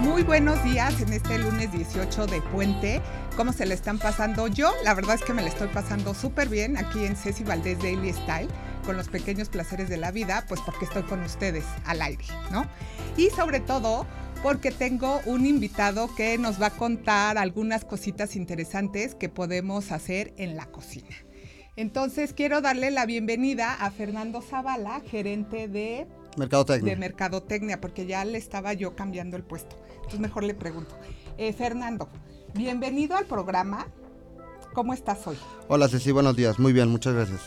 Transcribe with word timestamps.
Muy 0.00 0.22
buenos 0.22 0.64
días 0.64 0.98
en 1.02 1.12
este 1.12 1.38
lunes 1.38 1.72
18 1.72 2.26
de 2.26 2.40
Puente. 2.40 3.02
¿Cómo 3.36 3.52
se 3.52 3.66
le 3.66 3.74
están 3.74 3.98
pasando? 3.98 4.48
Yo, 4.48 4.72
la 4.82 4.94
verdad 4.94 5.16
es 5.16 5.22
que 5.22 5.34
me 5.34 5.42
le 5.42 5.48
estoy 5.48 5.68
pasando 5.68 6.14
súper 6.14 6.48
bien 6.48 6.78
aquí 6.78 7.04
en 7.04 7.16
Ceci 7.16 7.44
Valdés 7.44 7.78
Daily 7.80 8.10
Style, 8.14 8.48
con 8.86 8.96
los 8.96 9.08
pequeños 9.08 9.50
placeres 9.50 9.90
de 9.90 9.98
la 9.98 10.10
vida, 10.10 10.46
pues 10.48 10.62
porque 10.64 10.86
estoy 10.86 11.02
con 11.02 11.20
ustedes 11.20 11.66
al 11.84 12.00
aire, 12.00 12.24
¿no? 12.50 12.66
Y 13.18 13.28
sobre 13.28 13.60
todo 13.60 14.06
porque 14.42 14.70
tengo 14.70 15.20
un 15.26 15.44
invitado 15.44 16.08
que 16.14 16.38
nos 16.38 16.60
va 16.60 16.68
a 16.68 16.70
contar 16.70 17.36
algunas 17.36 17.84
cositas 17.84 18.36
interesantes 18.36 19.14
que 19.14 19.28
podemos 19.28 19.92
hacer 19.92 20.32
en 20.38 20.56
la 20.56 20.64
cocina. 20.64 21.14
Entonces 21.76 22.32
quiero 22.32 22.62
darle 22.62 22.90
la 22.90 23.04
bienvenida 23.04 23.74
a 23.74 23.90
Fernando 23.90 24.40
Zavala, 24.40 25.00
gerente 25.00 25.68
de 25.68 26.06
Mercadotecnia. 26.36 26.94
de 26.94 27.00
Mercadotecnia, 27.00 27.80
porque 27.80 28.06
ya 28.06 28.24
le 28.24 28.38
estaba 28.38 28.72
yo 28.72 28.94
cambiando 28.94 29.36
el 29.36 29.42
puesto. 29.42 29.76
Entonces 29.96 30.20
mejor 30.20 30.44
le 30.44 30.54
pregunto. 30.54 30.96
Eh, 31.38 31.52
Fernando, 31.52 32.08
bienvenido 32.54 33.16
al 33.16 33.26
programa. 33.26 33.86
¿Cómo 34.72 34.94
estás 34.94 35.26
hoy? 35.26 35.36
Hola 35.68 35.88
Ceci, 35.88 36.12
buenos 36.12 36.36
días. 36.36 36.58
Muy 36.58 36.72
bien, 36.72 36.88
muchas 36.88 37.14
gracias. 37.14 37.40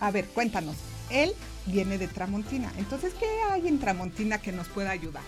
A 0.00 0.10
ver, 0.10 0.24
cuéntanos. 0.26 0.76
Él 1.10 1.32
viene 1.66 1.98
de 1.98 2.08
Tramontina. 2.08 2.72
Entonces, 2.78 3.12
¿qué 3.18 3.26
hay 3.50 3.68
en 3.68 3.78
Tramontina 3.78 4.38
que 4.38 4.52
nos 4.52 4.66
pueda 4.68 4.90
ayudar? 4.90 5.22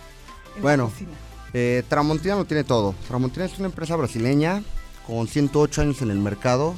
en 0.57 0.63
Bueno. 0.63 0.89
cocina? 0.89 1.11
Eh, 1.53 1.83
Tramontina 1.89 2.35
lo 2.37 2.45
tiene 2.47 2.65
todo. 2.65 2.95
Tramontina 3.07 3.45
es 3.47 3.59
una 3.59 3.67
empresa 3.69 3.97
brasileña 3.97 4.63
con 5.07 5.29
108 5.29 5.83
años 5.83 6.03
en 6.03 6.11
el 6.11 6.19
mercado. 6.19 6.75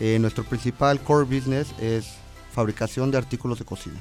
Eh, 0.00 0.18
nuestro 0.20 0.44
principal 0.44 1.00
core 1.00 1.24
business 1.24 1.68
es 1.80 2.06
fabricación 2.52 3.10
de 3.10 3.18
artículos 3.18 3.58
de 3.58 3.64
cocina. 3.64 4.00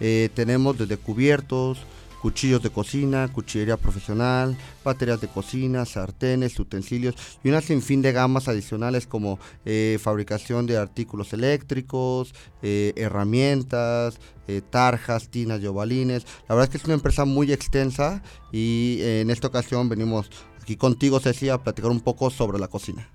Eh, 0.00 0.30
tenemos 0.34 0.78
desde 0.78 0.96
cubiertos, 0.96 1.78
cuchillos 2.20 2.62
de 2.62 2.70
cocina, 2.70 3.28
cuchillería 3.32 3.76
profesional, 3.76 4.56
baterías 4.84 5.20
de 5.20 5.28
cocina, 5.28 5.84
sartenes, 5.84 6.58
utensilios 6.58 7.14
y 7.42 7.48
una 7.48 7.60
sinfín 7.60 8.02
de 8.02 8.12
gamas 8.12 8.48
adicionales 8.48 9.06
como 9.06 9.38
eh, 9.64 9.98
fabricación 10.00 10.66
de 10.66 10.76
artículos 10.76 11.32
eléctricos, 11.32 12.34
eh, 12.62 12.92
herramientas, 12.96 14.20
eh, 14.46 14.60
tarjas, 14.68 15.28
tinas 15.28 15.60
y 15.62 15.66
ovalines. 15.66 16.26
La 16.48 16.54
verdad 16.54 16.64
es 16.64 16.70
que 16.70 16.78
es 16.78 16.84
una 16.84 16.94
empresa 16.94 17.24
muy 17.24 17.52
extensa 17.52 18.22
y 18.52 18.98
en 19.00 19.30
esta 19.30 19.48
ocasión 19.48 19.88
venimos 19.88 20.30
aquí 20.60 20.76
contigo, 20.76 21.20
Ceci, 21.20 21.48
a 21.48 21.58
platicar 21.58 21.90
un 21.90 22.00
poco 22.00 22.30
sobre 22.30 22.58
la 22.58 22.68
cocina. 22.68 23.08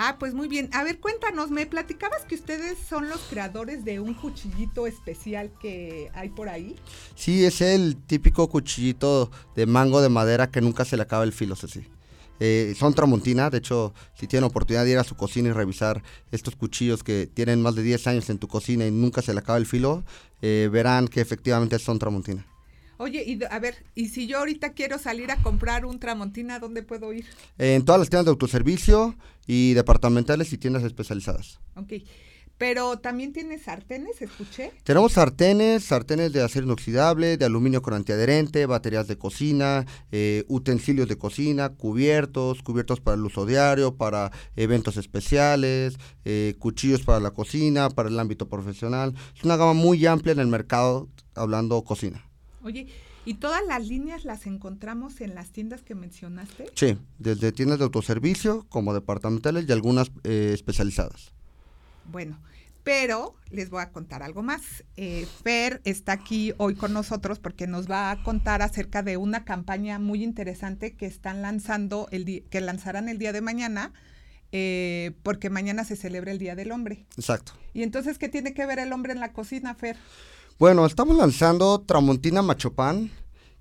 Ah, 0.00 0.14
pues 0.16 0.32
muy 0.32 0.46
bien. 0.46 0.70
A 0.74 0.84
ver, 0.84 1.00
cuéntanos, 1.00 1.50
me 1.50 1.66
platicabas 1.66 2.24
que 2.24 2.36
ustedes 2.36 2.78
son 2.88 3.08
los 3.08 3.18
creadores 3.22 3.84
de 3.84 3.98
un 3.98 4.14
cuchillito 4.14 4.86
especial 4.86 5.50
que 5.60 6.08
hay 6.14 6.28
por 6.28 6.48
ahí. 6.48 6.76
Sí, 7.16 7.44
es 7.44 7.60
el 7.60 7.96
típico 7.96 8.48
cuchillito 8.48 9.32
de 9.56 9.66
mango 9.66 10.00
de 10.00 10.08
madera 10.08 10.52
que 10.52 10.60
nunca 10.60 10.84
se 10.84 10.96
le 10.96 11.02
acaba 11.02 11.24
el 11.24 11.32
filo, 11.32 11.56
Ceci. 11.56 11.82
Eh, 12.38 12.76
son 12.78 12.94
Tramontina, 12.94 13.50
de 13.50 13.58
hecho, 13.58 13.92
si 14.14 14.28
tienen 14.28 14.48
oportunidad 14.48 14.84
de 14.84 14.92
ir 14.92 14.98
a 14.98 15.02
su 15.04 15.16
cocina 15.16 15.48
y 15.48 15.52
revisar 15.52 16.00
estos 16.30 16.54
cuchillos 16.54 17.02
que 17.02 17.26
tienen 17.26 17.60
más 17.60 17.74
de 17.74 17.82
10 17.82 18.06
años 18.06 18.30
en 18.30 18.38
tu 18.38 18.46
cocina 18.46 18.86
y 18.86 18.92
nunca 18.92 19.20
se 19.20 19.34
le 19.34 19.40
acaba 19.40 19.58
el 19.58 19.66
filo, 19.66 20.04
eh, 20.42 20.68
verán 20.70 21.08
que 21.08 21.20
efectivamente 21.20 21.76
son 21.80 21.98
Tramontina. 21.98 22.46
Oye, 23.00 23.22
y 23.24 23.38
a 23.48 23.58
ver, 23.60 23.84
y 23.94 24.08
si 24.08 24.26
yo 24.26 24.38
ahorita 24.38 24.72
quiero 24.72 24.98
salir 24.98 25.30
a 25.30 25.36
comprar 25.36 25.86
un 25.86 26.00
Tramontina, 26.00 26.56
¿a 26.56 26.58
dónde 26.58 26.82
puedo 26.82 27.12
ir? 27.12 27.26
Eh, 27.56 27.74
en 27.76 27.84
todas 27.84 28.00
las 28.00 28.10
tiendas 28.10 28.24
de 28.24 28.30
autoservicio 28.30 29.16
y 29.48 29.72
departamentales 29.72 30.52
y 30.52 30.58
tiendas 30.58 30.84
especializadas. 30.84 31.58
Ok. 31.74 31.94
Pero 32.58 32.98
también 32.98 33.32
tiene 33.32 33.56
sartenes, 33.56 34.20
escuché. 34.20 34.72
Tenemos 34.82 35.12
sartenes, 35.12 35.84
sartenes 35.84 36.32
de 36.32 36.42
acero 36.42 36.66
inoxidable, 36.66 37.36
de 37.36 37.44
aluminio 37.44 37.82
con 37.82 37.94
antiadherente, 37.94 38.66
baterías 38.66 39.06
de 39.06 39.16
cocina, 39.16 39.86
eh, 40.10 40.44
utensilios 40.48 41.08
de 41.08 41.16
cocina, 41.16 41.70
cubiertos, 41.70 42.62
cubiertos 42.62 43.00
para 43.00 43.16
el 43.16 43.24
uso 43.24 43.46
diario, 43.46 43.94
para 43.94 44.32
eventos 44.56 44.96
especiales, 44.96 45.98
eh, 46.24 46.56
cuchillos 46.58 47.02
para 47.04 47.20
la 47.20 47.30
cocina, 47.30 47.90
para 47.90 48.08
el 48.08 48.18
ámbito 48.18 48.48
profesional. 48.48 49.14
Es 49.36 49.44
una 49.44 49.56
gama 49.56 49.72
muy 49.72 50.04
amplia 50.04 50.32
en 50.32 50.40
el 50.40 50.48
mercado 50.48 51.08
hablando 51.36 51.82
cocina. 51.84 52.28
Oye, 52.64 52.88
¿y 53.28 53.34
todas 53.34 53.60
las 53.68 53.86
líneas 53.86 54.24
las 54.24 54.46
encontramos 54.46 55.20
en 55.20 55.34
las 55.34 55.50
tiendas 55.50 55.82
que 55.82 55.94
mencionaste? 55.94 56.70
Sí, 56.74 56.96
desde 57.18 57.52
tiendas 57.52 57.78
de 57.78 57.84
autoservicio 57.84 58.64
como 58.70 58.94
departamentales 58.94 59.66
y 59.68 59.72
algunas 59.72 60.10
eh, 60.24 60.52
especializadas. 60.54 61.32
Bueno, 62.10 62.40
pero 62.84 63.34
les 63.50 63.68
voy 63.68 63.82
a 63.82 63.90
contar 63.90 64.22
algo 64.22 64.42
más. 64.42 64.82
Eh, 64.96 65.26
Fer 65.42 65.82
está 65.84 66.12
aquí 66.12 66.54
hoy 66.56 66.74
con 66.74 66.94
nosotros 66.94 67.38
porque 67.38 67.66
nos 67.66 67.86
va 67.86 68.10
a 68.10 68.22
contar 68.22 68.62
acerca 68.62 69.02
de 69.02 69.18
una 69.18 69.44
campaña 69.44 69.98
muy 69.98 70.24
interesante 70.24 70.94
que 70.94 71.04
están 71.04 71.42
lanzando, 71.42 72.08
el 72.10 72.44
que 72.48 72.60
lanzarán 72.62 73.10
el 73.10 73.18
día 73.18 73.34
de 73.34 73.42
mañana, 73.42 73.92
eh, 74.52 75.12
porque 75.22 75.50
mañana 75.50 75.84
se 75.84 75.96
celebra 75.96 76.32
el 76.32 76.38
Día 76.38 76.54
del 76.54 76.72
Hombre. 76.72 77.04
Exacto. 77.18 77.52
Y 77.74 77.82
entonces, 77.82 78.16
¿qué 78.16 78.30
tiene 78.30 78.54
que 78.54 78.64
ver 78.64 78.78
el 78.78 78.90
hombre 78.94 79.12
en 79.12 79.20
la 79.20 79.34
cocina, 79.34 79.74
Fer? 79.74 79.98
Bueno, 80.58 80.86
estamos 80.86 81.16
lanzando 81.16 81.82
Tramontina 81.82 82.42
Machopan. 82.42 83.12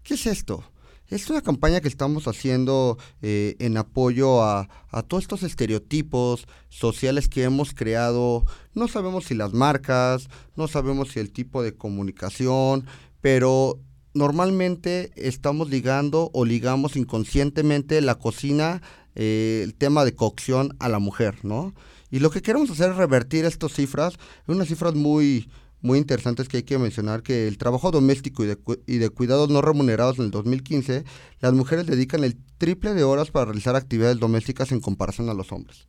¿Qué 0.02 0.16
es 0.16 0.26
esto? 0.26 0.64
Es 1.10 1.30
una 1.30 1.44
campaña 1.44 1.80
que 1.80 1.88
estamos 1.88 2.28
haciendo 2.28 2.98
eh, 3.22 3.56
en 3.60 3.78
apoyo 3.78 4.42
a, 4.42 4.68
a 4.90 5.04
todos 5.04 5.26
estos 5.26 5.44
estereotipos 5.44 6.48
sociales 6.70 7.30
que 7.30 7.44
hemos 7.44 7.76
creado. 7.76 8.46
No 8.74 8.88
sabemos 8.88 9.26
si 9.26 9.36
las 9.36 9.54
marcas, 9.54 10.28
no 10.56 10.68
sabemos 10.68 11.10
si 11.10 11.20
el 11.20 11.32
tipo 11.32 11.62
de 11.62 11.76
comunicación, 11.76 12.88
pero 13.22 13.80
normalmente 14.16 15.12
estamos 15.16 15.70
ligando 15.70 16.32
o 16.34 16.46
ligamos 16.46 16.96
inconscientemente 16.96 18.02
la 18.02 18.16
cocina, 18.16 18.82
eh, 19.14 19.62
el 19.64 19.76
tema 19.76 20.04
de 20.04 20.16
cocción 20.16 20.76
a 20.80 20.90
la 20.90 20.98
mujer, 20.98 21.46
¿no? 21.46 21.76
Y 22.10 22.20
lo 22.20 22.32
que 22.32 22.42
queremos 22.42 22.72
hacer 22.72 22.90
es 22.90 22.98
revertir 22.98 23.46
estas 23.46 23.74
cifras, 23.74 24.16
unas 24.48 24.68
cifras 24.68 24.96
muy, 24.96 25.48
muy 25.88 25.98
interesantes 25.98 26.48
que 26.48 26.58
hay 26.58 26.64
que 26.64 26.78
mencionar, 26.78 27.24
que 27.24 27.48
el 27.48 27.58
trabajo 27.58 27.90
doméstico 27.90 28.44
y 28.44 28.48
de, 28.48 28.58
y 28.86 28.98
de 28.98 29.10
cuidados 29.10 29.50
no 29.50 29.62
remunerados 29.62 30.20
en 30.20 30.26
el 30.26 30.32
2015, 30.32 31.06
las 31.40 31.54
mujeres 31.54 31.88
dedican 31.88 32.24
el 32.24 32.38
triple 32.58 32.94
de 32.94 33.04
horas 33.04 33.32
para 33.32 33.46
realizar 33.46 33.76
actividades 33.76 34.20
domésticas 34.20 34.72
en 34.72 34.82
comparación 34.82 35.30
a 35.30 35.34
los 35.34 35.52
hombres. 35.52 35.88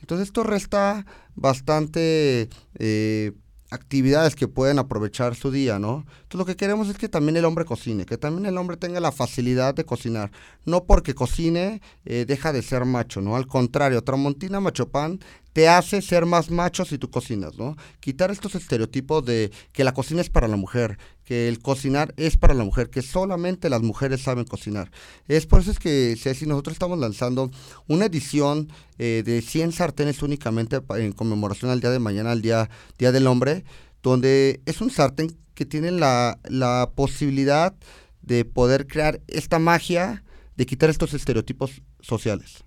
Entonces 0.00 0.26
esto 0.26 0.42
resta 0.42 1.06
bastante 1.34 2.50
eh, 2.78 3.32
actividades 3.70 4.36
que 4.36 4.48
pueden 4.48 4.78
aprovechar 4.78 5.34
su 5.34 5.50
día, 5.50 5.78
¿no? 5.78 6.04
Entonces 6.22 6.38
lo 6.38 6.44
que 6.44 6.56
queremos 6.56 6.88
es 6.88 6.98
que 6.98 7.08
también 7.08 7.36
el 7.36 7.44
hombre 7.44 7.64
cocine, 7.64 8.06
que 8.06 8.18
también 8.18 8.46
el 8.46 8.58
hombre 8.58 8.76
tenga 8.76 9.00
la 9.00 9.12
facilidad 9.12 9.74
de 9.74 9.84
cocinar. 9.84 10.30
No 10.64 10.84
porque 10.84 11.14
cocine 11.14 11.80
eh, 12.04 12.24
deja 12.26 12.52
de 12.52 12.62
ser 12.62 12.84
macho, 12.84 13.20
¿no? 13.20 13.36
Al 13.36 13.46
contrario, 13.46 14.02
Tramontina 14.02 14.60
Machopan 14.60 15.20
te 15.56 15.70
hace 15.70 16.02
ser 16.02 16.26
más 16.26 16.50
macho 16.50 16.84
si 16.84 16.98
tú 16.98 17.08
cocinas, 17.08 17.56
¿no? 17.56 17.78
Quitar 18.00 18.30
estos 18.30 18.54
estereotipos 18.54 19.24
de 19.24 19.50
que 19.72 19.84
la 19.84 19.94
cocina 19.94 20.20
es 20.20 20.28
para 20.28 20.48
la 20.48 20.56
mujer, 20.56 20.98
que 21.24 21.48
el 21.48 21.60
cocinar 21.60 22.12
es 22.18 22.36
para 22.36 22.52
la 22.52 22.62
mujer, 22.62 22.90
que 22.90 23.00
solamente 23.00 23.70
las 23.70 23.80
mujeres 23.80 24.20
saben 24.20 24.44
cocinar. 24.44 24.90
Es 25.28 25.46
por 25.46 25.62
eso 25.62 25.70
es 25.70 25.78
que, 25.78 26.14
Ceci, 26.20 26.44
nosotros 26.44 26.74
estamos 26.74 26.98
lanzando 26.98 27.50
una 27.88 28.04
edición 28.04 28.70
eh, 28.98 29.22
de 29.24 29.40
100 29.40 29.72
sartenes 29.72 30.22
únicamente 30.22 30.82
en 30.90 31.12
conmemoración 31.12 31.70
al 31.70 31.80
día 31.80 31.88
de 31.88 32.00
mañana, 32.00 32.32
al 32.32 32.42
día, 32.42 32.68
día 32.98 33.10
del 33.10 33.26
hombre, 33.26 33.64
donde 34.02 34.60
es 34.66 34.82
un 34.82 34.90
sartén 34.90 35.38
que 35.54 35.64
tiene 35.64 35.90
la, 35.90 36.38
la 36.50 36.90
posibilidad 36.94 37.74
de 38.20 38.44
poder 38.44 38.86
crear 38.86 39.22
esta 39.26 39.58
magia 39.58 40.22
de 40.54 40.66
quitar 40.66 40.90
estos 40.90 41.14
estereotipos 41.14 41.80
sociales. 42.02 42.62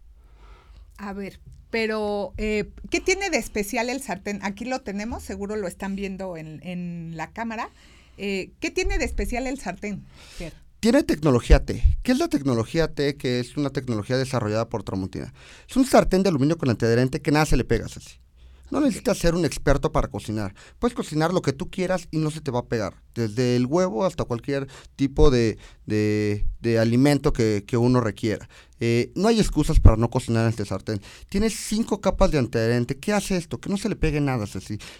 A 0.98 1.14
ver, 1.14 1.40
pero 1.70 2.34
eh, 2.38 2.70
¿qué 2.90 3.00
tiene 3.00 3.30
de 3.30 3.38
especial 3.38 3.90
el 3.90 4.02
sartén? 4.02 4.40
Aquí 4.44 4.66
lo 4.66 4.82
tenemos, 4.82 5.24
seguro 5.24 5.56
lo 5.56 5.68
están 5.68 5.96
viendo 5.96 6.38
en, 6.38 6.60
en 6.64 7.16
la 7.16 7.32
cámara. 7.32 7.70
Eh, 8.18 8.52
¿Qué 8.60 8.72
tiene 8.72 8.98
de 8.98 9.06
especial 9.06 9.48
el 9.48 9.60
sartén? 9.60 10.06
Fer? 10.38 10.54
Tiene 10.80 11.04
tecnología 11.04 11.66
T. 11.66 11.84
¿Qué 12.04 12.12
es 12.12 12.20
la 12.20 12.30
tecnología 12.30 12.88
T? 12.94 13.18
Que 13.18 13.40
es 13.40 13.58
una 13.58 13.70
tecnología 13.70 14.18
desarrollada 14.18 14.70
por 14.70 14.84
Tramontina. 14.84 15.34
Es 15.70 15.76
un 15.76 15.86
sartén 15.86 16.24
de 16.24 16.30
aluminio 16.30 16.58
con 16.58 16.70
antiadherente 16.70 17.22
que 17.22 17.32
nada 17.32 17.46
se 17.46 17.58
le 17.58 17.66
pega, 17.66 17.88
Ceci. 17.90 18.20
No 18.72 18.80
necesitas 18.82 19.18
ser 19.18 19.36
un 19.36 19.46
experto 19.46 19.92
para 19.92 20.08
cocinar. 20.08 20.54
Puedes 20.80 20.96
cocinar 20.96 21.34
lo 21.34 21.42
que 21.42 21.54
tú 21.54 21.70
quieras 21.70 22.08
y 22.12 22.18
no 22.18 22.30
se 22.32 22.42
te 22.42 22.52
va 22.52 22.60
a 22.60 22.66
pegar. 22.68 22.94
Desde 23.16 23.56
el 23.56 23.66
huevo 23.66 24.06
hasta 24.06 24.24
cualquier 24.26 24.68
tipo 24.96 25.32
de, 25.32 25.58
de- 25.86 26.46
de 26.62 26.78
alimento 26.80 27.32
que, 27.34 27.64
que 27.66 27.78
uno 27.78 28.02
requiera. 28.02 28.48
Eh, 28.82 29.12
no 29.16 29.28
hay 29.28 29.40
excusas 29.40 29.80
para 29.80 29.98
no 29.98 30.10
cocinar 30.10 30.44
en 30.44 30.50
este 30.50 30.66
sartén. 30.66 31.02
Tiene 31.30 31.50
cinco 31.50 32.00
capas 32.00 32.32
de 32.32 32.38
antiadherente. 32.38 32.98
¿Qué 32.98 33.12
hace 33.14 33.36
esto? 33.38 33.58
Que 33.60 33.70
no 33.70 33.78
se 33.78 33.90
le 33.90 33.96
pegue 33.96 34.22
nada. 34.22 34.46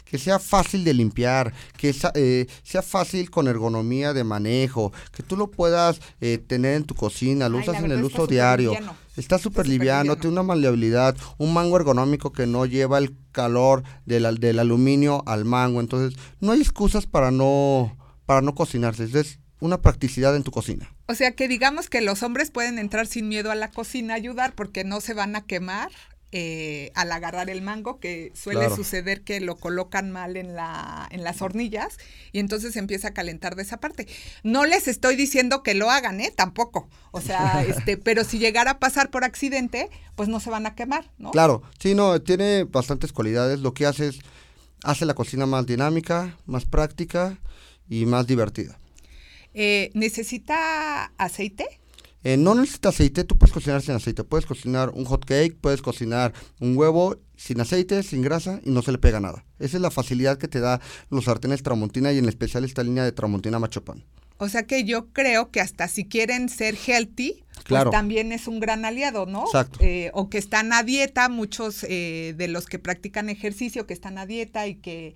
Que 0.06 0.18
sea 0.18 0.40
fácil 0.40 0.84
de 0.84 0.94
limpiar, 0.94 1.54
que 1.78 1.94
sa- 1.94 2.12
eh, 2.16 2.48
sea 2.64 2.82
fácil 2.82 3.30
con 3.30 3.48
ergonomía 3.48 4.14
de 4.14 4.24
manejo, 4.24 4.92
que 5.14 5.24
tú 5.24 5.38
lo 5.38 5.52
puedas 5.52 6.00
eh, 6.22 6.40
tener 6.46 6.76
en 6.76 6.84
tu 6.86 6.96
cocina, 6.96 7.48
lo 7.50 7.58
Ay, 7.58 7.64
usas 7.64 7.84
en 7.84 7.92
el 7.92 8.04
uso 8.04 8.26
diario. 8.28 8.72
liviano. 8.72 8.96
Está 9.20 9.38
súper 9.38 9.68
liviano, 9.68 10.04
liviano. 10.04 10.22
tiene 10.22 10.34
una 10.34 10.44
maleabilidad, 10.44 11.16
un 11.38 11.54
mango 11.54 11.78
ergonómico 11.78 12.32
que 12.32 12.48
no 12.48 12.66
lleva 12.66 12.98
el 12.98 13.16
calor 13.32 13.84
del, 14.06 14.40
del 14.40 14.60
aluminio 14.60 15.24
al 15.26 15.46
mango. 15.46 15.80
Entonces, 15.80 16.20
no 16.40 16.54
hay 16.54 16.62
excusas 16.62 17.06
para 17.06 17.32
no, 17.32 17.98
para 18.26 18.42
no 18.42 18.56
cocinarse. 18.56 19.04
Entonces, 19.04 19.40
una 19.60 19.82
practicidad 19.82 20.36
en 20.36 20.44
tu 20.44 20.52
cocina. 20.52 20.90
O 21.08 21.16
sea 21.16 21.34
que 21.34 21.48
digamos 21.48 21.90
que 21.90 22.02
los 22.02 22.24
hombres 22.24 22.52
pueden 22.52 22.80
entrar 22.80 23.08
sin 23.08 23.28
miedo 23.28 23.52
a 23.52 23.56
la 23.56 23.72
cocina 23.72 24.14
a 24.14 24.18
ayudar 24.18 24.54
porque 24.56 24.84
no 24.84 25.02
se 25.02 25.14
van 25.14 25.36
a 25.36 25.42
quemar 25.42 25.92
eh, 26.32 26.92
al 26.94 27.12
agarrar 27.12 27.50
el 27.50 27.64
mango, 27.64 28.00
que 28.00 28.32
suele 28.36 28.70
suceder 28.70 29.22
que 29.24 29.40
lo 29.40 29.56
colocan 29.56 30.12
mal 30.12 30.38
en, 30.38 30.56
la, 30.56 31.08
en 31.12 31.24
las 31.24 31.42
hornillas 31.42 31.98
y 32.32 32.40
entonces 32.40 32.76
empieza 32.76 33.08
a 33.08 33.14
calentar 33.14 33.56
de 33.56 33.64
esa 33.64 33.80
parte. 33.80 34.08
No 34.44 34.66
les 34.66 34.88
estoy 34.88 35.16
diciendo 35.16 35.64
que 35.64 35.74
lo 35.74 35.90
hagan, 35.90 36.22
¿eh? 36.22 36.32
Tampoco. 36.36 36.88
O 37.12 37.20
sea, 37.20 37.64
este, 37.68 37.98
pero 37.98 38.24
si 38.24 38.38
llegara 38.38 38.72
a 38.72 38.80
pasar 38.80 39.10
por 39.10 39.24
accidente, 39.24 39.90
pues 40.16 40.30
no 40.30 40.40
se 40.40 40.52
van 40.52 40.68
a 40.68 40.76
quemar, 40.76 41.12
¿no? 41.18 41.32
Claro, 41.32 41.64
sí, 41.80 41.96
no, 41.96 42.22
tiene 42.22 42.64
bastantes 42.66 43.12
cualidades. 43.12 43.60
Lo 43.62 43.74
que 43.74 43.88
hace 43.88 44.10
es, 44.10 44.20
hace 44.84 45.06
la 45.06 45.16
cocina 45.16 45.48
más 45.48 45.66
dinámica, 45.66 46.38
más 46.46 46.66
práctica 46.66 47.40
y 47.90 48.06
más 48.06 48.28
divertida. 48.28 48.80
Eh, 49.56 49.90
¿Necesita 49.96 51.12
aceite? 51.18 51.79
Eh, 52.24 52.36
no 52.36 52.54
necesitas 52.54 52.96
aceite, 52.96 53.24
tú 53.24 53.38
puedes 53.38 53.54
cocinar 53.54 53.82
sin 53.82 53.96
aceite. 53.96 54.24
Puedes 54.24 54.46
cocinar 54.46 54.90
un 54.90 55.06
hot 55.06 55.26
cake, 55.26 55.58
puedes 55.60 55.82
cocinar 55.82 56.34
un 56.60 56.76
huevo 56.76 57.18
sin 57.38 57.62
aceite, 57.62 58.04
sin 58.04 58.22
grasa 58.22 58.60
y 58.64 58.72
no 58.72 58.82
se 58.82 58.92
le 58.92 58.98
pega 58.98 59.20
nada. 59.20 59.46
Esa 59.60 59.78
es 59.78 59.82
la 59.82 59.92
facilidad 59.92 60.38
que 60.38 60.48
te 60.48 60.60
da 60.60 60.82
los 61.10 61.26
sartenes 61.26 61.64
Tramontina 61.64 62.12
y 62.12 62.18
en 62.18 62.28
especial 62.28 62.66
esta 62.66 62.84
línea 62.84 63.04
de 63.04 63.12
Tramontina 63.12 63.60
Machopan. 63.60 64.04
O 64.38 64.48
sea 64.48 64.64
que 64.64 64.86
yo 64.86 65.08
creo 65.12 65.52
que 65.52 65.60
hasta 65.60 65.88
si 65.90 66.06
quieren 66.06 66.48
ser 66.48 66.76
healthy, 66.76 67.44
pues 67.68 67.90
también 67.92 68.32
es 68.32 68.48
un 68.48 68.62
gran 68.62 68.86
aliado, 68.86 69.26
¿no? 69.26 69.46
Exacto. 69.46 69.80
Eh, 69.82 70.12
o 70.14 70.30
que 70.30 70.38
están 70.38 70.72
a 70.72 70.84
dieta, 70.84 71.28
muchos 71.28 71.84
eh, 71.84 72.34
de 72.38 72.48
los 72.48 72.66
que 72.66 72.80
practican 72.80 73.30
ejercicio, 73.30 73.86
que 73.86 73.94
están 73.94 74.18
a 74.18 74.26
dieta 74.26 74.66
y 74.68 74.76
que 74.76 75.16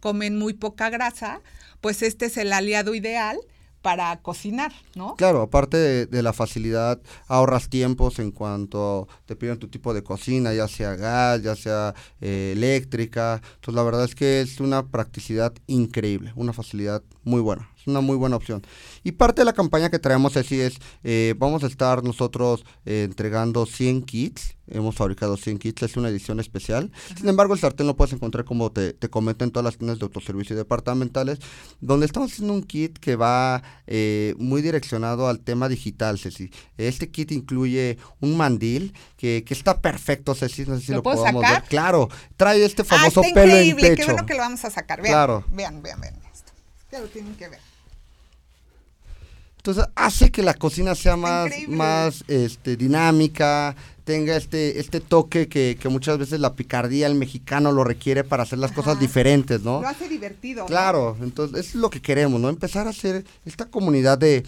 comen 0.00 0.38
muy 0.38 0.52
poca 0.52 0.90
grasa, 0.90 1.40
pues 1.80 2.02
este 2.02 2.26
es 2.26 2.36
el 2.36 2.52
aliado 2.52 2.94
ideal 2.94 3.38
para 3.82 4.20
cocinar, 4.20 4.72
¿no? 4.94 5.14
Claro, 5.16 5.42
aparte 5.42 6.06
de, 6.06 6.22
la 6.22 6.32
facilidad, 6.32 7.00
ahorras 7.26 7.68
tiempos 7.68 8.18
en 8.18 8.30
cuanto 8.30 9.08
te 9.26 9.36
piden 9.36 9.58
tu 9.58 9.68
tipo 9.68 9.94
de 9.94 10.02
cocina, 10.02 10.52
ya 10.52 10.68
sea 10.68 10.96
gas, 10.96 11.42
ya 11.42 11.54
sea 11.54 11.94
eh, 12.20 12.52
eléctrica. 12.54 13.40
Entonces, 13.54 13.74
la 13.74 13.82
verdad 13.82 14.04
es 14.04 14.14
que 14.14 14.40
es 14.40 14.60
una 14.60 14.86
practicidad 14.86 15.52
increíble, 15.66 16.32
una 16.34 16.52
facilidad 16.52 17.02
muy 17.24 17.40
buena 17.40 17.68
una 17.88 18.00
muy 18.00 18.16
buena 18.16 18.36
opción. 18.36 18.62
Y 19.04 19.12
parte 19.12 19.40
de 19.40 19.44
la 19.46 19.52
campaña 19.52 19.90
que 19.90 19.98
traemos 19.98 20.36
así 20.36 20.60
es, 20.60 20.78
eh, 21.04 21.34
vamos 21.38 21.64
a 21.64 21.66
estar 21.66 22.02
nosotros 22.02 22.64
eh, 22.84 23.04
entregando 23.04 23.66
100 23.66 24.02
kits, 24.02 24.54
hemos 24.70 24.94
fabricado 24.94 25.36
100 25.36 25.58
kits, 25.58 25.82
es 25.82 25.96
una 25.96 26.08
edición 26.08 26.40
especial. 26.40 26.90
Sin 27.16 27.28
embargo, 27.28 27.54
el 27.54 27.60
sartén 27.60 27.86
lo 27.86 27.96
puedes 27.96 28.12
encontrar 28.12 28.44
como 28.44 28.70
te, 28.70 28.92
te 28.92 29.08
comento 29.08 29.44
en 29.44 29.50
todas 29.50 29.64
las 29.64 29.76
tiendas 29.78 29.98
de 29.98 30.04
autoservicio 30.04 30.56
departamentales, 30.56 31.38
donde 31.80 32.06
estamos 32.06 32.32
haciendo 32.32 32.54
un 32.54 32.62
kit 32.62 32.98
que 32.98 33.16
va 33.16 33.62
eh, 33.86 34.34
muy 34.38 34.62
direccionado 34.62 35.28
al 35.28 35.40
tema 35.40 35.68
digital, 35.68 36.18
Ceci. 36.18 36.50
Este 36.76 37.10
kit 37.10 37.32
incluye 37.32 37.98
un 38.20 38.36
mandil 38.36 38.94
que, 39.16 39.44
que 39.44 39.54
está 39.54 39.80
perfecto, 39.80 40.34
Ceci, 40.34 40.64
no 40.66 40.78
sé 40.78 40.86
si 40.86 40.92
lo, 40.92 41.02
podemos 41.02 41.42
ver. 41.42 41.62
Claro, 41.68 42.08
trae 42.36 42.64
este 42.64 42.84
famoso 42.84 43.22
ah, 43.24 43.28
pelo 43.34 43.56
en 43.56 43.76
pecho. 43.76 43.96
Qué 43.96 44.04
bueno 44.04 44.26
que 44.26 44.34
lo 44.34 44.40
vamos 44.40 44.64
a 44.64 44.70
sacar. 44.70 45.02
Vean, 45.02 45.12
claro. 45.12 45.44
vean, 45.50 45.82
vean, 45.82 46.00
vean. 46.00 46.14
Esto. 46.32 46.52
Ya 46.90 47.00
lo 47.00 47.06
tienen 47.06 47.34
que 47.34 47.48
ver. 47.48 47.60
Entonces 49.68 49.92
hace 49.96 50.30
que 50.30 50.42
la 50.42 50.54
cocina 50.54 50.94
sea 50.94 51.18
más, 51.18 51.50
más 51.68 52.24
este, 52.26 52.74
dinámica, 52.74 53.76
tenga 54.04 54.34
este, 54.34 54.80
este 54.80 54.98
toque 55.00 55.46
que, 55.46 55.76
muchas 55.90 56.16
veces 56.16 56.40
la 56.40 56.54
picardía, 56.54 57.06
el 57.06 57.14
mexicano 57.14 57.70
lo 57.70 57.84
requiere 57.84 58.24
para 58.24 58.44
hacer 58.44 58.58
las 58.60 58.72
cosas 58.72 58.98
diferentes, 58.98 59.64
¿no? 59.64 59.82
Lo 59.82 59.88
hace 59.88 60.08
divertido. 60.08 60.64
Claro, 60.64 61.18
entonces 61.20 61.66
eso 61.66 61.68
es 61.68 61.74
lo 61.74 61.90
que 61.90 62.00
queremos, 62.00 62.40
¿no? 62.40 62.48
Empezar 62.48 62.86
a 62.86 62.90
hacer 62.90 63.26
esta 63.44 63.66
comunidad 63.66 64.16
de, 64.16 64.42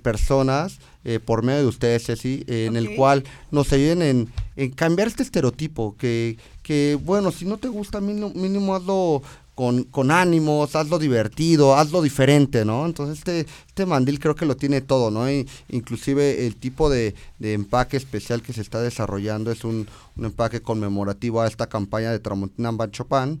personas 0.00 0.78
eh, 1.02 1.18
por 1.18 1.42
medio 1.42 1.62
de 1.62 1.66
ustedes, 1.66 2.06
Ceci, 2.06 2.44
en 2.46 2.76
el 2.76 2.94
cual 2.94 3.24
nos 3.50 3.72
ayuden 3.72 4.00
en, 4.00 4.32
en, 4.54 4.70
cambiar 4.70 5.08
este 5.08 5.24
estereotipo, 5.24 5.96
que, 5.98 6.38
que 6.62 6.96
bueno, 7.02 7.32
si 7.32 7.46
no 7.46 7.56
te 7.56 7.66
gusta, 7.66 8.00
mínimo, 8.00 8.30
mínimo 8.30 8.76
hazlo 8.76 9.22
con, 9.56 9.84
con 9.84 10.10
ánimos, 10.10 10.76
hazlo 10.76 10.98
divertido, 10.98 11.76
hazlo 11.76 12.02
diferente, 12.02 12.66
¿no? 12.66 12.84
Entonces 12.84 13.18
este, 13.18 13.46
este 13.66 13.86
mandil 13.86 14.20
creo 14.20 14.34
que 14.34 14.44
lo 14.44 14.54
tiene 14.54 14.82
todo, 14.82 15.10
¿no? 15.10 15.26
inclusive 15.68 16.46
el 16.46 16.56
tipo 16.56 16.90
de, 16.90 17.14
empaque 17.40 17.96
especial 17.96 18.42
que 18.42 18.52
se 18.52 18.60
está 18.60 18.82
desarrollando 18.82 19.50
es 19.50 19.64
un, 19.64 19.88
empaque 20.18 20.60
conmemorativo 20.60 21.40
a 21.40 21.46
esta 21.46 21.68
campaña 21.68 22.12
de 22.12 22.18
Tramontina 22.18 22.70
Banchopan, 22.70 23.40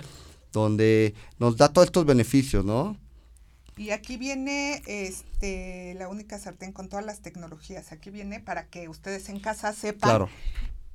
donde 0.54 1.14
nos 1.38 1.58
da 1.58 1.68
todos 1.68 1.88
estos 1.88 2.06
beneficios, 2.06 2.64
¿no? 2.64 2.96
Y 3.76 3.90
aquí 3.90 4.16
viene 4.16 4.82
este, 4.86 5.92
la 5.98 6.08
única 6.08 6.38
sartén 6.38 6.72
con 6.72 6.88
todas 6.88 7.04
las 7.04 7.20
tecnologías. 7.20 7.92
Aquí 7.92 8.08
viene 8.08 8.40
para 8.40 8.68
que 8.68 8.88
ustedes 8.88 9.28
en 9.28 9.38
casa 9.38 9.74
sepan 9.74 10.08
claro 10.08 10.30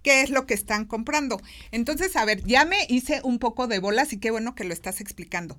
qué 0.03 0.21
es 0.21 0.30
lo 0.30 0.45
que 0.45 0.53
están 0.53 0.86
comprando. 0.86 1.42
Entonces, 1.71 2.15
a 2.15 2.25
ver, 2.25 2.44
ya 2.44 2.65
me 2.65 2.86
hice 2.89 3.21
un 3.24 3.39
poco 3.39 3.68
de 3.68 3.80
bolas 3.80 4.13
y 4.13 4.19
qué 4.19 4.31
bueno 4.31 4.56
que 4.56 4.63
lo 4.63 4.74
estás 4.74 5.01
explicando. 5.01 5.57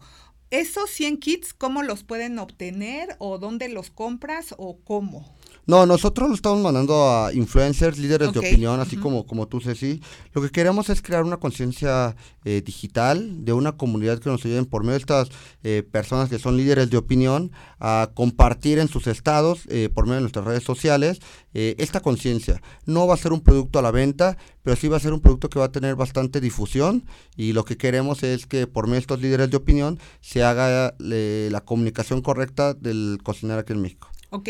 ¿Esos 0.50 0.90
100 0.90 1.18
kits, 1.18 1.54
cómo 1.54 1.82
los 1.82 2.04
pueden 2.04 2.38
obtener 2.38 3.16
o 3.18 3.38
dónde 3.38 3.68
los 3.68 3.90
compras 3.90 4.54
o 4.58 4.78
cómo? 4.84 5.34
No, 5.64 5.86
nosotros 5.86 6.28
lo 6.28 6.34
estamos 6.34 6.60
mandando 6.60 7.08
a 7.08 7.32
influencers, 7.32 7.96
líderes 7.96 8.32
de 8.32 8.40
opinión, 8.40 8.80
así 8.80 8.96
como, 8.96 9.26
como 9.26 9.46
tú, 9.46 9.60
Ceci. 9.60 10.02
Lo 10.32 10.42
que 10.42 10.50
queremos 10.50 10.90
es 10.90 11.02
crear 11.02 11.22
una 11.22 11.36
conciencia 11.36 12.16
eh, 12.44 12.62
digital 12.64 13.44
de 13.44 13.52
una 13.52 13.72
comunidad 13.72 14.18
que 14.18 14.28
nos 14.28 14.44
ayuden 14.44 14.66
por 14.66 14.82
medio 14.82 14.94
de 14.94 15.02
estas 15.02 15.28
eh, 15.62 15.84
personas 15.88 16.28
que 16.28 16.40
son 16.40 16.56
líderes 16.56 16.90
de 16.90 16.96
opinión 16.96 17.52
a 17.78 18.10
compartir 18.12 18.80
en 18.80 18.88
sus 18.88 19.06
estados, 19.06 19.60
eh, 19.68 19.88
por 19.88 20.06
medio 20.06 20.16
de 20.16 20.22
nuestras 20.22 20.44
redes 20.44 20.64
sociales, 20.64 21.20
esta 21.54 22.00
conciencia. 22.00 22.62
No 22.86 23.06
va 23.06 23.12
a 23.12 23.18
ser 23.18 23.30
un 23.30 23.42
producto 23.42 23.78
a 23.78 23.82
la 23.82 23.90
venta, 23.90 24.38
pero 24.62 24.74
sí 24.74 24.88
va 24.88 24.96
a 24.96 25.00
ser 25.00 25.12
un 25.12 25.20
producto 25.20 25.50
que 25.50 25.58
va 25.58 25.66
a 25.66 25.72
tener 25.72 25.96
bastante 25.96 26.40
difusión 26.40 27.04
y 27.36 27.52
lo 27.52 27.66
que 27.66 27.76
queremos 27.76 28.22
es 28.22 28.46
que 28.46 28.66
por 28.66 28.86
medio 28.86 28.94
de 28.94 29.00
estos 29.00 29.20
líderes 29.20 29.50
de 29.50 29.58
opinión 29.58 29.98
se 30.22 30.42
haga 30.42 30.94
la 30.98 31.60
comunicación 31.60 32.22
correcta 32.22 32.72
del 32.72 33.18
cocinero 33.22 33.60
aquí 33.60 33.74
en 33.74 33.82
México. 33.82 34.08
Ok, 34.30 34.48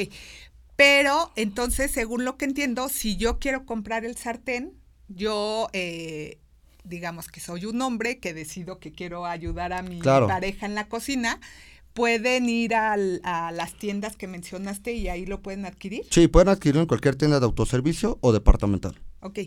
pero 0.77 1.31
entonces, 1.37 1.91
según 1.91 2.25
lo 2.25 2.37
que 2.37 2.45
entiendo, 2.45 2.89
si 2.89 3.17
yo 3.17 3.39
quiero 3.39 3.67
comprar 3.67 4.05
el 4.05 4.17
sartén, 4.17 4.73
yo, 5.09 5.69
eh, 5.73 6.39
digamos 6.85 7.29
que 7.29 7.41
soy 7.41 7.67
un 7.67 7.81
hombre 7.83 8.19
que 8.19 8.35
decido 8.35 8.79
que 8.79 8.93
quiero 8.93 9.27
ayudar 9.27 9.73
a 9.73 9.83
mi 9.83 10.01
pareja 10.01 10.67
en 10.67 10.75
la 10.75 10.89
cocina, 10.89 11.41
pueden 11.93 12.49
ir 12.49 12.75
a 12.75 12.97
las 12.97 13.75
tiendas 13.75 14.17
que 14.17 14.27
mencionaste 14.27 14.94
y 14.94 15.08
ahí 15.08 15.27
lo 15.27 15.43
pueden 15.43 15.67
adquirir. 15.67 16.06
Sí, 16.11 16.29
pueden 16.29 16.49
adquirirlo 16.49 16.82
en 16.82 16.89
cualquier 16.89 17.17
tienda 17.17 17.39
de 17.39 17.46
autoservicio 17.46 18.19
o 18.20 18.32
departamental. 18.32 18.99
Ok. 19.20 19.41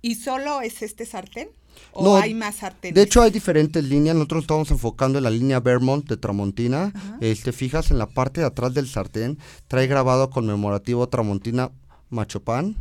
¿Y 0.00 0.14
solo 0.14 0.60
es 0.60 0.82
este 0.82 1.04
sartén? 1.04 1.50
¿O 1.92 2.16
hay 2.16 2.34
más 2.34 2.56
sartenes? 2.56 2.94
De 2.94 3.02
hecho, 3.02 3.22
hay 3.22 3.30
diferentes 3.30 3.82
líneas. 3.84 4.14
Nosotros 4.14 4.44
estamos 4.44 4.70
enfocando 4.70 5.18
en 5.18 5.24
la 5.24 5.30
línea 5.30 5.60
Vermont 5.60 6.08
de 6.08 6.16
Tramontina. 6.16 6.92
Este, 7.20 7.52
fijas 7.52 7.90
en 7.90 7.98
la 7.98 8.06
parte 8.06 8.40
de 8.40 8.46
atrás 8.46 8.74
del 8.74 8.88
sartén, 8.88 9.38
trae 9.66 9.86
grabado 9.86 10.30
conmemorativo 10.30 11.08
Tramontina 11.08 11.70
Machopan. 12.10 12.76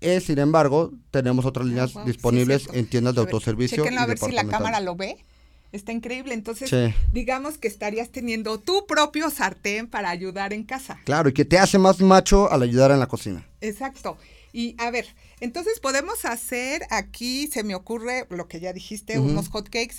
Eh, 0.00 0.20
sin 0.20 0.38
embargo, 0.38 0.92
tenemos 1.10 1.46
otras 1.46 1.64
ah, 1.64 1.68
líneas 1.68 1.94
disponibles 2.04 2.68
en 2.72 2.86
tiendas 2.86 3.14
de 3.14 3.22
autoservicio. 3.22 3.84
a 3.84 4.06
ver 4.06 4.18
si 4.18 4.32
la 4.32 4.44
cámara 4.44 4.80
lo 4.80 4.96
ve. 4.96 5.24
Está 5.72 5.90
increíble. 5.90 6.34
Entonces, 6.34 6.94
digamos 7.12 7.58
que 7.58 7.66
estarías 7.66 8.10
teniendo 8.10 8.60
tu 8.60 8.86
propio 8.86 9.28
sartén 9.30 9.88
para 9.88 10.10
ayudar 10.10 10.52
en 10.52 10.62
casa. 10.62 11.00
Claro, 11.04 11.30
y 11.30 11.32
que 11.32 11.44
te 11.44 11.58
hace 11.58 11.78
más 11.78 12.00
macho 12.00 12.52
al 12.52 12.62
ayudar 12.62 12.92
en 12.92 13.00
la 13.00 13.08
cocina. 13.08 13.44
Exacto. 13.60 14.16
Y 14.52 14.76
a 14.78 14.92
ver, 14.92 15.06
entonces 15.44 15.78
podemos 15.78 16.24
hacer 16.24 16.86
aquí, 16.88 17.48
se 17.48 17.64
me 17.64 17.74
ocurre 17.74 18.26
lo 18.30 18.48
que 18.48 18.60
ya 18.60 18.72
dijiste, 18.72 19.18
unos 19.18 19.50
hot 19.50 19.68
cakes, 19.68 19.96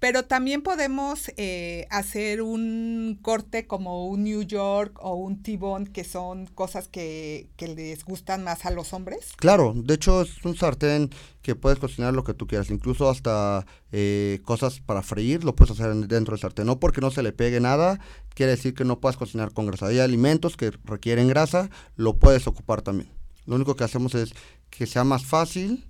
pero 0.00 0.24
también 0.24 0.62
podemos 0.62 1.30
eh, 1.36 1.86
hacer 1.88 2.42
un 2.42 3.16
corte 3.22 3.68
como 3.68 4.08
un 4.08 4.24
New 4.24 4.42
York 4.42 4.98
o 5.00 5.14
un 5.14 5.40
T-bone, 5.40 5.92
que 5.92 6.02
son 6.02 6.46
cosas 6.46 6.88
que, 6.88 7.48
que, 7.56 7.68
les 7.68 8.04
gustan 8.04 8.42
más 8.42 8.66
a 8.66 8.72
los 8.72 8.92
hombres. 8.92 9.34
Claro, 9.36 9.72
de 9.72 9.94
hecho 9.94 10.22
es 10.22 10.44
un 10.44 10.56
sartén 10.56 11.10
que 11.42 11.54
puedes 11.54 11.78
cocinar 11.78 12.12
lo 12.12 12.24
que 12.24 12.34
tú 12.34 12.48
quieras, 12.48 12.68
incluso 12.68 13.08
hasta 13.08 13.66
eh, 13.92 14.40
cosas 14.44 14.80
para 14.80 15.02
freír 15.02 15.44
lo 15.44 15.54
puedes 15.54 15.78
hacer 15.78 15.94
dentro 15.94 16.32
del 16.32 16.40
sartén. 16.40 16.66
No 16.66 16.80
porque 16.80 17.00
no 17.00 17.12
se 17.12 17.22
le 17.22 17.30
pegue 17.30 17.60
nada, 17.60 18.00
quiere 18.34 18.50
decir 18.50 18.74
que 18.74 18.84
no 18.84 18.98
puedas 18.98 19.16
cocinar 19.16 19.52
con 19.52 19.66
grasa. 19.66 19.86
Hay 19.86 20.00
alimentos 20.00 20.56
que 20.56 20.72
requieren 20.84 21.28
grasa, 21.28 21.70
lo 21.94 22.18
puedes 22.18 22.48
ocupar 22.48 22.82
también. 22.82 23.16
Lo 23.48 23.54
único 23.56 23.74
que 23.76 23.84
hacemos 23.84 24.14
es 24.14 24.34
que 24.70 24.86
sea 24.86 25.04
más 25.04 25.24
fácil 25.24 25.86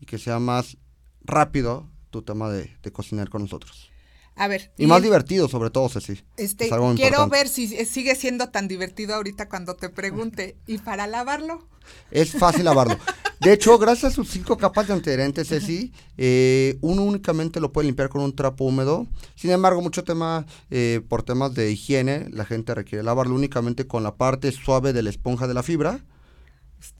y 0.00 0.06
que 0.06 0.18
sea 0.18 0.38
más 0.38 0.76
rápido 1.22 1.88
tu 2.10 2.22
tema 2.22 2.50
de, 2.50 2.70
cocinar 2.92 3.28
con 3.28 3.42
nosotros. 3.42 3.90
A 4.36 4.48
ver. 4.48 4.72
Y, 4.76 4.86
más 4.86 5.02
divertido, 5.02 5.48
sobre 5.48 5.70
todo, 5.70 5.88
Ceci. 5.88 6.20
Este, 6.36 6.68
quiero 6.96 7.28
ver 7.28 7.48
si 7.48 7.68
sigue 7.86 8.16
siendo 8.16 8.48
tan 8.50 8.66
divertido 8.66 9.14
ahorita 9.14 9.48
cuando 9.48 9.74
te 9.74 9.88
pregunte. 9.88 10.56
¿Y 10.66 10.78
para 10.78 11.06
lavarlo? 11.06 11.68
Es 12.10 12.32
fácil 12.32 12.64
lavarlo. 12.64 12.98
De 13.40 13.52
hecho, 13.52 13.78
gracias 13.78 14.12
a 14.12 14.14
sus 14.14 14.30
cinco 14.30 14.56
capas 14.56 14.86
de 14.86 14.94
antiadherentes, 14.94 15.48
Ceci, 15.48 15.92
eh, 16.16 16.78
uno 16.80 17.02
únicamente 17.02 17.60
lo 17.60 17.72
puede 17.72 17.86
limpiar 17.86 18.08
con 18.08 18.22
un 18.22 18.34
trapo 18.34 18.64
húmedo. 18.64 19.06
Sin 19.34 19.50
embargo, 19.50 19.82
mucho 19.82 20.02
tema, 20.02 20.46
eh, 20.70 21.02
por 21.08 21.24
temas 21.24 21.54
de 21.54 21.70
higiene, 21.70 22.28
la 22.30 22.44
gente 22.44 22.74
requiere 22.74 23.02
lavarlo 23.02 23.34
únicamente 23.34 23.86
con 23.86 24.02
la 24.02 24.14
parte 24.14 24.50
suave 24.52 24.92
de 24.92 25.02
la 25.02 25.10
esponja 25.10 25.46
de 25.46 25.54
la 25.54 25.62
fibra, 25.62 26.04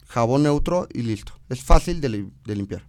jabón 0.07 0.45
neutro 0.45 0.88
y 0.93 1.03
listo. 1.03 1.33
Es 1.49 1.62
fácil 1.62 2.00
de, 2.00 2.26
limpiar. 2.55 2.85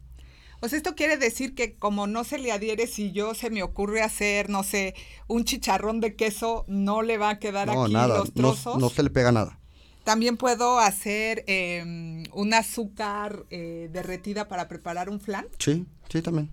Pues 0.59 0.73
esto 0.73 0.95
quiere 0.95 1.17
decir 1.17 1.53
que 1.53 1.75
como 1.75 2.07
no 2.07 2.23
se 2.23 2.37
le 2.37 2.51
adhiere, 2.51 2.87
si 2.87 3.11
yo 3.11 3.33
se 3.33 3.49
me 3.49 3.63
ocurre 3.63 4.01
hacer, 4.01 4.49
no 4.49 4.63
sé, 4.63 4.95
un 5.27 5.43
chicharrón 5.43 5.99
de 5.99 6.15
queso, 6.15 6.65
no 6.67 7.01
le 7.01 7.17
va 7.17 7.31
a 7.31 7.39
quedar 7.39 7.69
aquí 7.69 7.93
los 7.93 8.33
trozos. 8.33 8.75
No, 8.75 8.81
no 8.81 8.89
se 8.89 9.03
le 9.03 9.09
pega 9.09 9.31
nada. 9.31 9.59
También 10.03 10.37
puedo 10.37 10.79
hacer 10.79 11.43
eh, 11.47 12.23
un 12.31 12.53
azúcar 12.53 13.45
eh, 13.49 13.89
derretida 13.91 14.47
para 14.47 14.67
preparar 14.67 15.09
un 15.09 15.19
flan. 15.19 15.47
Sí, 15.57 15.85
sí, 16.09 16.21
también. 16.21 16.51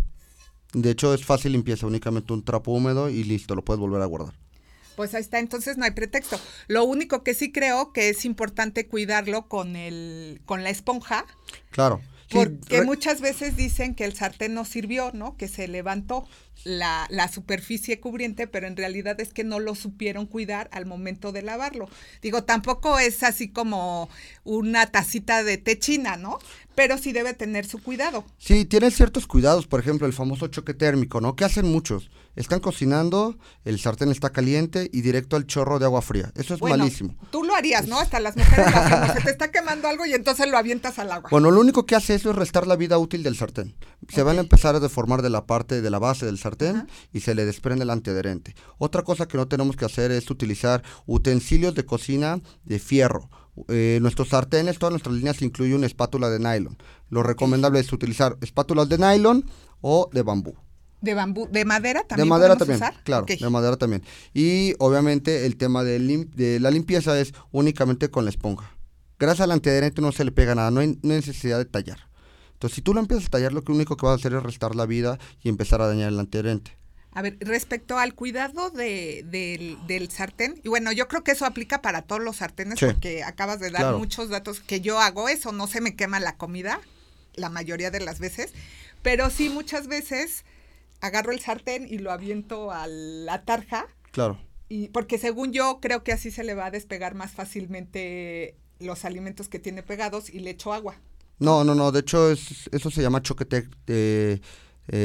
De 0.72 0.90
hecho, 0.90 1.12
es 1.12 1.24
fácil 1.24 1.52
limpieza, 1.52 1.86
únicamente 1.86 2.32
un 2.32 2.44
trapo 2.44 2.72
húmedo 2.72 3.10
y 3.10 3.24
listo, 3.24 3.54
lo 3.54 3.62
puedes 3.62 3.78
volver 3.78 4.00
a 4.00 4.06
guardar. 4.06 4.41
Pues 4.96 5.14
ahí 5.14 5.20
está, 5.20 5.38
entonces 5.38 5.76
no 5.76 5.84
hay 5.84 5.92
pretexto. 5.92 6.38
Lo 6.68 6.84
único 6.84 7.22
que 7.22 7.34
sí 7.34 7.52
creo 7.52 7.92
que 7.92 8.08
es 8.08 8.24
importante 8.24 8.86
cuidarlo 8.86 9.48
con 9.48 9.76
el 9.76 10.40
con 10.44 10.62
la 10.62 10.70
esponja. 10.70 11.24
Claro. 11.70 12.00
porque 12.30 12.80
muchas 12.82 13.20
veces 13.20 13.56
dicen 13.56 13.94
que 13.94 14.06
el 14.06 14.14
sartén 14.14 14.54
no 14.54 14.64
sirvió, 14.64 15.10
¿no? 15.12 15.36
Que 15.36 15.48
se 15.48 15.68
levantó 15.68 16.26
la, 16.64 17.06
la, 17.10 17.28
superficie 17.28 18.00
cubriente, 18.00 18.46
pero 18.46 18.66
en 18.66 18.76
realidad 18.76 19.20
es 19.20 19.34
que 19.34 19.44
no 19.44 19.58
lo 19.60 19.74
supieron 19.74 20.26
cuidar 20.26 20.70
al 20.72 20.86
momento 20.86 21.32
de 21.32 21.42
lavarlo. 21.42 21.90
Digo, 22.22 22.44
tampoco 22.44 22.98
es 22.98 23.22
así 23.22 23.48
como 23.48 24.08
una 24.44 24.86
tacita 24.86 25.44
de 25.44 25.58
té 25.58 25.78
china, 25.78 26.16
¿no? 26.16 26.38
Pero 26.74 26.98
sí 26.98 27.12
debe 27.12 27.34
tener 27.34 27.66
su 27.66 27.82
cuidado. 27.82 28.24
Sí, 28.38 28.64
tiene 28.64 28.90
ciertos 28.90 29.26
cuidados, 29.26 29.66
por 29.66 29.80
ejemplo, 29.80 30.06
el 30.06 30.12
famoso 30.12 30.48
choque 30.48 30.74
térmico, 30.74 31.20
¿no? 31.20 31.36
¿Qué 31.36 31.44
hacen 31.44 31.70
muchos? 31.70 32.10
Están 32.34 32.60
cocinando, 32.60 33.36
el 33.64 33.78
sartén 33.78 34.10
está 34.10 34.30
caliente 34.30 34.88
y 34.90 35.02
directo 35.02 35.36
al 35.36 35.46
chorro 35.46 35.78
de 35.78 35.84
agua 35.84 36.00
fría. 36.00 36.32
Eso 36.34 36.54
es 36.54 36.62
malísimo. 36.62 37.14
Tú 37.30 37.44
lo 37.44 37.54
harías, 37.54 37.86
¿no? 37.86 37.98
Hasta 37.98 38.20
las 38.20 38.36
mujeres 38.36 38.70
lo 38.70 38.78
hacemos. 38.78 39.12
Se 39.12 39.20
te 39.20 39.30
está 39.30 39.50
quemando 39.50 39.86
algo 39.86 40.06
y 40.06 40.14
entonces 40.14 40.48
lo 40.48 40.56
avientas 40.56 40.98
al 40.98 41.12
agua. 41.12 41.28
Bueno, 41.30 41.50
lo 41.50 41.60
único 41.60 41.84
que 41.84 41.94
hace 41.94 42.14
eso 42.14 42.30
es 42.30 42.36
restar 42.36 42.66
la 42.66 42.76
vida 42.76 42.96
útil 42.96 43.22
del 43.22 43.36
sartén. 43.36 43.74
Se 44.08 44.22
van 44.22 44.38
a 44.38 44.40
empezar 44.40 44.74
a 44.74 44.80
deformar 44.80 45.20
de 45.20 45.28
la 45.28 45.46
parte 45.46 45.82
de 45.82 45.90
la 45.90 45.98
base 45.98 46.24
del 46.24 46.38
sartén 46.38 46.88
y 47.12 47.20
se 47.20 47.34
le 47.34 47.44
desprende 47.44 47.84
el 47.84 47.90
antiadherente. 47.90 48.54
Otra 48.78 49.02
cosa 49.02 49.28
que 49.28 49.36
no 49.36 49.46
tenemos 49.46 49.76
que 49.76 49.84
hacer 49.84 50.10
es 50.10 50.30
utilizar 50.30 50.82
utensilios 51.06 51.74
de 51.74 51.84
cocina 51.84 52.40
de 52.64 52.78
fierro. 52.78 53.28
Eh, 53.68 53.98
nuestros 54.00 54.28
sartenes, 54.28 54.78
todas 54.78 54.92
nuestras 54.92 55.14
líneas 55.14 55.42
incluyen 55.42 55.76
una 55.76 55.86
espátula 55.86 56.30
de 56.30 56.38
nylon. 56.38 56.76
Lo 57.10 57.22
recomendable 57.22 57.80
es 57.80 57.92
utilizar 57.92 58.38
espátulas 58.40 58.88
de 58.88 58.98
nylon 58.98 59.44
o 59.80 60.08
de 60.12 60.22
bambú. 60.22 60.54
¿De 61.02 61.14
bambú? 61.14 61.48
¿De 61.50 61.64
madera 61.64 62.04
también? 62.04 62.26
De 62.26 62.30
madera 62.30 62.56
también, 62.56 62.80
claro, 63.04 63.26
de 63.26 63.50
madera 63.50 63.76
también. 63.76 64.02
Y 64.32 64.74
obviamente 64.78 65.46
el 65.46 65.56
tema 65.56 65.82
de, 65.82 65.98
de, 66.34 66.60
la 66.60 66.70
limpieza 66.70 67.18
es 67.18 67.34
únicamente 67.50 68.08
con 68.08 68.24
la 68.24 68.30
esponja. 68.30 68.70
Gracias 69.18 69.44
al 69.44 69.50
antiadherente 69.50 70.00
no 70.00 70.12
se 70.12 70.24
le 70.24 70.32
pega 70.32 70.54
nada, 70.54 70.70
no 70.70 70.80
hay 70.80 70.98
necesidad 71.02 71.58
de 71.58 71.64
tallar. 71.64 71.98
Entonces, 72.54 72.76
si 72.76 72.82
tú 72.82 72.94
lo 72.94 73.00
empiezas 73.00 73.26
a 73.26 73.30
tallar, 73.30 73.52
lo 73.52 73.62
único 73.66 73.96
que 73.96 74.06
vas 74.06 74.12
a 74.12 74.14
hacer 74.14 74.32
es 74.32 74.42
restar 74.42 74.76
la 74.76 74.86
vida 74.86 75.18
y 75.42 75.48
empezar 75.48 75.82
a 75.82 75.88
dañar 75.88 76.08
el 76.08 76.20
antiadherente. 76.20 76.78
A 77.14 77.22
ver, 77.22 77.36
respecto 77.40 77.98
al 77.98 78.14
cuidado 78.14 78.70
de, 78.70 79.22
del, 79.86 80.10
sartén, 80.10 80.58
y 80.64 80.68
bueno, 80.68 80.92
yo 80.92 81.08
creo 81.08 81.22
que 81.22 81.32
eso 81.32 81.44
aplica 81.44 81.82
para 81.82 82.02
todos 82.02 82.22
los 82.22 82.36
sartenes 82.36 82.80
porque 82.80 83.22
acabas 83.22 83.60
de 83.60 83.70
dar 83.70 83.96
muchos 83.96 84.30
datos 84.30 84.60
que 84.60 84.80
yo 84.80 84.98
hago 84.98 85.28
eso, 85.28 85.52
no 85.52 85.66
se 85.66 85.80
me 85.80 85.94
quema 85.94 86.20
la 86.20 86.36
comida 86.36 86.80
la 87.34 87.48
mayoría 87.48 87.90
de 87.90 88.00
las 88.00 88.18
veces, 88.18 88.52
pero 89.02 89.30
sí 89.30 89.48
muchas 89.48 89.86
veces 89.86 90.44
agarro 91.00 91.32
el 91.32 91.40
sartén 91.40 91.86
y 91.88 91.98
lo 91.98 92.12
aviento 92.12 92.70
a 92.70 92.86
la 92.86 93.42
tarja. 93.44 93.86
Claro. 94.10 94.38
Y 94.68 94.88
porque 94.88 95.18
según 95.18 95.52
yo 95.52 95.80
creo 95.80 96.02
que 96.02 96.12
así 96.12 96.30
se 96.30 96.44
le 96.44 96.54
va 96.54 96.66
a 96.66 96.70
despegar 96.70 97.14
más 97.14 97.32
fácilmente 97.32 98.56
los 98.78 99.04
alimentos 99.04 99.48
que 99.48 99.58
tiene 99.58 99.82
pegados 99.82 100.30
y 100.30 100.40
le 100.40 100.50
echo 100.50 100.72
agua. 100.72 100.96
No, 101.38 101.64
no, 101.64 101.74
no. 101.74 101.92
De 101.92 102.00
hecho, 102.00 102.30
es, 102.30 102.68
eso 102.72 102.90
se 102.90 103.02
llama 103.02 103.22
choque 103.22 103.46
eh, 103.86 104.40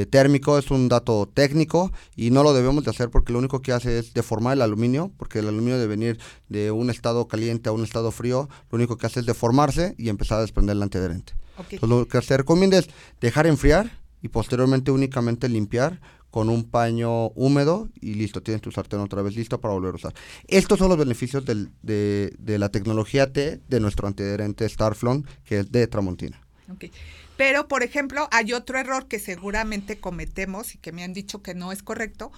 térmico, 0.10 0.58
es 0.58 0.72
un 0.72 0.90
dato 0.90 1.30
técnico 1.32 1.92
y 2.16 2.32
no 2.32 2.44
lo 2.44 2.54
debemos 2.54 2.84
de 2.84 2.90
hacer 2.90 3.10
porque 3.10 3.32
lo 3.32 3.40
único 3.40 3.62
que 3.62 3.72
hace 3.72 4.00
es 4.00 4.14
deformar 4.14 4.54
el 4.54 4.62
aluminio, 4.62 5.12
porque 5.18 5.40
el 5.40 5.48
aluminio 5.48 5.78
debe 5.78 5.96
venir 5.96 6.20
de 6.50 6.72
un 6.72 6.90
estado 6.90 7.28
caliente 7.28 7.70
a 7.70 7.72
un 7.72 7.84
estado 7.84 8.12
frío, 8.12 8.50
lo 8.72 8.76
único 8.76 8.98
que 8.98 9.06
hace 9.06 9.20
es 9.20 9.26
deformarse 9.26 9.96
y 9.98 10.10
empezar 10.10 10.40
a 10.40 10.42
desprender 10.42 10.76
el 10.76 10.84
antiadherente. 10.84 11.34
Entonces, 11.58 11.90
lo 11.90 12.08
que 12.08 12.22
se 12.22 12.38
recomienda 12.38 12.78
es 12.78 12.88
dejar 13.20 13.48
enfriar 13.48 14.00
y 14.22 14.30
posteriormente 14.30 14.92
únicamente 14.92 15.50
limpiar 15.50 16.00
con 16.30 16.50
un 16.50 16.66
paño 16.66 17.30
húmedo 17.30 17.90
y 18.00 18.14
listo, 18.16 18.44
tienes 18.44 18.62
tu 18.62 18.72
sartén 18.72 19.00
otra 19.00 19.22
vez 19.22 19.36
listo 19.36 19.60
para 19.60 19.74
volver 19.74 19.94
a 19.94 19.96
usar. 19.96 20.14
Estos 20.48 20.78
son 20.78 20.90
los 20.90 20.98
beneficios 20.98 21.46
del, 21.46 21.70
de, 21.82 22.36
de, 22.38 22.60
la 22.60 22.70
tecnología 22.70 23.32
T 23.32 23.62
de 23.68 23.80
nuestro 23.80 24.08
antiadherente 24.08 24.68
Starflon, 24.68 25.26
que 25.46 25.60
es 25.60 25.72
de 25.72 25.88
Tramontina. 25.88 26.40
Okay. 26.74 26.92
Pero, 27.38 27.68
por 27.68 27.84
ejemplo, 27.84 28.28
hay 28.32 28.54
otro 28.54 28.80
error 28.80 29.08
que 29.08 29.20
seguramente 29.20 30.00
cometemos 30.00 30.76
y 30.76 30.80
que 30.80 30.92
me 30.92 31.04
han 31.04 31.14
dicho 31.14 31.42
que 31.42 31.54
no 31.54 31.72
es 31.72 31.84
correcto. 31.84 32.32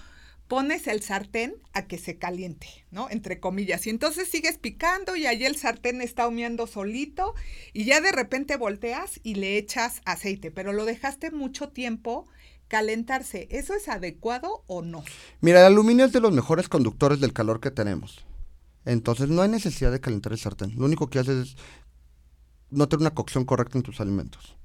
Pones 0.46 0.88
el 0.88 1.00
sartén 1.00 1.54
a 1.72 1.86
que 1.86 1.96
se 1.96 2.18
caliente, 2.18 2.66
¿no? 2.90 3.08
Entre 3.08 3.40
comillas. 3.40 3.86
Y 3.86 3.90
entonces 3.90 4.28
sigues 4.28 4.58
picando 4.58 5.16
y 5.16 5.26
ahí 5.26 5.44
el 5.44 5.56
sartén 5.56 6.02
está 6.02 6.26
humeando 6.26 6.66
solito 6.66 7.34
y 7.72 7.84
ya 7.84 8.00
de 8.00 8.12
repente 8.12 8.56
volteas 8.56 9.20
y 9.22 9.36
le 9.36 9.56
echas 9.56 10.02
aceite, 10.04 10.50
pero 10.50 10.72
lo 10.72 10.84
dejaste 10.84 11.30
mucho 11.30 11.68
tiempo 11.68 12.26
calentarse, 12.66 13.48
¿eso 13.50 13.74
es 13.74 13.88
adecuado 13.88 14.62
o 14.66 14.82
no? 14.82 15.02
Mira, 15.40 15.60
el 15.60 15.66
aluminio 15.66 16.04
es 16.04 16.12
de 16.12 16.20
los 16.20 16.32
mejores 16.32 16.68
conductores 16.68 17.20
del 17.20 17.32
calor 17.32 17.60
que 17.60 17.72
tenemos. 17.72 18.24
Entonces 18.84 19.28
no 19.28 19.42
hay 19.42 19.48
necesidad 19.48 19.90
de 19.90 20.00
calentar 20.00 20.32
el 20.32 20.38
sartén. 20.38 20.74
Lo 20.76 20.84
único 20.84 21.10
que 21.10 21.18
haces 21.18 21.48
es 21.48 21.56
no 22.70 22.88
tener 22.88 23.02
una 23.02 23.14
cocción 23.14 23.44
correcta 23.44 23.76
en 23.76 23.82
tus 23.82 24.00
alimentos. 24.00 24.56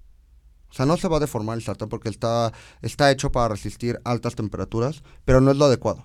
O 0.76 0.78
sea, 0.78 0.86
no 0.86 0.98
se 0.98 1.08
va 1.08 1.16
a 1.16 1.20
deformar 1.22 1.58
el 1.58 1.64
sartén 1.64 1.88
porque 1.88 2.10
está, 2.10 2.52
está 2.82 3.10
hecho 3.10 3.32
para 3.32 3.48
resistir 3.48 3.98
altas 4.04 4.36
temperaturas, 4.36 5.04
pero 5.24 5.40
no 5.40 5.52
es 5.52 5.56
lo 5.56 5.64
adecuado. 5.64 6.04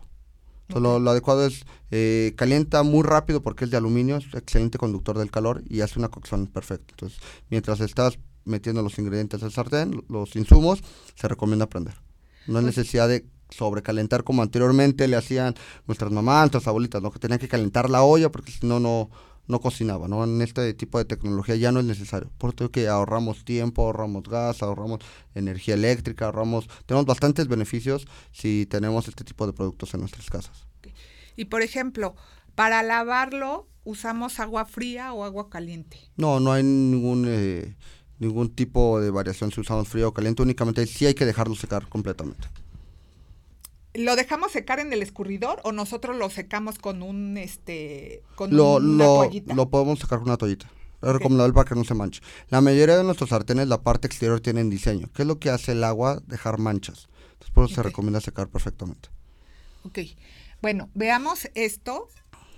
lo, 0.69 1.11
adecuado 1.11 1.45
es 1.45 1.65
eh, 1.91 2.35
calienta 2.37 2.85
muy 2.85 3.03
rápido 3.03 3.43
porque 3.43 3.65
es 3.65 3.73
de 3.73 3.79
aluminio, 3.79 4.19
es 4.19 4.33
excelente 4.33 4.79
conductor 4.79 5.19
del 5.19 5.33
calor 5.33 5.65
y 5.69 5.81
hace 5.81 5.99
una 5.99 6.09
cocción 6.09 6.47
perfecta. 6.47 6.87
Entonces, 6.93 7.19
mientras 7.49 7.81
estás 7.81 8.21
metiendo 8.45 8.81
los 8.81 8.97
ingredientes 9.01 9.43
al 9.43 9.51
sartén, 9.51 10.05
los 10.09 10.37
insumos, 10.37 10.85
se 11.17 11.27
recomienda 11.27 11.69
prender. 11.69 11.95
No 12.47 12.61
hay 12.61 12.65
necesidad 12.65 13.09
de 13.09 13.27
sobrecalentar 13.49 14.23
como 14.23 14.41
anteriormente 14.41 15.09
le 15.09 15.17
hacían 15.17 15.57
nuestras 15.89 16.13
mamás, 16.13 16.43
nuestras 16.43 16.69
abuelitas, 16.69 17.03
¿no? 17.03 17.11
que 17.11 17.19
tenían 17.19 17.41
que 17.41 17.49
calentar 17.49 17.91
la 17.91 18.05
olla 18.05 18.31
porque 18.31 18.53
si 18.53 18.65
no, 18.65 18.79
no 18.79 19.11
no 19.51 19.61
cocinaba, 19.61 20.09
¿no? 20.09 20.25
En 20.25 20.41
este 20.41 20.73
tipo 20.75 20.99
de 20.99 21.05
tecnología 21.05 21.57
ya 21.57 21.73
no 21.73 21.81
es 21.81 21.87
necesario. 21.87 22.31
Por 22.39 22.55
eso 22.55 22.71
que 22.71 22.89
ahorramos 22.89 23.45
tiempo, 23.45 23.83
ahorramos 23.83 24.23
gas, 24.25 24.63
ahorramos 24.63 25.01
energía 25.35 25.75
eléctrica, 25.75 26.27
ahorramos, 26.27 26.69
tenemos 26.87 27.07
bastantes 27.07 27.49
beneficios 27.49 28.07
si 28.33 28.67
tenemos 28.67 29.09
este 29.09 29.25
tipo 29.25 29.47
de 29.47 29.53
productos 29.53 29.93
en 29.95 30.01
nuestras 30.01 30.31
casas. 30.31 30.67
Y 31.37 31.47
por 31.47 31.63
ejemplo, 31.63 32.15
para 32.55 32.83
lavarlo, 32.83 33.69
¿usamos 33.85 34.41
agua 34.41 34.65
fría 34.65 35.13
o 35.13 35.25
agua 35.25 35.51
caliente? 35.51 35.99
No, 36.17 36.41
no 36.41 36.53
hay 36.53 36.63
ningún 36.63 37.27
eh, 37.29 37.77
ningún 38.19 38.55
tipo 38.55 39.01
de 39.01 39.11
variación 39.11 39.51
si 39.51 39.61
usamos 39.61 39.89
frío 39.89 40.09
o 40.09 40.15
caliente, 40.15 40.43
únicamente 40.43 40.87
sí 40.87 41.07
hay 41.07 41.15
que 41.15 41.27
dejarlo 41.27 41.55
secar 41.55 41.89
completamente. 41.89 42.47
¿Lo 43.95 44.15
dejamos 44.15 44.53
secar 44.53 44.79
en 44.79 44.93
el 44.93 45.03
escurridor 45.03 45.61
o 45.65 45.73
nosotros 45.73 46.17
lo 46.17 46.31
secamos 46.31 46.79
con 46.79 47.03
un 47.03 47.37
este 47.37 48.23
con 48.37 48.55
una 48.55 49.05
toallita? 49.05 49.55
Lo 49.55 49.69
podemos 49.69 49.99
secar 49.99 50.19
con 50.19 50.29
una 50.29 50.37
toallita. 50.37 50.71
Es 51.03 51.13
recomendable 51.13 51.55
para 51.55 51.69
que 51.69 51.75
no 51.75 51.85
se 51.85 51.95
manche. 51.95 52.21
La 52.51 52.61
mayoría 52.61 52.97
de 52.97 53.05
nuestros 53.05 53.31
sartenes, 53.31 53.69
la 53.69 53.83
parte 53.83 54.07
exterior 54.07 54.41
tienen 54.41 54.69
diseño. 54.69 55.09
¿Qué 55.15 55.23
es 55.23 55.29
lo 55.29 55.39
que 55.39 55.51
hace 55.51 55.73
el 55.73 55.83
agua? 55.83 56.21
Dejar 56.27 56.59
manchas. 56.59 57.09
Entonces, 57.33 57.51
por 57.53 57.65
eso 57.65 57.77
se 57.77 57.83
recomienda 57.83 58.21
secar 58.21 58.49
perfectamente. 58.49 59.09
Ok. 59.85 60.01
Bueno, 60.61 60.91
veamos 60.95 61.49
esto. 61.55 62.09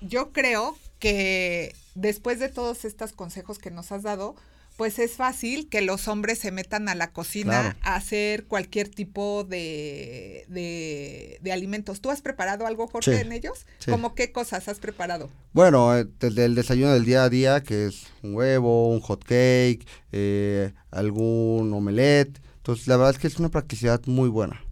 Yo 0.00 0.32
creo 0.32 0.76
que 0.98 1.74
después 1.94 2.40
de 2.40 2.48
todos 2.48 2.84
estos 2.84 3.12
consejos 3.12 3.58
que 3.58 3.70
nos 3.70 3.92
has 3.92 4.02
dado, 4.02 4.34
pues 4.82 4.98
es 4.98 5.12
fácil 5.12 5.68
que 5.68 5.80
los 5.80 6.08
hombres 6.08 6.40
se 6.40 6.50
metan 6.50 6.88
a 6.88 6.96
la 6.96 7.12
cocina 7.12 7.76
a 7.82 7.94
hacer 7.94 8.46
cualquier 8.46 8.88
tipo 8.88 9.44
de, 9.44 10.44
de, 10.48 11.52
alimentos. 11.52 12.00
¿Tú 12.00 12.10
has 12.10 12.20
preparado 12.20 12.66
algo, 12.66 12.88
Jorge, 12.88 13.20
en 13.20 13.30
ellos? 13.30 13.64
¿Cómo 13.88 14.16
qué 14.16 14.32
cosas 14.32 14.66
has 14.66 14.80
preparado? 14.80 15.30
Bueno, 15.52 15.96
eh, 15.96 16.08
desde 16.18 16.46
el 16.46 16.56
desayuno 16.56 16.92
del 16.94 17.04
día 17.04 17.22
a 17.22 17.28
día, 17.28 17.62
que 17.62 17.86
es 17.86 18.08
un 18.24 18.34
huevo, 18.34 18.88
un 18.88 18.98
hot 18.98 19.22
cake, 19.22 19.86
eh, 20.10 20.72
algún 20.90 21.72
omelette. 21.72 22.42
Entonces, 22.56 22.88
la 22.88 22.96
verdad 22.96 23.12
es 23.12 23.20
que 23.20 23.28
es 23.28 23.38
una 23.38 23.50
practicidad 23.50 24.04
muy 24.06 24.28
buena. 24.28 24.64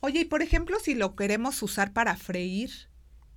Oye, 0.00 0.22
y 0.22 0.24
por 0.24 0.42
ejemplo, 0.42 0.78
si 0.82 0.96
lo 0.96 1.14
queremos 1.14 1.62
usar 1.62 1.92
para 1.92 2.16
freír, 2.16 2.72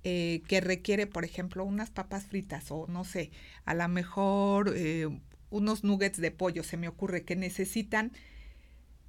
eh, 0.02 0.42
que 0.48 0.60
requiere, 0.60 1.06
por 1.06 1.24
ejemplo, 1.24 1.62
unas 1.62 1.90
papas 1.90 2.24
fritas 2.26 2.64
o 2.72 2.86
no 2.88 3.04
sé, 3.04 3.30
a 3.64 3.74
lo 3.74 3.86
mejor 3.86 4.74
unos 5.50 5.84
nuggets 5.84 6.20
de 6.20 6.30
pollo, 6.30 6.62
se 6.62 6.76
me 6.76 6.88
ocurre 6.88 7.24
que 7.24 7.36
necesitan 7.36 8.12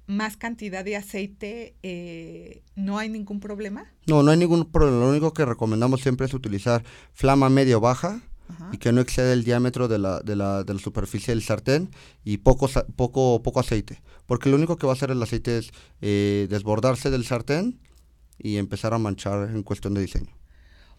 más 0.06 0.36
cantidad 0.36 0.84
de 0.84 0.96
aceite, 0.96 1.76
eh, 1.82 2.62
¿no 2.74 2.98
hay 2.98 3.08
ningún 3.08 3.38
problema? 3.40 3.86
No, 4.06 4.22
no 4.22 4.32
hay 4.32 4.38
ningún 4.38 4.64
problema. 4.70 4.98
Lo 4.98 5.10
único 5.10 5.32
que 5.32 5.44
recomendamos 5.44 6.00
siempre 6.00 6.26
es 6.26 6.34
utilizar 6.34 6.82
flama 7.12 7.48
medio 7.48 7.80
baja 7.80 8.20
y 8.72 8.78
que 8.78 8.90
no 8.92 9.00
exceda 9.00 9.32
el 9.32 9.44
diámetro 9.44 9.86
de 9.86 9.98
la, 9.98 10.18
de 10.20 10.34
la, 10.34 10.64
de 10.64 10.74
la 10.74 10.80
superficie 10.80 11.32
del 11.32 11.42
sartén 11.42 11.90
y 12.24 12.38
poco, 12.38 12.68
poco, 12.96 13.40
poco 13.42 13.60
aceite. 13.60 14.02
Porque 14.26 14.50
lo 14.50 14.56
único 14.56 14.76
que 14.76 14.86
va 14.86 14.92
a 14.92 14.96
hacer 14.96 15.12
el 15.12 15.22
aceite 15.22 15.58
es 15.58 15.70
eh, 16.00 16.48
desbordarse 16.50 17.10
del 17.10 17.24
sartén 17.24 17.78
y 18.36 18.56
empezar 18.56 18.92
a 18.92 18.98
manchar 18.98 19.50
en 19.50 19.62
cuestión 19.62 19.94
de 19.94 20.00
diseño. 20.00 20.39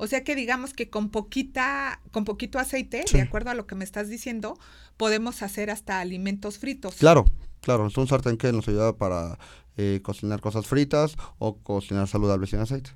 O 0.01 0.07
sea 0.07 0.23
que 0.23 0.35
digamos 0.35 0.73
que 0.73 0.89
con 0.89 1.11
poquita, 1.11 2.01
con 2.09 2.25
poquito 2.25 2.57
aceite, 2.57 3.05
de 3.13 3.21
acuerdo 3.21 3.51
a 3.51 3.53
lo 3.53 3.67
que 3.67 3.75
me 3.75 3.83
estás 3.83 4.09
diciendo, 4.09 4.57
podemos 4.97 5.43
hacer 5.43 5.69
hasta 5.69 5.99
alimentos 5.99 6.57
fritos. 6.57 6.95
Claro, 6.95 7.25
Claro, 7.61 7.85
es 7.85 7.95
un 7.95 8.07
sartén 8.07 8.37
que 8.37 8.51
nos 8.51 8.67
ayuda 8.67 8.97
para 8.97 9.37
eh, 9.77 9.99
cocinar 10.01 10.41
cosas 10.41 10.65
fritas 10.65 11.15
o 11.37 11.57
cocinar 11.59 12.07
saludables 12.07 12.49
sin 12.49 12.59
aceite. 12.59 12.89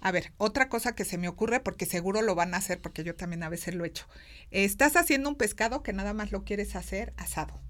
A 0.00 0.10
ver, 0.10 0.32
otra 0.38 0.68
cosa 0.68 0.96
que 0.96 1.04
se 1.04 1.16
me 1.16 1.28
ocurre, 1.28 1.60
porque 1.60 1.86
seguro 1.86 2.20
lo 2.22 2.34
van 2.34 2.54
a 2.54 2.56
hacer, 2.56 2.80
porque 2.80 3.04
yo 3.04 3.14
también 3.14 3.44
a 3.44 3.48
veces 3.48 3.76
lo 3.76 3.84
he 3.84 3.88
hecho. 3.88 4.06
Estás 4.50 4.96
haciendo 4.96 5.28
un 5.28 5.36
pescado 5.36 5.84
que 5.84 5.92
nada 5.92 6.12
más 6.12 6.32
lo 6.32 6.42
quieres 6.42 6.74
hacer 6.74 7.14
asado. 7.16 7.60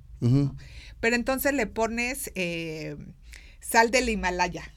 Pero 1.01 1.17
entonces 1.17 1.53
le 1.53 1.67
pones 1.67 2.31
eh, 2.37 2.97
sal 3.61 3.91
del 3.91 4.09
Himalaya. 4.09 4.73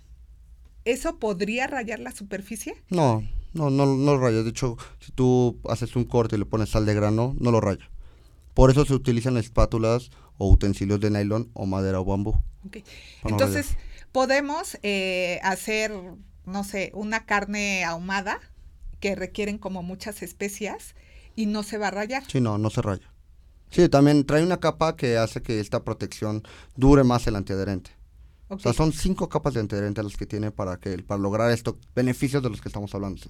¿Eso 0.84 1.20
podría 1.20 1.68
rayar 1.68 2.00
la 2.00 2.12
superficie? 2.12 2.74
No, 2.90 3.24
no, 3.56 3.70
no, 3.70 3.86
no 3.86 4.14
lo 4.14 4.20
raya. 4.20 4.44
De 4.44 4.50
hecho, 4.50 4.78
si 5.00 5.12
tú 5.12 5.60
haces 5.68 5.96
un 5.96 6.04
corte 6.04 6.36
y 6.36 6.40
le 6.40 6.46
pones 6.46 6.70
sal 6.70 6.86
de 6.86 6.94
grano, 6.94 7.36
no 7.40 7.52
lo 7.52 7.62
raya. 7.62 7.90
Por 8.54 8.70
eso 8.70 8.86
se 8.86 8.94
utilizan 8.94 9.38
espátulas 9.38 10.12
o 10.38 10.50
utensilios 10.50 11.00
de 11.00 11.10
nylon 11.10 11.50
o 11.54 11.66
madera 11.66 12.00
o 12.00 12.06
bambú. 12.06 12.36
Entonces, 13.24 13.76
podemos 14.12 14.78
eh, 14.84 15.40
hacer, 15.44 15.92
no 16.46 16.64
sé, 16.64 16.92
una 16.94 17.26
carne 17.26 17.84
ahumada 17.84 18.40
que 19.00 19.16
requieren 19.16 19.58
como 19.58 19.84
muchas 19.84 20.22
especias 20.22 20.96
y 21.36 21.48
no 21.48 21.64
se 21.64 21.78
va 21.78 21.88
a 21.88 21.92
rayar. 21.92 22.24
Sí, 22.28 22.42
no, 22.42 22.58
no 22.58 22.70
se 22.70 22.82
raya. 22.82 23.12
Sí, 23.72 23.90
también 23.90 24.26
trae 24.26 24.44
una 24.44 24.60
capa 24.60 24.96
que 24.96 25.18
hace 25.18 25.42
que 25.42 25.60
esta 25.60 25.84
protección 25.84 26.44
dure 26.76 27.04
más 27.04 27.28
el 27.28 27.36
antiadherente. 27.36 27.92
O 28.48 28.60
sea, 28.60 28.74
son 28.74 28.94
cinco 28.94 29.28
capas 29.28 29.54
de 29.56 29.62
antiadherente 29.62 30.04
las 30.04 30.18
que 30.18 30.25
tiene 30.25 30.52
para 30.52 30.78
que 30.78 30.98
para 31.00 31.20
lograr 31.20 31.52
estos 31.52 31.75
beneficios 31.96 32.44
de 32.44 32.50
los 32.50 32.62
que 32.62 32.70
estamos 32.70 32.94
hablando. 32.94 33.22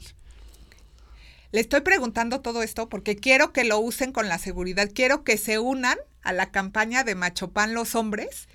Le 1.51 1.62
estoy 1.62 1.81
preguntando 1.81 2.41
todo 2.41 2.63
esto 2.63 2.89
porque 2.89 3.15
quiero 3.15 3.53
que 3.53 3.63
lo 3.63 3.79
usen 3.79 4.12
con 4.12 4.27
la 4.27 4.38
seguridad, 4.38 4.89
quiero 4.93 5.24
que 5.24 5.38
se 5.38 5.57
unan 5.57 5.98
a 6.22 6.34
la 6.34 6.51
campaña 6.51 7.03
de 7.03 7.15
Machopan 7.15 7.74
los 7.74 7.95
hombres 7.95 8.50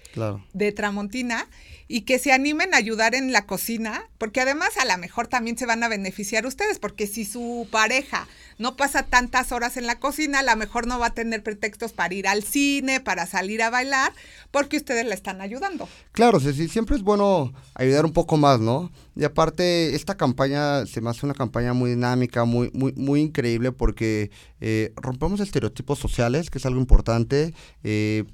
de 0.52 0.72
Tramontina 0.72 1.48
y 1.92 2.02
que 2.02 2.20
se 2.20 2.32
animen 2.32 2.72
a 2.72 2.76
ayudar 2.76 3.16
en 3.16 3.32
la 3.32 3.46
cocina, 3.46 4.08
porque 4.16 4.40
además 4.40 4.70
a 4.78 4.84
lo 4.84 4.96
mejor 4.98 5.26
también 5.26 5.58
se 5.58 5.66
van 5.66 5.82
a 5.82 5.88
beneficiar 5.88 6.46
ustedes, 6.46 6.78
porque 6.78 7.08
si 7.08 7.24
su 7.24 7.66
pareja 7.70 8.28
no 8.58 8.76
pasa 8.76 9.02
tantas 9.02 9.50
horas 9.50 9.76
en 9.76 9.86
la 9.86 9.98
cocina, 9.98 10.38
a 10.38 10.42
lo 10.44 10.54
mejor 10.54 10.86
no 10.86 11.00
va 11.00 11.06
a 11.06 11.14
tener 11.14 11.42
pretextos 11.42 11.92
para 11.92 12.14
ir 12.14 12.28
al 12.28 12.44
cine, 12.44 13.00
para 13.00 13.26
salir 13.26 13.60
a 13.60 13.70
bailar, 13.70 14.12
porque 14.52 14.76
ustedes 14.76 15.04
la 15.04 15.14
están 15.14 15.40
ayudando. 15.40 15.88
Claro, 16.12 16.38
sí, 16.38 16.68
siempre 16.68 16.94
es 16.94 17.02
bueno 17.02 17.52
ayudar 17.74 18.04
un 18.04 18.12
poco 18.12 18.36
más, 18.36 18.60
¿no? 18.60 18.92
Y 19.16 19.24
aparte, 19.24 19.96
esta 19.96 20.16
campaña 20.16 20.86
se 20.86 21.00
me 21.00 21.10
hace 21.10 21.26
una 21.26 21.34
campaña 21.34 21.72
muy 21.72 21.90
dinámica, 21.90 22.44
muy, 22.44 22.70
muy, 22.72 22.92
muy 22.92 23.20
increíble, 23.20 23.72
porque 23.72 24.30
eh, 24.60 24.92
rompemos 24.94 25.40
estereotipos 25.40 25.98
sociales, 25.98 26.50
que 26.50 26.58
es 26.58 26.66
algo 26.66 26.78
importante. 26.80 27.52
Eh, 27.82 28.24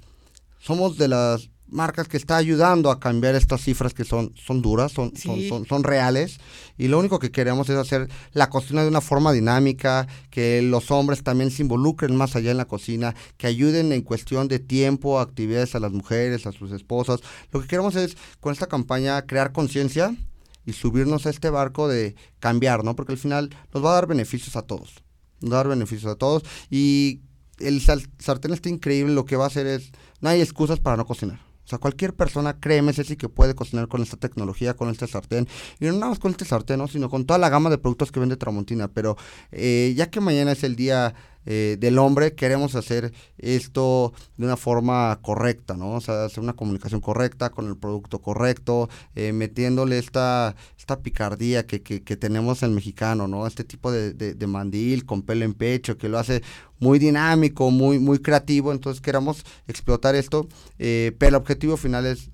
somos 0.58 0.98
de 0.98 1.08
las 1.08 1.48
marcas 1.76 2.08
que 2.08 2.16
está 2.16 2.38
ayudando 2.38 2.90
a 2.90 2.98
cambiar 2.98 3.34
estas 3.34 3.60
cifras 3.60 3.92
que 3.92 4.04
son, 4.04 4.32
son 4.34 4.62
duras, 4.62 4.92
son, 4.92 5.12
son, 5.14 5.66
son, 5.66 5.84
reales. 5.84 6.40
Y 6.78 6.88
lo 6.88 6.98
único 6.98 7.18
que 7.18 7.30
queremos 7.30 7.68
es 7.68 7.76
hacer 7.76 8.08
la 8.32 8.48
cocina 8.48 8.82
de 8.82 8.88
una 8.88 9.02
forma 9.02 9.30
dinámica, 9.30 10.08
que 10.30 10.62
los 10.62 10.90
hombres 10.90 11.22
también 11.22 11.50
se 11.50 11.62
involucren 11.62 12.16
más 12.16 12.34
allá 12.34 12.50
en 12.50 12.56
la 12.56 12.64
cocina, 12.64 13.14
que 13.36 13.46
ayuden 13.46 13.92
en 13.92 14.00
cuestión 14.00 14.48
de 14.48 14.58
tiempo, 14.58 15.20
actividades 15.20 15.74
a 15.74 15.80
las 15.80 15.92
mujeres, 15.92 16.46
a 16.46 16.52
sus 16.52 16.72
esposas. 16.72 17.20
Lo 17.52 17.60
que 17.60 17.68
queremos 17.68 17.94
es, 17.94 18.16
con 18.40 18.52
esta 18.52 18.66
campaña, 18.66 19.26
crear 19.26 19.52
conciencia 19.52 20.16
y 20.64 20.72
subirnos 20.72 21.26
a 21.26 21.30
este 21.30 21.50
barco 21.50 21.88
de 21.88 22.16
cambiar, 22.40 22.84
¿no? 22.84 22.96
Porque 22.96 23.12
al 23.12 23.18
final 23.18 23.50
nos 23.72 23.84
va 23.84 23.90
a 23.90 23.94
dar 23.94 24.06
beneficios 24.06 24.56
a 24.56 24.62
todos. 24.62 25.02
Nos 25.42 25.52
va 25.52 25.56
a 25.56 25.58
dar 25.58 25.68
beneficios 25.68 26.10
a 26.10 26.16
todos. 26.16 26.42
Y 26.70 27.20
el 27.58 27.82
sartén 27.82 28.52
está 28.54 28.70
increíble, 28.70 29.14
lo 29.14 29.26
que 29.26 29.36
va 29.36 29.44
a 29.44 29.48
hacer 29.48 29.66
es, 29.66 29.92
no 30.20 30.30
hay 30.30 30.40
excusas 30.40 30.80
para 30.80 30.96
no 30.96 31.04
cocinar. 31.04 31.45
O 31.66 31.68
sea, 31.68 31.80
cualquier 31.80 32.14
persona, 32.14 32.60
créeme, 32.60 32.92
sí 32.92 33.16
que 33.16 33.28
puede 33.28 33.56
cocinar 33.56 33.88
con 33.88 34.00
esta 34.00 34.16
tecnología, 34.16 34.74
con 34.74 34.88
este 34.88 35.08
sartén. 35.08 35.48
Y 35.80 35.86
no 35.86 35.94
nada 35.94 36.10
más 36.10 36.20
con 36.20 36.30
este 36.30 36.44
sartén, 36.44 36.78
¿no? 36.78 36.86
sino 36.86 37.10
con 37.10 37.26
toda 37.26 37.38
la 37.38 37.48
gama 37.48 37.70
de 37.70 37.78
productos 37.78 38.12
que 38.12 38.20
vende 38.20 38.36
Tramontina. 38.36 38.86
Pero 38.86 39.16
eh, 39.50 39.92
ya 39.96 40.08
que 40.08 40.20
mañana 40.20 40.52
es 40.52 40.62
el 40.62 40.76
día 40.76 41.14
eh, 41.46 41.76
del 41.78 41.98
hombre, 41.98 42.34
queremos 42.34 42.74
hacer 42.74 43.12
esto 43.38 44.12
de 44.36 44.46
una 44.46 44.56
forma 44.56 45.18
correcta, 45.22 45.76
¿no? 45.76 45.92
O 45.92 46.00
sea, 46.00 46.24
hacer 46.24 46.42
una 46.42 46.54
comunicación 46.54 47.00
correcta, 47.00 47.50
con 47.50 47.68
el 47.68 47.76
producto 47.76 48.20
correcto, 48.20 48.88
eh, 49.14 49.32
metiéndole 49.32 49.98
esta, 49.98 50.56
esta 50.76 51.00
picardía 51.00 51.66
que, 51.66 51.82
que, 51.82 52.16
tenemos 52.16 52.62
en 52.62 52.70
el 52.70 52.74
mexicano, 52.74 53.28
¿no? 53.28 53.46
Este 53.46 53.64
tipo 53.64 53.92
de, 53.92 54.12
de, 54.12 54.46
mandil 54.46 55.06
con 55.06 55.22
pelo 55.22 55.44
en 55.44 55.54
pecho, 55.54 55.96
que 55.96 56.08
lo 56.08 56.18
hace 56.18 56.42
muy 56.80 56.98
dinámico, 56.98 57.70
muy, 57.70 57.98
muy 57.98 58.18
creativo, 58.18 58.72
entonces 58.72 59.00
queremos 59.00 59.44
explotar 59.68 60.14
esto, 60.14 60.48
eh, 60.78 61.14
pero 61.18 61.30
el 61.30 61.34
objetivo 61.36 61.76
final 61.76 62.06
es 62.06 62.30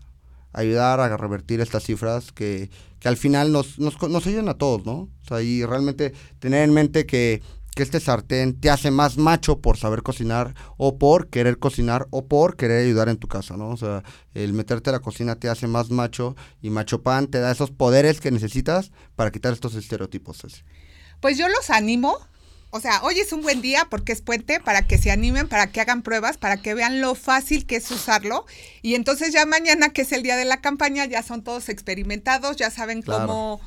ayudar 0.52 1.00
a 1.00 1.16
revertir 1.16 1.60
estas 1.60 1.84
cifras 1.84 2.32
que, 2.32 2.70
que 2.98 3.08
al 3.08 3.16
final 3.16 3.52
nos, 3.52 3.78
nos, 3.78 4.00
nos 4.08 4.26
ayudan 4.26 4.48
a 4.48 4.54
todos, 4.54 4.84
¿no? 4.84 4.94
O 4.94 5.26
sea, 5.26 5.42
y 5.42 5.64
realmente 5.64 6.12
tener 6.38 6.64
en 6.64 6.74
mente 6.74 7.06
que 7.06 7.42
que 7.74 7.82
este 7.82 8.00
sartén 8.00 8.60
te 8.60 8.70
hace 8.70 8.90
más 8.90 9.16
macho 9.16 9.60
por 9.60 9.78
saber 9.78 10.02
cocinar 10.02 10.54
o 10.76 10.98
por 10.98 11.28
querer 11.28 11.58
cocinar 11.58 12.06
o 12.10 12.26
por 12.26 12.56
querer 12.56 12.84
ayudar 12.84 13.08
en 13.08 13.16
tu 13.16 13.28
casa, 13.28 13.56
¿no? 13.56 13.70
O 13.70 13.76
sea, 13.76 14.02
el 14.34 14.52
meterte 14.52 14.90
a 14.90 14.92
la 14.92 15.00
cocina 15.00 15.36
te 15.36 15.48
hace 15.48 15.66
más 15.66 15.90
macho 15.90 16.36
y 16.60 16.70
macho 16.70 17.02
pan 17.02 17.28
te 17.28 17.40
da 17.40 17.50
esos 17.50 17.70
poderes 17.70 18.20
que 18.20 18.30
necesitas 18.30 18.92
para 19.16 19.30
quitar 19.30 19.52
estos 19.52 19.74
estereotipos. 19.74 20.42
Pues 21.20 21.38
yo 21.38 21.48
los 21.48 21.70
animo. 21.70 22.18
O 22.74 22.80
sea, 22.80 23.02
hoy 23.02 23.18
es 23.18 23.34
un 23.34 23.42
buen 23.42 23.60
día 23.60 23.86
porque 23.90 24.12
es 24.12 24.22
puente 24.22 24.58
para 24.58 24.86
que 24.86 24.96
se 24.96 25.10
animen, 25.10 25.46
para 25.46 25.66
que 25.66 25.82
hagan 25.82 26.00
pruebas, 26.00 26.38
para 26.38 26.56
que 26.56 26.72
vean 26.72 27.02
lo 27.02 27.14
fácil 27.14 27.66
que 27.66 27.76
es 27.76 27.90
usarlo. 27.90 28.46
Y 28.80 28.94
entonces 28.94 29.30
ya 29.30 29.44
mañana, 29.44 29.90
que 29.90 30.02
es 30.02 30.12
el 30.12 30.22
día 30.22 30.36
de 30.36 30.46
la 30.46 30.62
campaña, 30.62 31.04
ya 31.04 31.22
son 31.22 31.44
todos 31.44 31.68
experimentados, 31.68 32.56
ya 32.56 32.70
saben 32.70 33.02
cómo 33.02 33.60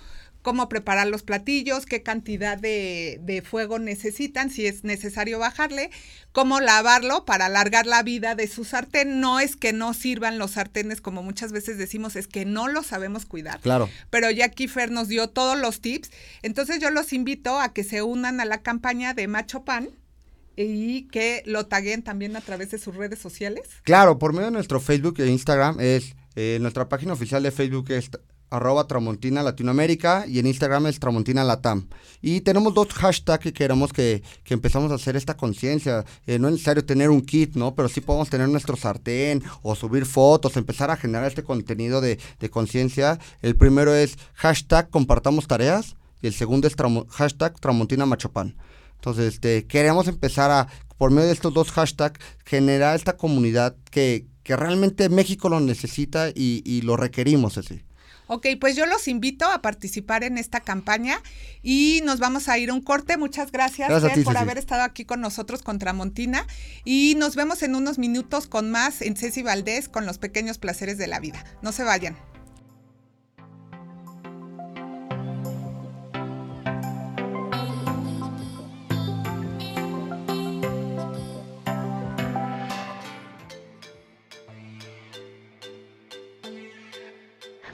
cómo 0.45 0.69
preparar 0.69 1.07
los 1.07 1.23
platillos, 1.23 1.87
qué 1.87 2.03
cantidad 2.03 2.55
de, 2.55 3.19
de, 3.23 3.41
fuego 3.41 3.79
necesitan, 3.79 4.51
si 4.51 4.67
es 4.67 4.83
necesario 4.83 5.39
bajarle, 5.39 5.89
cómo 6.33 6.59
lavarlo 6.59 7.25
para 7.25 7.47
alargar 7.47 7.87
la 7.87 8.03
vida 8.03 8.35
de 8.35 8.47
su 8.47 8.63
sartén. 8.63 9.19
No 9.19 9.39
es 9.39 9.55
que 9.55 9.73
no 9.73 9.95
sirvan 9.95 10.37
los 10.37 10.51
sartenes, 10.51 11.01
como 11.01 11.23
muchas 11.23 11.51
veces 11.51 11.79
decimos, 11.79 12.15
es 12.15 12.27
que 12.27 12.45
no 12.45 12.67
los 12.67 12.85
sabemos 12.85 13.25
cuidar. 13.25 13.59
Claro. 13.59 13.89
Pero 14.11 14.29
ya 14.29 14.51
Fer 14.69 14.91
nos 14.91 15.07
dio 15.07 15.29
todos 15.29 15.57
los 15.57 15.81
tips. 15.81 16.11
Entonces 16.43 16.79
yo 16.79 16.91
los 16.91 17.11
invito 17.11 17.59
a 17.59 17.73
que 17.73 17.83
se 17.83 18.03
unan 18.03 18.39
a 18.39 18.45
la 18.45 18.61
campaña 18.61 19.15
de 19.15 19.27
Macho 19.27 19.65
Pan 19.65 19.89
y 20.55 21.07
que 21.07 21.41
lo 21.47 21.65
taguen 21.65 22.03
también 22.03 22.35
a 22.35 22.41
través 22.41 22.69
de 22.69 22.77
sus 22.77 22.93
redes 22.93 23.17
sociales. 23.17 23.63
Claro, 23.81 24.19
por 24.19 24.31
medio 24.31 24.45
de 24.45 24.51
nuestro 24.51 24.79
Facebook 24.79 25.19
e 25.21 25.25
Instagram 25.25 25.79
es 25.79 26.13
eh, 26.35 26.59
nuestra 26.61 26.87
página 26.87 27.13
oficial 27.13 27.41
de 27.41 27.49
Facebook 27.49 27.89
es 27.89 28.11
arroba 28.49 28.87
Tramontina 28.87 29.43
Latinoamérica 29.43 30.25
y 30.27 30.39
en 30.39 30.47
Instagram 30.47 30.87
es 30.87 30.99
Tramontina 30.99 31.43
Latam. 31.43 31.87
Y 32.21 32.41
tenemos 32.41 32.73
dos 32.73 32.87
hashtags 32.89 33.43
que 33.43 33.53
queremos 33.53 33.91
que, 33.91 34.23
que 34.43 34.53
empezamos 34.53 34.91
a 34.91 34.95
hacer 34.95 35.15
esta 35.15 35.35
conciencia. 35.35 36.05
Eh, 36.25 36.39
no 36.39 36.47
es 36.47 36.53
necesario 36.53 36.85
tener 36.85 37.09
un 37.09 37.21
kit, 37.21 37.55
¿no? 37.55 37.75
Pero 37.75 37.89
sí 37.89 38.01
podemos 38.01 38.29
tener 38.29 38.49
nuestro 38.49 38.75
sartén 38.75 39.43
o 39.61 39.75
subir 39.75 40.05
fotos, 40.05 40.57
empezar 40.57 40.91
a 40.91 40.97
generar 40.97 41.27
este 41.27 41.43
contenido 41.43 42.01
de, 42.01 42.19
de 42.39 42.49
conciencia. 42.49 43.19
El 43.41 43.55
primero 43.55 43.93
es 43.93 44.17
hashtag 44.33 44.89
compartamos 44.89 45.47
tareas 45.47 45.95
y 46.21 46.27
el 46.27 46.33
segundo 46.33 46.67
es 46.67 46.75
hashtag 47.09 47.59
Tramontina 47.59 48.05
Machopan. 48.05 48.55
Entonces, 48.95 49.35
este, 49.35 49.67
queremos 49.67 50.07
empezar 50.07 50.49
a, 50.49 50.67
por 50.97 51.11
medio 51.11 51.27
de 51.27 51.33
estos 51.33 51.53
dos 51.53 51.71
hashtags, 51.71 52.19
generar 52.43 52.95
esta 52.95 53.17
comunidad 53.17 53.75
que, 53.91 54.25
que 54.41 54.55
realmente 54.55 55.09
México 55.09 55.49
lo 55.49 55.59
necesita 55.59 56.29
y, 56.29 56.63
y 56.65 56.81
lo 56.81 56.97
requerimos 56.97 57.57
así. 57.57 57.83
Ok, 58.27 58.47
pues 58.59 58.75
yo 58.75 58.85
los 58.85 59.07
invito 59.07 59.45
a 59.45 59.61
participar 59.61 60.23
en 60.23 60.37
esta 60.37 60.59
campaña 60.59 61.21
y 61.61 62.01
nos 62.03 62.19
vamos 62.19 62.49
a 62.49 62.57
ir 62.57 62.69
a 62.69 62.73
un 62.73 62.81
corte. 62.81 63.17
Muchas 63.17 63.51
gracias, 63.51 63.89
por 64.23 64.37
haber 64.37 64.57
estado 64.57 64.83
aquí 64.83 65.05
con 65.05 65.21
nosotros 65.21 65.61
contra 65.61 65.93
Montina 65.93 66.47
y 66.83 67.15
nos 67.17 67.35
vemos 67.35 67.63
en 67.63 67.75
unos 67.75 67.97
minutos 67.97 68.47
con 68.47 68.71
más 68.71 69.01
en 69.01 69.15
Ceci 69.15 69.43
Valdés 69.43 69.89
con 69.89 70.05
los 70.05 70.17
pequeños 70.17 70.57
placeres 70.57 70.97
de 70.97 71.07
la 71.07 71.19
vida. 71.19 71.43
No 71.61 71.71
se 71.71 71.83
vayan. 71.83 72.34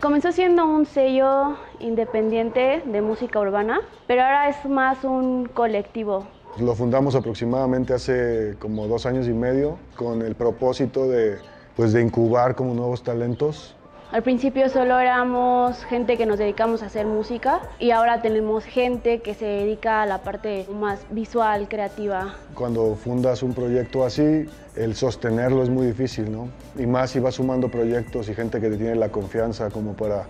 Comenzó 0.01 0.31
siendo 0.31 0.65
un 0.65 0.87
sello 0.87 1.57
independiente 1.79 2.81
de 2.83 3.01
música 3.03 3.39
urbana, 3.39 3.81
pero 4.07 4.23
ahora 4.23 4.49
es 4.49 4.65
más 4.65 5.03
un 5.03 5.45
colectivo. 5.45 6.25
Lo 6.59 6.73
fundamos 6.73 7.13
aproximadamente 7.13 7.93
hace 7.93 8.55
como 8.57 8.87
dos 8.87 9.05
años 9.05 9.27
y 9.27 9.33
medio 9.33 9.77
con 9.95 10.23
el 10.23 10.33
propósito 10.33 11.07
de, 11.07 11.37
pues, 11.75 11.93
de 11.93 12.01
incubar 12.01 12.55
como 12.55 12.73
nuevos 12.73 13.03
talentos 13.03 13.75
al 14.11 14.23
principio 14.23 14.67
solo 14.67 14.99
éramos 14.99 15.85
gente 15.85 16.17
que 16.17 16.25
nos 16.25 16.37
dedicamos 16.37 16.83
a 16.83 16.87
hacer 16.87 17.05
música 17.05 17.61
y 17.79 17.91
ahora 17.91 18.21
tenemos 18.21 18.65
gente 18.65 19.19
que 19.19 19.33
se 19.33 19.45
dedica 19.45 20.01
a 20.01 20.05
la 20.05 20.17
parte 20.17 20.67
más 20.69 20.99
visual, 21.11 21.69
creativa. 21.69 22.35
Cuando 22.53 22.95
fundas 22.95 23.41
un 23.41 23.53
proyecto 23.53 24.03
así, 24.03 24.45
el 24.75 24.95
sostenerlo 24.95 25.63
es 25.63 25.69
muy 25.69 25.87
difícil, 25.87 26.29
¿no? 26.29 26.49
Y 26.77 26.85
más 26.85 27.11
si 27.11 27.19
vas 27.19 27.35
sumando 27.35 27.69
proyectos 27.69 28.27
y 28.27 28.33
gente 28.33 28.59
que 28.59 28.69
te 28.69 28.77
tiene 28.77 28.95
la 28.95 29.09
confianza 29.09 29.69
como 29.69 29.93
para, 29.93 30.25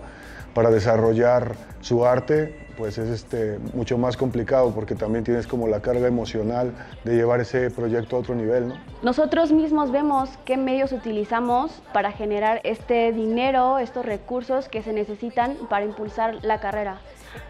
para 0.54 0.70
desarrollar 0.70 1.54
su 1.80 2.04
arte, 2.06 2.62
pues 2.76 2.98
es 2.98 3.08
este, 3.08 3.58
mucho 3.74 3.98
más 3.98 4.16
complicado 4.16 4.72
porque 4.74 4.94
también 4.94 5.24
tienes 5.24 5.46
como 5.46 5.68
la 5.68 5.80
carga 5.80 6.06
emocional 6.06 6.72
de 7.04 7.14
llevar 7.14 7.40
ese 7.40 7.70
proyecto 7.70 8.16
a 8.16 8.20
otro 8.20 8.34
nivel. 8.34 8.68
¿no? 8.68 8.74
Nosotros 9.02 9.52
mismos 9.52 9.90
vemos 9.90 10.30
qué 10.44 10.56
medios 10.56 10.92
utilizamos 10.92 11.82
para 11.92 12.12
generar 12.12 12.60
este 12.64 13.12
dinero, 13.12 13.78
estos 13.78 14.04
recursos 14.04 14.68
que 14.68 14.82
se 14.82 14.92
necesitan 14.92 15.56
para 15.68 15.84
impulsar 15.84 16.44
la 16.44 16.60
carrera. 16.60 16.98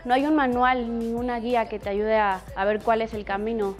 No 0.05 0.15
hay 0.15 0.27
un 0.27 0.35
manual 0.35 0.99
ni 0.99 1.13
una 1.13 1.39
guía 1.41 1.69
que 1.69 1.79
te 1.79 1.89
ayude 1.89 2.17
a, 2.17 2.41
a 2.57 2.65
ver 2.65 2.81
cuál 2.81 3.03
es 3.03 3.15
el 3.15 3.25
camino. 3.25 3.75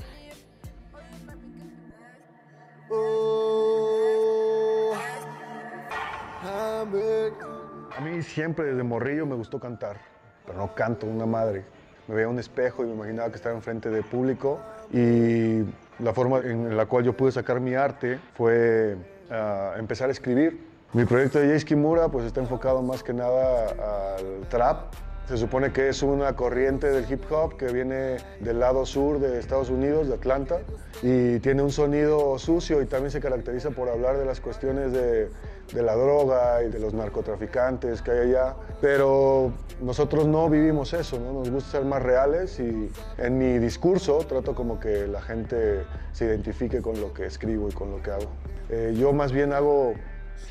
A 7.97 8.01
mí 8.01 8.23
siempre 8.23 8.67
desde 8.67 8.83
morrillo 8.83 9.27
me 9.27 9.35
gustó 9.35 9.61
cantar 9.61 10.13
pero 10.47 10.59
no 10.59 10.75
canto 10.75 11.07
una 11.07 11.27
madre. 11.27 11.65
Me 12.09 12.15
veía 12.17 12.29
un 12.29 12.39
espejo 12.39 12.83
y 12.83 12.87
me 12.87 12.95
imaginaba 12.95 13.31
que 13.31 13.37
estaba 13.37 13.55
enfrente 13.55 13.91
de 13.91 14.03
público 14.03 14.61
y 14.93 15.63
la 15.99 16.13
forma 16.13 16.39
en 16.39 16.77
la 16.77 16.87
cual 16.87 17.05
yo 17.05 17.17
pude 17.17 17.33
sacar 17.33 17.61
mi 17.61 17.75
arte 17.75 18.19
fue 18.35 18.97
ah, 19.31 19.75
empezar 19.79 20.09
a 20.09 20.13
escribir. 20.13 20.73
Mi 20.93 21.05
proyecto 21.05 21.39
de 21.39 21.53
Jace 21.53 21.65
Kimura 21.65 22.09
pues 22.09 22.27
está 22.27 22.41
enfocado 22.41 22.83
más 22.83 23.03
que 23.03 23.15
nada 23.15 24.17
al 24.17 24.47
trap, 24.49 24.93
se 25.29 25.37
supone 25.37 25.73
que 25.73 25.89
es 25.89 26.03
una 26.03 26.35
corriente 26.35 26.91
del 26.91 27.11
hip 27.11 27.31
hop 27.31 27.57
que 27.57 27.73
viene 27.73 28.17
del 28.41 28.61
lado 28.61 28.85
sur 28.85 29.21
de 29.21 29.39
Estados 29.39 29.71
Unidos, 29.71 30.09
de 30.09 30.15
Atlanta, 30.15 30.61
y 31.03 31.39
tiene 31.41 31.63
un 31.63 31.71
sonido 31.71 32.39
sucio 32.39 32.83
y 32.83 32.87
también 32.87 33.11
se 33.11 33.21
caracteriza 33.21 33.71
por 33.71 33.89
hablar 33.89 34.19
de 34.19 34.25
las 34.25 34.41
cuestiones 34.41 34.93
de, 34.93 35.31
la 35.75 35.95
droga 35.95 36.63
y 36.65 36.69
de 36.69 36.79
los 36.79 36.93
narcotraficantes 36.93 38.03
que 38.03 38.11
hay 38.11 38.19
allá. 38.31 38.57
Pero 38.81 39.53
nosotros 39.81 40.27
no 40.27 40.51
vivimos 40.51 40.93
eso, 40.93 41.19
¿no? 41.19 41.33
nos 41.33 41.51
gusta 41.51 41.79
ser 41.79 41.85
más 41.85 42.03
reales 42.03 42.61
y 42.61 42.91
en 43.17 43.39
mi 43.39 43.59
discurso 43.59 44.19
trato 44.19 44.55
como 44.55 44.79
que 44.79 45.07
la 45.07 45.23
gente 45.23 45.85
se 46.13 46.27
identifique 46.27 46.83
con 46.83 47.01
lo 47.01 47.15
que 47.15 47.27
escribo 47.27 47.69
y 47.69 47.73
con 47.73 47.91
lo 47.91 48.03
que 48.03 48.11
hago. 48.11 48.29
Eh, 48.69 48.95
yo 48.97 49.13
más 49.13 49.33
bien 49.33 49.53
hago 49.53 49.95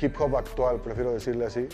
hip 0.00 0.16
hop 0.18 0.36
actual, 0.36 0.80
prefiero 0.80 1.12
decirle 1.12 1.46
así. 1.46 1.68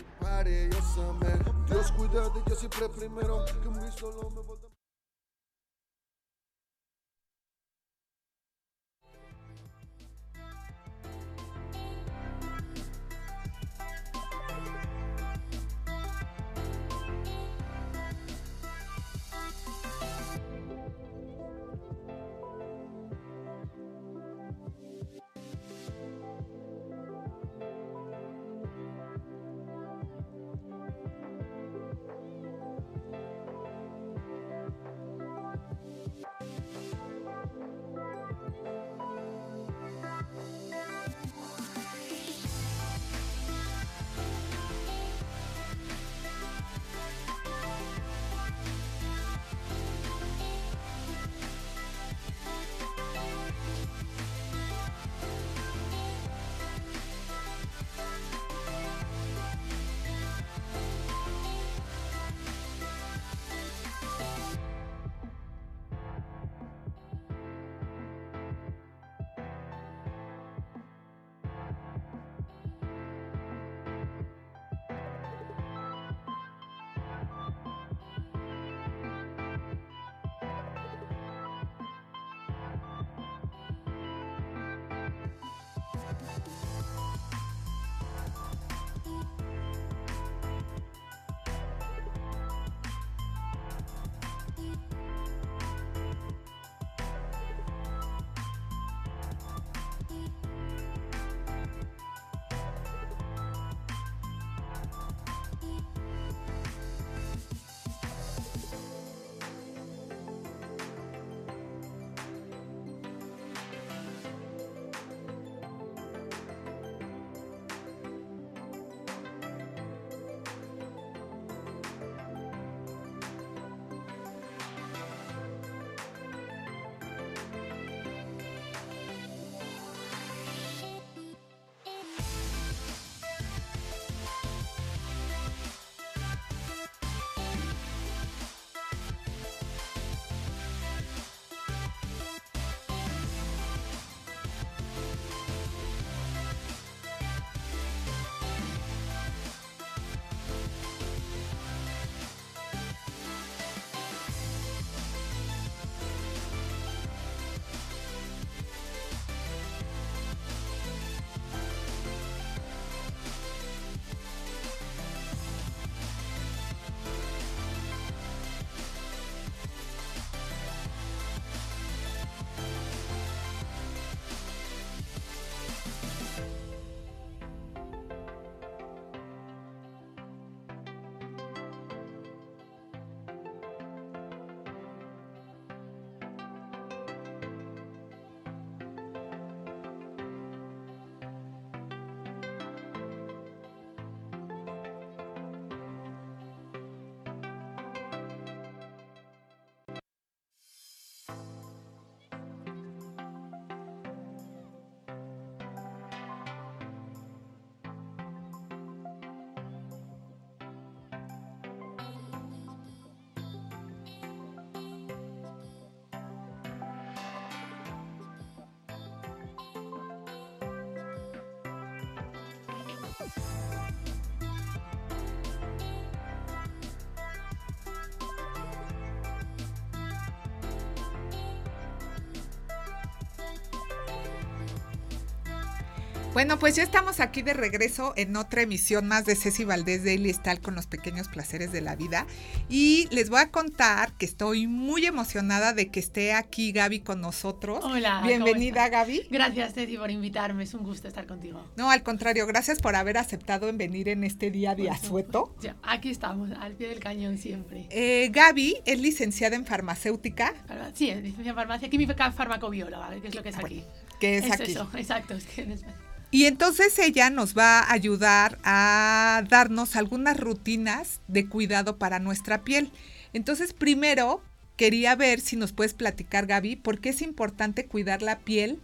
Bueno, 236.38 236.56
pues 236.60 236.76
ya 236.76 236.84
estamos 236.84 237.18
aquí 237.18 237.42
de 237.42 237.52
regreso 237.52 238.12
en 238.14 238.36
otra 238.36 238.62
emisión 238.62 239.08
más 239.08 239.24
de 239.24 239.34
Ceci 239.34 239.64
Valdés 239.64 240.04
Daily 240.04 240.32
Style 240.32 240.60
con 240.60 240.76
los 240.76 240.86
pequeños 240.86 241.26
placeres 241.26 241.72
de 241.72 241.80
la 241.80 241.96
vida. 241.96 242.28
Y 242.68 243.08
les 243.10 243.28
voy 243.28 243.40
a 243.40 243.50
contar 243.50 244.12
que 244.12 244.24
estoy 244.24 244.68
muy 244.68 245.04
emocionada 245.04 245.72
de 245.72 245.88
que 245.88 245.98
esté 245.98 246.34
aquí 246.34 246.70
Gaby 246.70 247.00
con 247.00 247.20
nosotros. 247.20 247.84
Hola. 247.84 248.22
Bienvenida, 248.24 248.88
Gaby. 248.88 249.26
Gracias, 249.32 249.74
Ceci, 249.74 249.96
por 249.96 250.12
invitarme. 250.12 250.62
Es 250.62 250.74
un 250.74 250.84
gusto 250.84 251.08
estar 251.08 251.26
contigo. 251.26 251.66
No, 251.76 251.90
al 251.90 252.04
contrario, 252.04 252.46
gracias 252.46 252.80
por 252.80 252.94
haber 252.94 253.18
aceptado 253.18 253.68
en 253.68 253.76
venir 253.76 254.08
en 254.08 254.22
este 254.22 254.52
día 254.52 254.76
de 254.76 254.90
asueto. 254.90 255.56
Ya, 255.60 255.74
aquí 255.82 256.08
estamos, 256.08 256.52
al 256.52 256.74
pie 256.74 256.86
del 256.86 257.00
cañón 257.00 257.38
siempre. 257.38 257.88
Eh, 257.90 258.28
Gaby 258.30 258.76
es 258.84 259.00
licenciada 259.00 259.56
en 259.56 259.66
farmacéutica. 259.66 260.54
Sí, 260.94 261.10
es 261.10 261.16
licenciada 261.16 261.50
en 261.50 261.56
farmacia, 261.56 261.90
química 261.90 262.30
farmacobióloga, 262.30 263.10
que 263.20 263.26
es 263.26 263.34
lo 263.34 263.42
que 263.42 263.48
es 263.48 263.58
aquí. 263.58 263.82
Que 264.20 264.38
es, 264.38 264.52
aquí. 264.52 264.70
Eso, 264.70 264.88
exacto. 264.94 265.34
Es 265.34 265.44
que 265.44 265.62
en 265.62 265.72
España. 265.72 266.07
Y 266.30 266.44
entonces 266.44 266.98
ella 266.98 267.30
nos 267.30 267.56
va 267.56 267.80
a 267.80 267.92
ayudar 267.92 268.58
a 268.62 269.42
darnos 269.48 269.96
algunas 269.96 270.38
rutinas 270.38 271.20
de 271.26 271.48
cuidado 271.48 271.96
para 271.96 272.18
nuestra 272.18 272.64
piel. 272.64 272.90
Entonces, 273.32 273.72
primero 273.72 274.42
quería 274.76 275.16
ver 275.16 275.40
si 275.40 275.56
nos 275.56 275.72
puedes 275.72 275.94
platicar, 275.94 276.46
Gaby, 276.46 276.76
por 276.76 277.00
qué 277.00 277.10
es 277.10 277.22
importante 277.22 277.86
cuidar 277.86 278.22
la 278.22 278.38
piel 278.40 278.78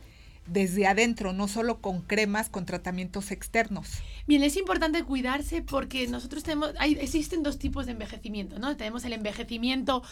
desde 0.47 0.87
adentro, 0.87 1.33
no 1.33 1.49
solo 1.49 1.81
con 1.81 2.03
cremas, 2.03 2.51
con 2.51 2.67
tratamientos 2.67 3.31
externos. 3.31 3.89
Bien, 4.27 4.43
es 4.43 4.57
importante 4.57 5.03
cuidarse 5.03 5.63
porque 5.63 6.07
nosotros 6.07 6.43
tenemos, 6.43 6.73
existen 6.81 7.43
dos 7.43 7.59
tipos 7.59 7.87
de 7.87 7.93
envejecimiento, 7.93 8.59
¿no? 8.59 8.77
Tenemos 8.77 9.05
el 9.05 9.15
envejecimiento 9.15 10.03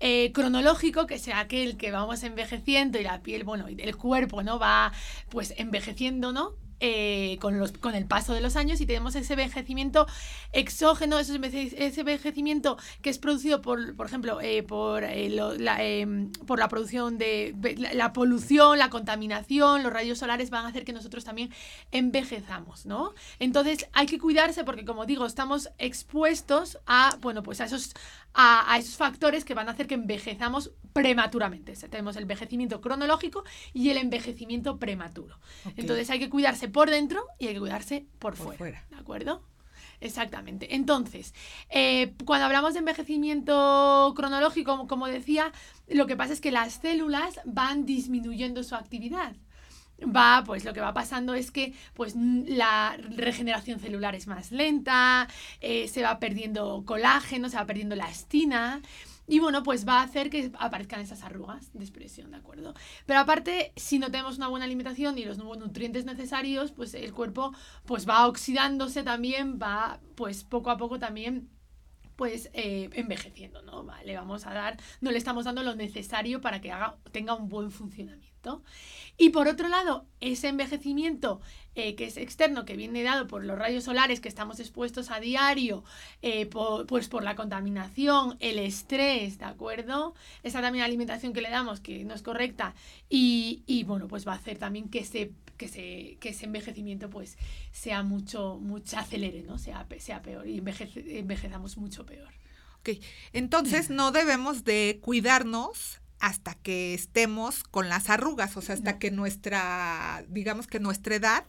eh, 0.00 0.32
cronológico, 0.32 1.06
que 1.06 1.18
sea 1.18 1.40
aquel 1.40 1.76
que 1.76 1.90
vamos 1.90 2.22
envejeciendo 2.22 2.98
y 2.98 3.02
la 3.02 3.22
piel, 3.22 3.44
bueno, 3.44 3.66
el 3.68 3.96
cuerpo, 3.96 4.42
¿no? 4.42 4.58
Va 4.58 4.92
pues 5.28 5.52
envejeciendo, 5.58 6.32
¿no? 6.32 6.54
Eh, 6.84 7.38
con, 7.40 7.60
los, 7.60 7.70
con 7.70 7.94
el 7.94 8.06
paso 8.06 8.34
de 8.34 8.40
los 8.40 8.56
años 8.56 8.80
y 8.80 8.86
tenemos 8.86 9.14
ese 9.14 9.34
envejecimiento 9.34 10.08
exógeno, 10.50 11.20
ese 11.20 11.36
envejecimiento 11.36 12.76
que 13.02 13.10
es 13.10 13.18
producido 13.18 13.62
por, 13.62 13.94
por 13.94 14.06
ejemplo, 14.06 14.40
eh, 14.40 14.64
por, 14.64 15.04
eh, 15.04 15.30
la, 15.30 15.80
em, 15.80 16.32
por 16.44 16.58
la 16.58 16.66
producción 16.66 17.18
de 17.18 17.54
la, 17.92 18.12
polución, 18.12 18.80
la 18.80 18.90
contaminación, 18.90 19.84
los 19.84 19.92
rayos 19.92 20.18
solares 20.18 20.50
van 20.50 20.64
a 20.64 20.70
hacer 20.70 20.84
que 20.84 20.92
nosotros 20.92 21.22
también 21.24 21.54
envejezamos, 21.92 22.84
¿no? 22.84 23.14
Entonces 23.38 23.86
hay 23.92 24.06
que 24.06 24.18
cuidarse 24.18 24.64
porque, 24.64 24.84
como 24.84 25.06
digo, 25.06 25.24
estamos 25.24 25.70
expuestos 25.78 26.80
a, 26.86 27.16
bueno, 27.20 27.44
pues 27.44 27.60
a 27.60 27.66
esos, 27.66 27.94
a, 28.34 28.76
esos 28.78 28.96
factores 28.96 29.44
que 29.44 29.54
van 29.54 29.68
a 29.68 29.72
hacer 29.72 29.86
que 29.86 29.94
envejezamos 29.94 30.72
prematuramente. 30.92 31.74
tenemos 31.74 32.16
el 32.16 32.22
envejecimiento 32.22 32.80
cronológico 32.80 33.44
y 33.72 33.90
el 33.90 33.98
envejecimiento 33.98 34.78
prematuro. 34.78 35.38
Entonces 35.76 36.10
hay 36.10 36.18
que 36.18 36.30
cuidarse 36.30 36.68
por 36.68 36.90
dentro 36.90 37.26
y 37.38 37.48
hay 37.48 37.54
que 37.54 37.60
cuidarse 37.60 38.06
por, 38.18 38.36
fuera, 38.36 38.84
¿De 38.90 38.96
acuerdo? 38.96 39.42
Exactamente. 40.00 40.74
Entonces, 40.74 41.32
eh, 41.70 42.14
cuando 42.24 42.46
hablamos 42.46 42.72
de 42.72 42.80
envejecimiento 42.80 44.12
cronológico, 44.16 44.88
como 44.88 45.06
decía, 45.06 45.52
lo 45.88 46.06
que 46.06 46.16
pasa 46.16 46.32
es 46.32 46.40
que 46.40 46.50
las 46.50 46.74
células 46.74 47.40
van 47.44 47.86
disminuyendo 47.86 48.64
su 48.64 48.74
actividad 48.74 49.36
va, 50.04 50.42
pues 50.44 50.64
lo 50.64 50.72
que 50.72 50.80
va 50.80 50.94
pasando 50.94 51.34
es 51.34 51.50
que 51.50 51.74
pues 51.94 52.14
la 52.16 52.96
regeneración 53.16 53.80
celular 53.80 54.14
es 54.14 54.26
más 54.26 54.52
lenta, 54.52 55.28
eh, 55.60 55.88
se 55.88 56.02
va 56.02 56.18
perdiendo 56.18 56.84
colágeno, 56.84 57.48
se 57.48 57.56
va 57.56 57.66
perdiendo 57.66 57.94
elastina. 57.94 58.80
Y 59.28 59.38
bueno, 59.38 59.62
pues 59.62 59.86
va 59.86 60.00
a 60.00 60.02
hacer 60.02 60.30
que 60.30 60.50
aparezcan 60.58 61.00
esas 61.00 61.22
arrugas 61.22 61.72
de 61.72 61.84
expresión, 61.84 62.32
¿de 62.32 62.36
acuerdo? 62.38 62.74
Pero 63.06 63.20
aparte, 63.20 63.72
si 63.76 63.98
no 63.98 64.10
tenemos 64.10 64.36
una 64.36 64.48
buena 64.48 64.64
alimentación 64.64 65.16
y 65.16 65.24
los 65.24 65.38
nutrientes 65.38 66.04
necesarios, 66.04 66.72
pues 66.72 66.92
el 66.94 67.12
cuerpo 67.14 67.52
pues 67.86 68.08
va 68.08 68.26
oxidándose 68.26 69.04
también, 69.04 69.58
va 69.62 70.00
pues 70.16 70.42
poco 70.44 70.70
a 70.70 70.76
poco 70.76 70.98
también 70.98 71.48
pues 72.16 72.50
eh, 72.52 72.90
envejeciendo, 72.92 73.62
¿no? 73.62 73.86
Le 74.04 74.16
vamos 74.16 74.46
a 74.46 74.52
dar, 74.52 74.76
no 75.00 75.10
le 75.10 75.18
estamos 75.18 75.44
dando 75.44 75.62
lo 75.62 75.74
necesario 75.74 76.40
para 76.40 76.60
que 76.60 76.72
haga, 76.72 76.96
tenga 77.10 77.34
un 77.34 77.48
buen 77.48 77.70
funcionamiento. 77.70 78.31
Y 79.18 79.30
por 79.30 79.48
otro 79.48 79.68
lado, 79.68 80.06
ese 80.20 80.48
envejecimiento 80.48 81.40
eh, 81.74 81.94
que 81.94 82.04
es 82.04 82.18
externo, 82.18 82.66
que 82.66 82.76
viene 82.76 83.02
dado 83.02 83.26
por 83.26 83.44
los 83.44 83.58
rayos 83.58 83.84
solares 83.84 84.20
que 84.20 84.28
estamos 84.28 84.60
expuestos 84.60 85.10
a 85.10 85.20
diario, 85.20 85.84
eh, 86.20 86.46
pues 86.46 87.08
por 87.08 87.22
la 87.22 87.34
contaminación, 87.34 88.36
el 88.40 88.58
estrés, 88.58 89.38
¿de 89.38 89.46
acuerdo? 89.46 90.14
Esa 90.42 90.60
también 90.60 90.84
alimentación 90.84 91.32
que 91.32 91.40
le 91.40 91.48
damos 91.48 91.80
que 91.80 92.04
no 92.04 92.12
es 92.12 92.22
correcta 92.22 92.74
y, 93.08 93.84
bueno, 93.86 94.06
pues 94.06 94.28
va 94.28 94.32
a 94.32 94.36
hacer 94.36 94.58
también 94.58 94.90
que 94.90 94.98
ese, 94.98 95.32
que 95.56 96.18
que 96.20 96.28
ese 96.28 96.44
envejecimiento 96.44 97.08
pues 97.08 97.38
sea 97.70 98.02
mucho, 98.02 98.58
mucho 98.60 98.98
acelere, 98.98 99.42
¿no? 99.42 99.56
Sea, 99.56 99.86
sea 99.98 100.20
peor 100.20 100.46
y 100.46 100.58
envejezamos 100.58 101.78
mucho 101.78 102.04
peor. 102.04 102.28
Ok, 102.80 102.98
entonces 103.32 103.88
no 103.88 104.10
debemos 104.10 104.64
de 104.64 104.98
cuidarnos 105.00 106.01
hasta 106.22 106.54
que 106.54 106.94
estemos 106.94 107.64
con 107.64 107.88
las 107.88 108.08
arrugas, 108.08 108.56
o 108.56 108.62
sea, 108.62 108.76
hasta 108.76 109.00
que 109.00 109.10
nuestra, 109.10 110.24
digamos 110.28 110.68
que 110.68 110.78
nuestra 110.78 111.16
edad 111.16 111.44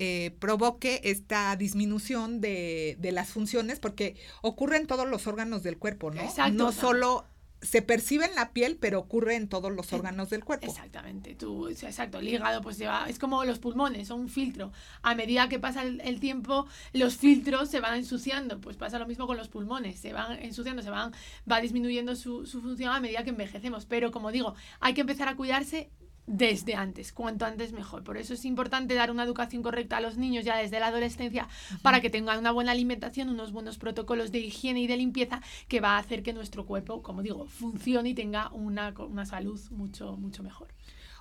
eh, 0.00 0.34
provoque 0.40 1.00
esta 1.04 1.54
disminución 1.54 2.40
de, 2.40 2.96
de, 2.98 3.12
las 3.12 3.28
funciones, 3.28 3.78
porque 3.78 4.16
ocurre 4.42 4.76
en 4.76 4.88
todos 4.88 5.06
los 5.06 5.28
órganos 5.28 5.62
del 5.62 5.78
cuerpo, 5.78 6.10
¿no? 6.10 6.20
Exacto, 6.20 6.52
no 6.52 6.72
solo 6.72 7.26
se 7.60 7.82
percibe 7.82 8.24
en 8.24 8.34
la 8.34 8.52
piel, 8.52 8.76
pero 8.80 9.00
ocurre 9.00 9.34
en 9.34 9.48
todos 9.48 9.72
los 9.72 9.92
órganos 9.92 10.30
del 10.30 10.44
cuerpo. 10.44 10.66
Exactamente, 10.66 11.34
tú, 11.34 11.68
exacto, 11.68 12.18
el 12.18 12.28
hígado 12.28 12.60
pues 12.62 12.78
lleva, 12.78 13.06
es 13.08 13.18
como 13.18 13.44
los 13.44 13.58
pulmones, 13.58 14.08
son 14.08 14.20
un 14.20 14.28
filtro. 14.28 14.72
A 15.02 15.14
medida 15.14 15.48
que 15.48 15.58
pasa 15.58 15.82
el, 15.82 16.20
tiempo, 16.20 16.66
los 16.92 17.16
filtros 17.16 17.68
se 17.68 17.80
van 17.80 17.98
ensuciando, 17.98 18.60
pues 18.60 18.76
pasa 18.76 18.98
lo 18.98 19.06
mismo 19.06 19.26
con 19.26 19.36
los 19.36 19.48
pulmones, 19.48 19.98
se 19.98 20.12
van 20.12 20.38
ensuciando, 20.40 20.82
se 20.82 20.90
van, 20.90 21.12
va 21.50 21.60
disminuyendo 21.60 22.14
su, 22.14 22.46
su 22.46 22.60
función 22.60 22.92
a 22.92 23.00
medida 23.00 23.24
que 23.24 23.30
envejecemos. 23.30 23.86
Pero 23.86 24.12
como 24.12 24.30
digo, 24.30 24.54
hay 24.80 24.94
que 24.94 25.00
empezar 25.00 25.28
a 25.28 25.36
cuidarse 25.36 25.90
desde 26.28 26.74
antes, 26.74 27.12
cuanto 27.12 27.46
antes 27.46 27.72
mejor. 27.72 28.04
Por 28.04 28.18
eso 28.18 28.34
es 28.34 28.44
importante 28.44 28.94
dar 28.94 29.10
una 29.10 29.24
educación 29.24 29.62
correcta 29.62 29.96
a 29.96 30.00
los 30.00 30.18
niños 30.18 30.44
ya 30.44 30.56
desde 30.58 30.78
la 30.78 30.88
adolescencia 30.88 31.48
para 31.82 32.00
que 32.00 32.10
tengan 32.10 32.38
una 32.38 32.52
buena 32.52 32.72
alimentación, 32.72 33.30
unos 33.30 33.50
buenos 33.50 33.78
protocolos 33.78 34.30
de 34.30 34.40
higiene 34.40 34.82
y 34.82 34.86
de 34.86 34.98
limpieza 34.98 35.40
que 35.68 35.80
va 35.80 35.96
a 35.96 35.98
hacer 35.98 36.22
que 36.22 36.34
nuestro 36.34 36.66
cuerpo, 36.66 37.02
como 37.02 37.22
digo, 37.22 37.46
funcione 37.46 38.10
y 38.10 38.14
tenga 38.14 38.50
una, 38.52 38.94
una 38.98 39.24
salud 39.24 39.58
mucho, 39.70 40.16
mucho 40.16 40.42
mejor. 40.42 40.68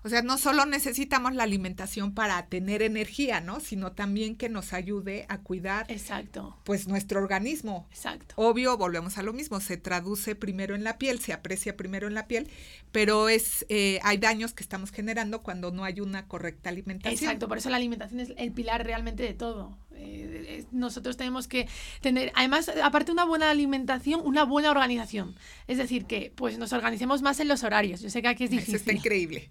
O 0.07 0.09
sea, 0.09 0.21
no 0.21 0.37
solo 0.37 0.65
necesitamos 0.65 1.35
la 1.35 1.43
alimentación 1.43 2.13
para 2.13 2.45
tener 2.45 2.81
energía, 2.81 3.41
¿no? 3.41 3.59
Sino 3.59 3.91
también 3.91 4.37
que 4.37 4.47
nos 4.47 4.71
ayude 4.71 5.25
a 5.27 5.39
cuidar 5.39 5.85
Exacto. 5.91 6.57
pues 6.63 6.87
nuestro 6.87 7.19
organismo. 7.19 7.85
Exacto. 7.91 8.33
Obvio, 8.37 8.77
volvemos 8.77 9.17
a 9.17 9.23
lo 9.23 9.33
mismo, 9.33 9.59
se 9.59 9.75
traduce 9.75 10.33
primero 10.33 10.75
en 10.75 10.85
la 10.85 10.97
piel, 10.97 11.19
se 11.19 11.33
aprecia 11.33 11.75
primero 11.75 12.07
en 12.07 12.13
la 12.13 12.25
piel, 12.25 12.47
pero 12.93 13.27
es 13.27 13.65
eh, 13.67 13.99
hay 14.01 14.17
daños 14.17 14.53
que 14.53 14.63
estamos 14.63 14.91
generando 14.91 15.43
cuando 15.43 15.71
no 15.71 15.83
hay 15.83 15.99
una 15.99 16.25
correcta 16.29 16.69
alimentación. 16.69 17.21
Exacto, 17.21 17.49
por 17.49 17.57
eso 17.57 17.69
la 17.69 17.75
alimentación 17.75 18.21
es 18.21 18.31
el 18.37 18.53
pilar 18.53 18.85
realmente 18.85 19.23
de 19.23 19.33
todo. 19.33 19.77
Eh, 19.99 20.65
nosotros 20.71 21.17
tenemos 21.17 21.47
que 21.47 21.67
tener, 22.01 22.31
además, 22.35 22.71
aparte 22.83 23.07
de 23.07 23.11
una 23.13 23.25
buena 23.25 23.49
alimentación, 23.49 24.21
una 24.23 24.43
buena 24.43 24.71
organización. 24.71 25.35
Es 25.67 25.77
decir, 25.77 26.05
que 26.05 26.31
pues 26.35 26.57
nos 26.57 26.73
organicemos 26.73 27.21
más 27.21 27.39
en 27.39 27.47
los 27.47 27.63
horarios. 27.63 28.01
Yo 28.01 28.09
sé 28.09 28.21
que 28.21 28.27
aquí 28.27 28.45
es 28.45 28.51
difícil. 28.51 28.75
Eso 28.75 28.83
está 28.83 28.93
increíble. 28.93 29.49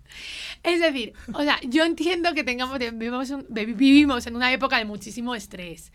Es 0.63 0.81
decir, 0.81 1.13
o 1.33 1.43
sea, 1.43 1.59
yo 1.63 1.85
entiendo 1.85 2.35
que 2.35 2.45
tengamos, 2.45 2.79
vivimos, 2.79 3.33
vivimos 3.49 4.27
en 4.27 4.37
una 4.37 4.53
época 4.53 4.79
de 4.79 4.85
muchísimo 4.85 5.35
estrés. 5.35 5.93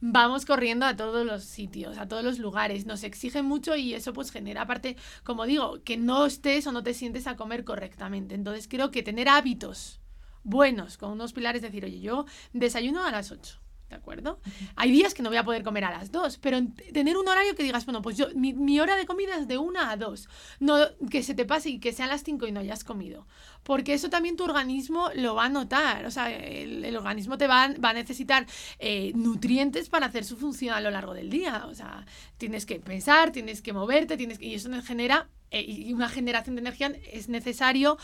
Vamos 0.00 0.44
corriendo 0.44 0.84
a 0.84 0.96
todos 0.96 1.24
los 1.24 1.44
sitios, 1.44 1.96
a 1.98 2.06
todos 2.06 2.22
los 2.22 2.38
lugares, 2.38 2.84
nos 2.84 3.04
exige 3.04 3.42
mucho 3.42 3.74
y 3.76 3.94
eso 3.94 4.12
pues 4.12 4.30
genera, 4.30 4.62
aparte, 4.62 4.96
como 5.22 5.46
digo, 5.46 5.82
que 5.82 5.96
no 5.96 6.26
estés 6.26 6.66
o 6.66 6.72
no 6.72 6.82
te 6.82 6.92
sientes 6.92 7.26
a 7.26 7.36
comer 7.36 7.64
correctamente. 7.64 8.34
Entonces 8.34 8.68
creo 8.68 8.90
que 8.90 9.02
tener 9.02 9.28
hábitos 9.28 10.00
buenos, 10.42 10.98
con 10.98 11.12
unos 11.12 11.32
pilares, 11.32 11.62
decir, 11.62 11.84
oye, 11.84 12.00
yo 12.00 12.26
desayuno 12.52 13.04
a 13.04 13.10
las 13.10 13.30
8 13.30 13.63
¿de 13.94 13.98
acuerdo? 13.98 14.40
Hay 14.74 14.90
días 14.90 15.14
que 15.14 15.22
no 15.22 15.30
voy 15.30 15.38
a 15.38 15.44
poder 15.44 15.62
comer 15.62 15.84
a 15.84 15.90
las 15.92 16.10
dos, 16.10 16.36
pero 16.38 16.58
tener 16.92 17.16
un 17.16 17.28
horario 17.28 17.54
que 17.54 17.62
digas, 17.62 17.86
bueno, 17.86 18.02
pues 18.02 18.16
yo, 18.16 18.26
mi, 18.34 18.80
hora 18.80 18.96
de 18.96 19.06
comida 19.06 19.36
es 19.38 19.46
de 19.46 19.56
una 19.56 19.90
a 19.90 19.96
dos, 19.96 20.28
no 20.58 20.76
que 21.10 21.22
se 21.22 21.34
te 21.34 21.44
pase 21.44 21.70
y 21.70 21.78
que 21.78 21.92
sean 21.92 22.08
las 22.08 22.24
cinco 22.24 22.46
y 22.46 22.52
no 22.52 22.58
hayas 22.58 22.82
comido, 22.82 23.26
porque 23.62 23.94
eso 23.94 24.10
también 24.10 24.36
tu 24.36 24.42
organismo 24.42 25.10
lo 25.14 25.36
va 25.36 25.44
a 25.44 25.48
notar, 25.48 26.06
o 26.06 26.10
sea, 26.10 26.28
el, 26.28 26.96
organismo 26.96 27.38
te 27.38 27.46
va, 27.46 27.68
va 27.82 27.90
a 27.90 27.92
necesitar 27.92 28.46
eh, 28.80 29.12
nutrientes 29.14 29.88
para 29.88 30.06
hacer 30.06 30.24
su 30.24 30.36
función 30.36 30.74
a 30.74 30.80
lo 30.80 30.90
largo 30.90 31.14
del 31.14 31.30
día, 31.30 31.66
o 31.66 31.74
sea, 31.74 32.04
tienes 32.36 32.66
que 32.66 32.80
pensar, 32.80 33.30
tienes 33.30 33.62
que 33.62 33.72
moverte, 33.72 34.16
tienes 34.16 34.38
que, 34.38 34.46
y 34.46 34.54
eso 34.54 34.70
genera, 34.82 35.28
eh, 35.52 35.62
y 35.62 35.92
una 35.92 36.08
generación 36.08 36.56
de 36.56 36.62
energía 36.62 36.92
es 37.12 37.28
necesario 37.28 37.96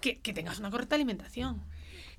que, 0.00 0.18
que 0.18 0.32
tengas 0.32 0.58
una 0.58 0.70
correcta 0.70 0.96
alimentación. 0.96 1.62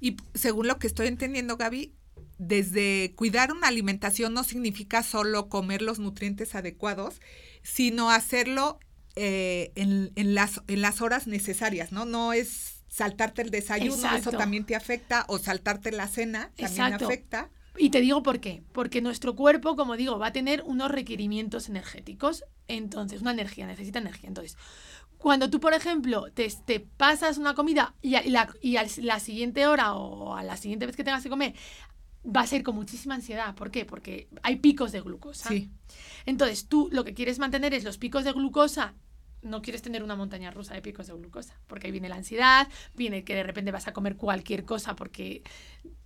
Y 0.02 0.16
según 0.34 0.68
lo 0.68 0.80
que 0.80 0.88
estoy 0.88 1.08
entendiendo, 1.08 1.58
Gaby, 1.58 1.94
desde 2.40 3.14
cuidar 3.16 3.52
una 3.52 3.68
alimentación 3.68 4.34
no 4.34 4.44
significa 4.44 5.04
solo 5.04 5.50
comer 5.50 5.82
los 5.82 6.00
nutrientes 6.00 6.56
adecuados, 6.56 7.22
sino 7.62 8.10
hacerlo 8.10 8.80
eh, 9.16 9.74
en, 9.76 10.12
en, 10.16 10.34
las, 10.34 10.62
en 10.68 10.82
las 10.82 11.02
horas 11.02 11.28
necesarias, 11.28 11.92
¿no? 11.92 12.06
No 12.06 12.32
es 12.32 12.82
saltarte 12.88 13.42
el 13.42 13.52
desayuno, 13.52 14.16
eso 14.16 14.32
también 14.32 14.66
te 14.66 14.76
afecta, 14.76 15.26
o 15.28 15.38
saltarte 15.38 15.92
la 15.92 16.08
cena, 16.08 16.52
también 16.56 16.94
afecta. 16.94 17.50
Y 17.78 17.92
te 17.92 18.02
digo 18.02 18.24
por 18.24 18.40
qué. 18.40 18.64
Porque 18.72 19.02
nuestro 19.02 19.36
cuerpo, 19.36 19.76
como 19.76 19.96
digo, 19.96 20.18
va 20.18 20.28
a 20.28 20.34
tener 20.34 20.64
unos 20.64 20.92
requerimientos 20.92 21.70
energéticos. 21.70 22.44
Entonces, 22.68 23.22
una 23.22 23.32
energía, 23.32 23.68
necesita 23.68 24.00
energía. 24.00 24.28
Entonces, 24.28 24.58
cuando 25.18 25.50
tú, 25.50 25.60
por 25.60 25.74
ejemplo, 25.74 26.32
te, 26.34 26.52
te 26.66 26.80
pasas 26.80 27.38
una 27.38 27.54
comida 27.54 27.96
y, 28.02 28.16
a, 28.16 28.24
la, 28.24 28.54
y 28.62 28.78
a 28.78 28.86
la 28.98 29.20
siguiente 29.20 29.68
hora 29.68 29.94
o 29.94 30.36
a 30.36 30.44
la 30.44 30.58
siguiente 30.58 30.86
vez 30.86 30.96
que 30.96 31.04
tengas 31.04 31.24
que 31.24 31.30
comer, 31.30 31.54
va 32.26 32.42
a 32.42 32.48
ser 32.48 32.64
con 32.64 32.76
muchísima 32.76 33.16
ansiedad. 33.16 33.56
¿Por 33.56 33.72
qué? 33.72 33.86
Porque 33.86 34.28
hay 34.44 34.58
picos 34.58 34.92
de 34.92 35.02
glucosa. 35.02 35.50
Sí. 35.50 35.70
Entonces, 36.26 36.68
tú 36.68 36.90
lo 36.92 37.04
que 37.04 37.14
quieres 37.14 37.40
mantener 37.40 37.74
es 37.74 37.84
los 37.84 37.98
picos 37.98 38.24
de 38.24 38.32
glucosa 38.32 38.96
no 39.42 39.62
quieres 39.62 39.82
tener 39.82 40.04
una 40.04 40.16
montaña 40.16 40.52
rusa 40.52 40.74
de 40.74 40.82
picos 40.82 41.08
de 41.08 41.14
glucosa, 41.14 41.60
porque 41.68 41.88
ahí 41.88 41.92
viene 41.92 42.10
la 42.10 42.16
ansiedad, 42.16 42.68
viene 42.96 43.24
que 43.24 43.36
de 43.36 43.44
repente 43.44 43.72
vas 43.72 43.88
a 43.88 43.94
comer 43.94 44.18
cualquier 44.18 44.66
cosa 44.66 44.96
porque 44.96 45.44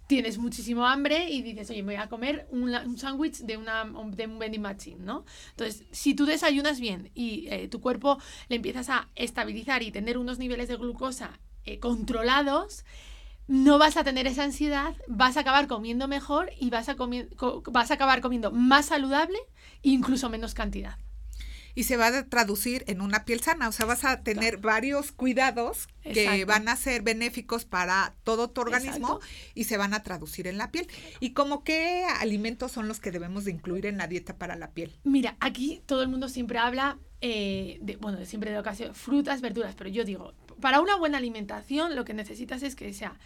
tienes 0.07 0.37
muchísimo 0.37 0.85
hambre 0.85 1.29
y 1.29 1.41
dices, 1.41 1.69
oye, 1.69 1.81
me 1.81 1.93
voy 1.93 2.03
a 2.03 2.09
comer 2.09 2.47
un, 2.51 2.69
un 2.69 2.97
sándwich 2.97 3.39
de, 3.39 3.57
una, 3.57 3.85
de 3.85 4.27
un 4.27 4.39
vending 4.39 4.61
machine, 4.61 5.03
¿no? 5.03 5.25
Entonces, 5.51 5.85
si 5.91 6.13
tú 6.13 6.25
desayunas 6.25 6.79
bien 6.79 7.09
y 7.15 7.47
eh, 7.49 7.67
tu 7.67 7.79
cuerpo 7.81 8.19
le 8.49 8.57
empiezas 8.57 8.89
a 8.89 9.09
estabilizar 9.15 9.81
y 9.81 9.91
tener 9.91 10.17
unos 10.17 10.39
niveles 10.39 10.67
de 10.67 10.75
glucosa 10.75 11.39
eh, 11.65 11.79
controlados, 11.79 12.83
no 13.47 13.77
vas 13.77 13.97
a 13.97 14.03
tener 14.03 14.27
esa 14.27 14.43
ansiedad, 14.43 14.95
vas 15.07 15.37
a 15.37 15.41
acabar 15.41 15.67
comiendo 15.67 16.07
mejor 16.07 16.51
y 16.59 16.69
vas 16.69 16.89
a, 16.89 16.95
vas 17.71 17.91
a 17.91 17.93
acabar 17.93 18.21
comiendo 18.21 18.51
más 18.51 18.87
saludable 18.87 19.37
e 19.83 19.89
incluso 19.89 20.29
menos 20.29 20.53
cantidad 20.53 20.97
y 21.75 21.83
se 21.83 21.97
va 21.97 22.07
a 22.07 22.25
traducir 22.25 22.83
en 22.87 23.01
una 23.01 23.25
piel 23.25 23.41
sana. 23.41 23.67
O 23.67 23.71
sea, 23.71 23.85
vas 23.85 24.05
a 24.05 24.21
tener 24.21 24.57
varios 24.57 25.11
cuidados 25.11 25.87
que 26.03 26.45
van 26.45 26.67
a 26.67 26.75
ser 26.75 27.01
benéficos 27.01 27.65
para 27.65 28.15
todo 28.23 28.49
tu 28.49 28.61
organismo 28.61 29.19
y 29.55 29.63
se 29.65 29.77
van 29.77 29.93
a 29.93 30.03
traducir 30.03 30.47
en 30.47 30.57
la 30.57 30.71
piel. 30.71 30.87
¿Y 31.19 31.31
como 31.31 31.63
qué 31.63 32.05
alimentos 32.19 32.71
son 32.71 32.87
los 32.87 32.99
que 32.99 33.11
debemos 33.11 33.45
de 33.45 33.51
incluir 33.51 33.85
en 33.85 33.97
la 33.97 34.07
dieta 34.07 34.37
para 34.37 34.55
la 34.55 34.71
piel? 34.71 34.93
Mira, 35.03 35.35
aquí 35.39 35.81
todo 35.85 36.03
el 36.03 36.09
mundo 36.09 36.29
siempre 36.29 36.59
habla, 36.59 36.99
eh, 37.21 37.79
de, 37.81 37.95
bueno, 37.97 38.23
siempre 38.25 38.51
de 38.51 38.59
ocasión, 38.59 38.93
frutas, 38.93 39.41
verduras, 39.41 39.75
pero 39.75 39.89
yo 39.89 40.03
digo, 40.03 40.33
para 40.63 40.79
una 40.79 40.95
buena 40.95 41.17
alimentación 41.17 41.93
lo 41.93 42.05
que 42.05 42.13
necesitas 42.13 42.63
es 42.63 42.73
que 42.73 42.93
sea 42.93 43.19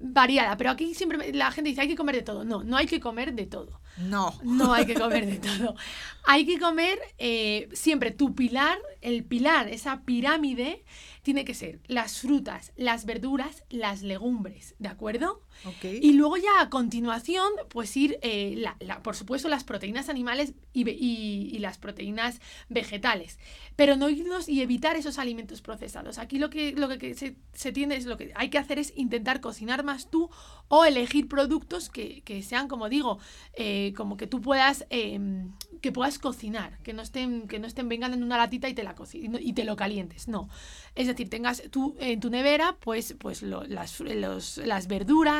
variada, 0.00 0.56
pero 0.56 0.70
aquí 0.70 0.92
siempre 0.92 1.32
la 1.32 1.52
gente 1.52 1.70
dice 1.70 1.82
hay 1.82 1.86
que 1.86 1.94
comer 1.94 2.16
de 2.16 2.22
todo. 2.22 2.42
No, 2.42 2.64
no 2.64 2.76
hay 2.76 2.86
que 2.86 2.98
comer 2.98 3.32
de 3.32 3.46
todo. 3.46 3.80
No. 3.96 4.34
No 4.42 4.74
hay 4.74 4.86
que 4.86 4.94
comer 5.04 5.24
de 5.24 5.38
todo. 5.38 5.76
Hay 6.24 6.44
que 6.46 6.58
comer 6.58 6.98
eh, 7.18 7.68
siempre 7.74 8.10
tu 8.10 8.34
pilar, 8.34 8.76
el 9.02 9.22
pilar, 9.22 9.68
esa 9.68 10.00
pirámide, 10.02 10.84
tiene 11.22 11.44
que 11.44 11.54
ser 11.54 11.78
las 11.86 12.18
frutas, 12.18 12.72
las 12.74 13.04
verduras, 13.04 13.62
las 13.70 14.02
legumbres, 14.02 14.74
¿de 14.80 14.88
acuerdo? 14.88 15.42
Y 15.82 16.12
luego 16.14 16.36
ya 16.36 16.60
a 16.60 16.70
continuación, 16.70 17.48
pues 17.68 17.96
ir, 17.96 18.18
eh, 18.22 18.54
la, 18.80 19.02
por 19.02 19.14
supuesto, 19.14 19.48
las 19.48 19.64
proteínas 19.64 20.08
animales 20.08 20.54
y, 20.72 20.88
y, 20.88 21.58
las 21.58 21.78
proteínas 21.78 22.40
vegetales. 22.68 23.38
Pero 23.76 23.96
no 23.96 24.08
irnos 24.08 24.48
y 24.48 24.62
evitar 24.62 24.96
esos 24.96 25.18
alimentos 25.18 25.60
procesados. 25.60 26.18
Aquí 26.18 26.38
lo 26.38 26.48
que, 26.48 26.72
lo 26.72 26.88
que 26.98 27.14
se, 27.14 27.36
se 27.52 27.72
tiende 27.72 27.96
es 27.96 28.06
lo 28.06 28.16
que 28.16 28.32
hay 28.34 28.48
que 28.48 28.58
hacer 28.58 28.78
es 28.78 28.92
intentar 28.96 29.40
cocinar 29.40 29.84
más 29.84 30.10
tú 30.10 30.30
o 30.68 30.84
elegir 30.84 31.28
productos 31.28 31.90
que, 31.90 32.22
que 32.22 32.42
sean, 32.42 32.68
como 32.68 32.88
digo, 32.88 33.18
eh, 33.54 33.92
como 33.96 34.16
que 34.16 34.26
tú 34.26 34.40
puedas, 34.40 34.86
em, 34.90 35.52
que 35.80 35.92
puedas 35.92 36.18
cocinar, 36.18 36.78
que 36.82 36.92
no 36.92 37.02
estén, 37.02 37.48
que 37.48 37.58
no 37.58 37.66
estén 37.66 37.88
vengan 37.88 38.14
en 38.14 38.22
una 38.22 38.38
latita 38.38 38.68
y 38.68 38.74
te 38.74 38.82
la 38.82 38.94
y 39.12 39.52
te 39.52 39.64
lo 39.64 39.76
calientes. 39.76 40.28
No. 40.28 40.48
Es 40.94 41.06
decir, 41.06 41.28
tengas 41.28 41.62
tú 41.70 41.96
en 41.98 42.20
tu 42.20 42.30
nevera, 42.30 42.76
pues, 42.80 43.16
pues 43.18 43.42
las, 43.42 44.00
las 44.00 44.86
verduras 44.86 45.39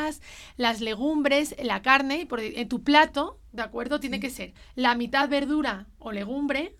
las 0.57 0.81
legumbres, 0.81 1.55
la 1.61 1.81
carne, 1.81 2.27
en 2.29 2.69
tu 2.69 2.83
plato, 2.83 3.39
¿de 3.51 3.61
acuerdo? 3.61 3.99
Tiene 3.99 4.19
que 4.19 4.29
ser 4.29 4.53
la 4.75 4.95
mitad 4.95 5.29
verdura 5.29 5.87
o 5.99 6.11
legumbre, 6.11 6.75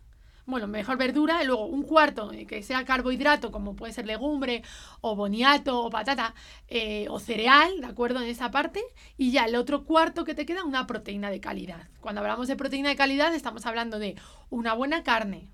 bueno, 0.45 0.67
mejor 0.67 0.97
verdura, 0.97 1.43
y 1.43 1.47
luego 1.47 1.65
un 1.65 1.83
cuarto 1.83 2.31
eh, 2.33 2.45
que 2.45 2.63
sea 2.63 2.83
carbohidrato, 2.83 3.51
como 3.51 3.75
puede 3.75 3.93
ser 3.93 4.05
legumbre 4.05 4.63
o 4.99 5.15
boniato 5.15 5.81
o 5.81 5.89
patata 5.89 6.33
eh, 6.67 7.07
o 7.09 7.19
cereal, 7.19 7.79
¿de 7.79 7.87
acuerdo? 7.87 8.21
En 8.21 8.29
esa 8.29 8.51
parte, 8.51 8.81
y 9.17 9.31
ya 9.31 9.45
el 9.45 9.55
otro 9.55 9.85
cuarto 9.85 10.25
que 10.25 10.33
te 10.33 10.45
queda, 10.45 10.63
una 10.63 10.87
proteína 10.87 11.29
de 11.29 11.39
calidad. 11.39 11.87
Cuando 12.01 12.21
hablamos 12.21 12.47
de 12.47 12.55
proteína 12.55 12.89
de 12.89 12.95
calidad, 12.95 13.33
estamos 13.33 13.65
hablando 13.65 13.99
de 13.99 14.15
una 14.49 14.73
buena 14.73 15.03
carne, 15.03 15.49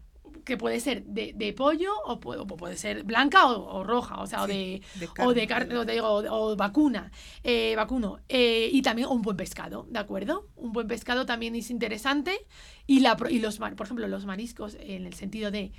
que 0.48 0.58
puede 0.58 0.80
ser 0.80 1.04
de, 1.04 1.34
de 1.36 1.54
pollo 1.54 1.92
o 2.06 2.20
puede, 2.20 2.46
puede, 2.46 2.78
ser 2.78 3.04
blanca 3.04 3.46
o, 3.48 3.84
roja, 3.84 4.22
o 4.22 4.26
sea, 4.26 4.44
o 4.44 4.48
de, 4.48 4.82
o 5.20 5.34
de 5.34 5.46
carne, 5.46 5.76
o, 6.02 6.56
vacuna, 6.56 7.12
eh, 7.44 7.76
vacuno, 7.76 8.20
eh, 8.30 8.70
y 8.72 8.82
también 8.82 9.10
un 9.10 9.22
buen 9.22 9.36
pescado, 9.36 9.86
¿de 9.90 10.00
acuerdo? 10.00 10.48
Un 10.56 10.72
buen 10.72 10.88
pescado 10.88 11.26
también 11.26 11.54
es 11.56 11.70
interesante. 11.70 12.48
Y, 12.90 13.02
la, 13.02 13.18
y 13.30 13.40
los, 13.40 13.58
por 13.58 13.86
ejemplo, 13.86 14.08
los 14.08 14.26
mariscos 14.26 14.78
en 14.80 15.06
el 15.06 15.14
sentido 15.14 15.52
de 15.52 15.74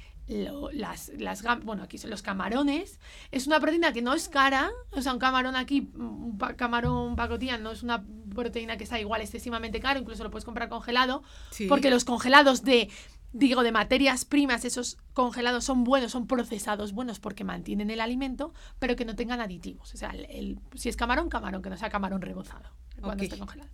las, 0.73 1.11
las, 1.17 1.43
bueno, 1.65 1.83
aquí 1.83 1.97
son 1.97 2.11
los 2.11 2.21
camarones, 2.21 3.01
es 3.31 3.47
una 3.47 3.61
proteína 3.61 3.95
que 3.95 4.03
no 4.03 4.13
es 4.13 4.29
cara, 4.29 4.71
o 4.91 5.01
sea, 5.01 5.15
un 5.15 5.19
camarón 5.19 5.57
aquí, 5.57 5.91
un 5.95 6.37
camarón 6.57 7.17
pacotilla 7.17 7.57
no 7.57 7.71
es 7.71 7.83
una 7.83 8.05
proteína 8.35 8.77
que 8.77 8.85
está 8.85 9.01
igual 9.01 9.23
excesivamente 9.23 9.81
caro, 9.81 10.01
incluso 10.01 10.23
lo 10.25 10.31
puedes 10.31 10.45
comprar 10.45 10.69
congelado, 10.69 11.23
porque 11.67 11.89
los 11.89 12.05
congelados 12.05 12.63
de 12.63 12.91
digo, 13.33 13.63
de 13.63 13.73
materias 13.73 14.25
primas, 14.25 14.65
esos 14.65 14.99
congelados 15.13 15.65
son 15.65 15.85
buenos, 15.85 16.13
son 16.13 16.27
procesados 16.27 16.93
buenos 16.93 17.21
porque 17.21 17.45
mantienen 17.45 17.91
el 17.91 18.01
alimento, 18.01 18.53
pero 18.79 18.97
que 18.97 19.05
no 19.05 19.17
tengan 19.17 19.41
aditivos. 19.41 19.95
O 19.95 19.97
sea, 19.97 20.11
el, 20.11 20.59
si 20.75 20.89
es 20.89 20.97
camarón, 20.97 21.29
camarón, 21.29 21.63
que 21.63 21.71
no 21.71 21.77
sea 21.77 21.91
camarón 21.91 22.23
rebozado 22.23 22.71
cuando 23.01 23.23
esté 23.23 23.39
congelado. 23.39 23.71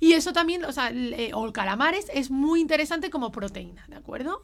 Y 0.00 0.12
eso 0.12 0.32
también, 0.32 0.64
o 0.64 0.72
sea, 0.72 0.90
eh, 0.92 1.30
o 1.32 1.50
calamares 1.52 2.10
es 2.12 2.30
muy 2.30 2.60
interesante 2.60 3.08
como 3.08 3.32
proteína, 3.32 3.86
¿de 3.88 3.96
acuerdo? 3.96 4.42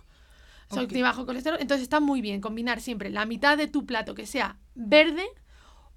Okay. 0.70 1.02
bajo 1.02 1.26
colesterol. 1.26 1.60
Entonces 1.60 1.82
está 1.82 2.00
muy 2.00 2.22
bien 2.22 2.40
combinar 2.40 2.80
siempre 2.80 3.10
la 3.10 3.26
mitad 3.26 3.58
de 3.58 3.66
tu 3.66 3.84
plato 3.84 4.14
que 4.14 4.26
sea 4.26 4.56
verde, 4.74 5.26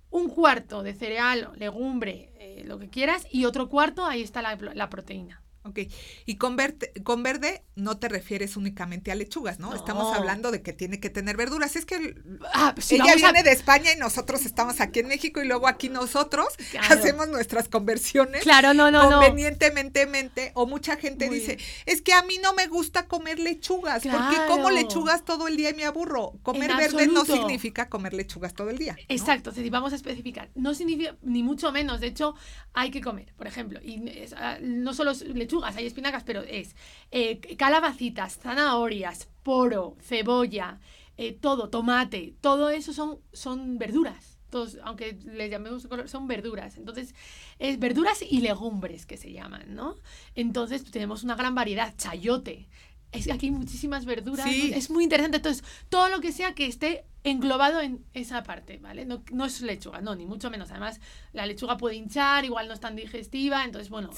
un 0.09 0.27
cuarto 0.27 0.83
de 0.83 0.93
cereal, 0.93 1.51
legumbre, 1.55 2.33
eh, 2.39 2.63
lo 2.65 2.77
que 2.77 2.89
quieras, 2.89 3.25
y 3.31 3.45
otro 3.45 3.69
cuarto, 3.69 4.05
ahí 4.05 4.21
está 4.21 4.41
la 4.41 4.89
proteína. 4.89 5.44
Ok, 5.67 5.79
y 6.25 6.35
con 6.37 6.55
verde, 6.55 6.93
con 7.03 7.23
verde 7.23 7.63
no 7.75 7.97
te 7.97 8.07
refieres 8.07 8.55
únicamente 8.55 9.11
a 9.11 9.15
lechugas, 9.15 9.59
¿no? 9.59 9.73
Estamos 9.73 10.15
hablando 10.15 10.51
de 10.51 10.61
que 10.61 10.73
tiene 10.73 10.99
que 10.99 11.09
tener 11.09 11.37
verduras. 11.37 11.75
Es 11.75 11.85
que 11.85 12.15
ah, 12.53 12.73
pues 12.75 12.91
ella 12.91 13.15
viene 13.15 13.41
de 13.41 13.51
España 13.51 13.91
y 13.91 13.97
nosotros 13.97 14.45
estamos 14.45 14.79
aquí 14.79 14.99
en 14.99 15.07
México 15.07 15.41
y 15.41 15.47
luego 15.47 15.67
aquí 15.67 15.89
nosotros 15.89 16.47
hacemos 16.89 17.29
nuestras 17.29 17.67
conversiones. 17.67 18.43
Claro, 18.43 18.75
no, 18.75 18.91
no, 18.91 19.09
convenientemente, 19.09 20.51
o 20.53 20.67
mucha 20.67 20.97
gente 20.97 21.29
dice, 21.29 21.57
es 21.87 22.03
que 22.03 22.13
a 22.13 22.21
mí 22.21 22.37
no 22.43 22.53
me 22.53 22.67
gusta 22.67 23.07
comer 23.07 23.39
lechugas, 23.39 24.03
porque 24.03 24.37
como 24.47 24.69
lechugas 24.69 25.25
todo 25.25 25.47
el 25.47 25.57
día 25.57 25.71
y 25.71 25.73
me 25.73 25.85
aburro. 25.85 26.33
Comer 26.43 26.75
verde 26.75 27.07
no 27.07 27.25
significa 27.25 27.89
comer 27.89 28.13
lechugas 28.13 28.53
todo 28.53 28.69
el 28.69 28.77
día. 28.77 28.95
Exacto, 29.07 29.51
vamos 29.71 29.93
a 29.93 29.95
especificar. 29.95 30.49
No 30.53 30.75
significa, 30.75 31.15
ni 31.23 31.41
mucho 31.41 31.71
menos, 31.71 31.99
de 31.99 32.07
hecho, 32.07 32.35
hay 32.73 32.91
que 32.91 33.01
comer, 33.01 33.33
por 33.35 33.47
ejemplo, 33.47 33.79
y 33.81 34.03
ah, 34.37 34.57
no 34.61 34.93
solo 34.93 35.13
lechugas, 35.33 35.54
hay 35.63 35.85
espinacas, 35.85 36.23
pero 36.23 36.41
es 36.41 36.75
eh, 37.11 37.39
calabacitas, 37.57 38.37
zanahorias, 38.37 39.29
poro, 39.43 39.95
cebolla, 40.01 40.79
eh, 41.17 41.33
todo, 41.33 41.69
tomate, 41.69 42.35
todo 42.41 42.69
eso 42.69 42.93
son, 42.93 43.19
son 43.31 43.77
verduras. 43.77 44.39
Todos, 44.49 44.77
aunque 44.83 45.17
les 45.25 45.49
llamemos 45.49 45.87
color, 45.87 46.07
son 46.07 46.27
verduras. 46.27 46.77
Entonces, 46.77 47.15
es 47.59 47.79
verduras 47.79 48.21
y 48.21 48.41
legumbres 48.41 49.05
que 49.05 49.17
se 49.17 49.31
llaman, 49.31 49.75
¿no? 49.75 49.95
Entonces, 50.35 50.83
tenemos 50.91 51.23
una 51.23 51.35
gran 51.35 51.55
variedad. 51.55 51.93
Chayote, 51.97 52.67
es 53.11 53.29
aquí 53.29 53.47
hay 53.47 53.51
muchísimas 53.51 54.05
verduras. 54.05 54.47
Es 54.47 54.89
muy 54.89 55.03
interesante. 55.03 55.37
Entonces, 55.37 55.63
todo 55.89 56.09
lo 56.09 56.21
que 56.21 56.31
sea 56.31 56.53
que 56.53 56.67
esté 56.67 57.05
englobado 57.25 57.81
en 57.81 58.05
esa 58.13 58.43
parte, 58.43 58.77
¿vale? 58.77 59.03
No, 59.05 59.23
no, 59.31 59.45
es 59.45 59.61
lechuga, 59.61 59.99
no, 59.99 60.15
ni 60.15 60.25
mucho 60.25 60.49
menos. 60.51 60.69
Además, 60.69 61.01
la 61.33 61.45
lechuga 61.45 61.75
puede 61.75 61.95
hinchar, 61.95 62.45
igual 62.45 62.67
no 62.67 62.73
es 62.73 62.79
tan 62.79 62.95
digestiva. 62.95 63.65
Entonces, 63.65 63.89
bueno, 63.89 64.11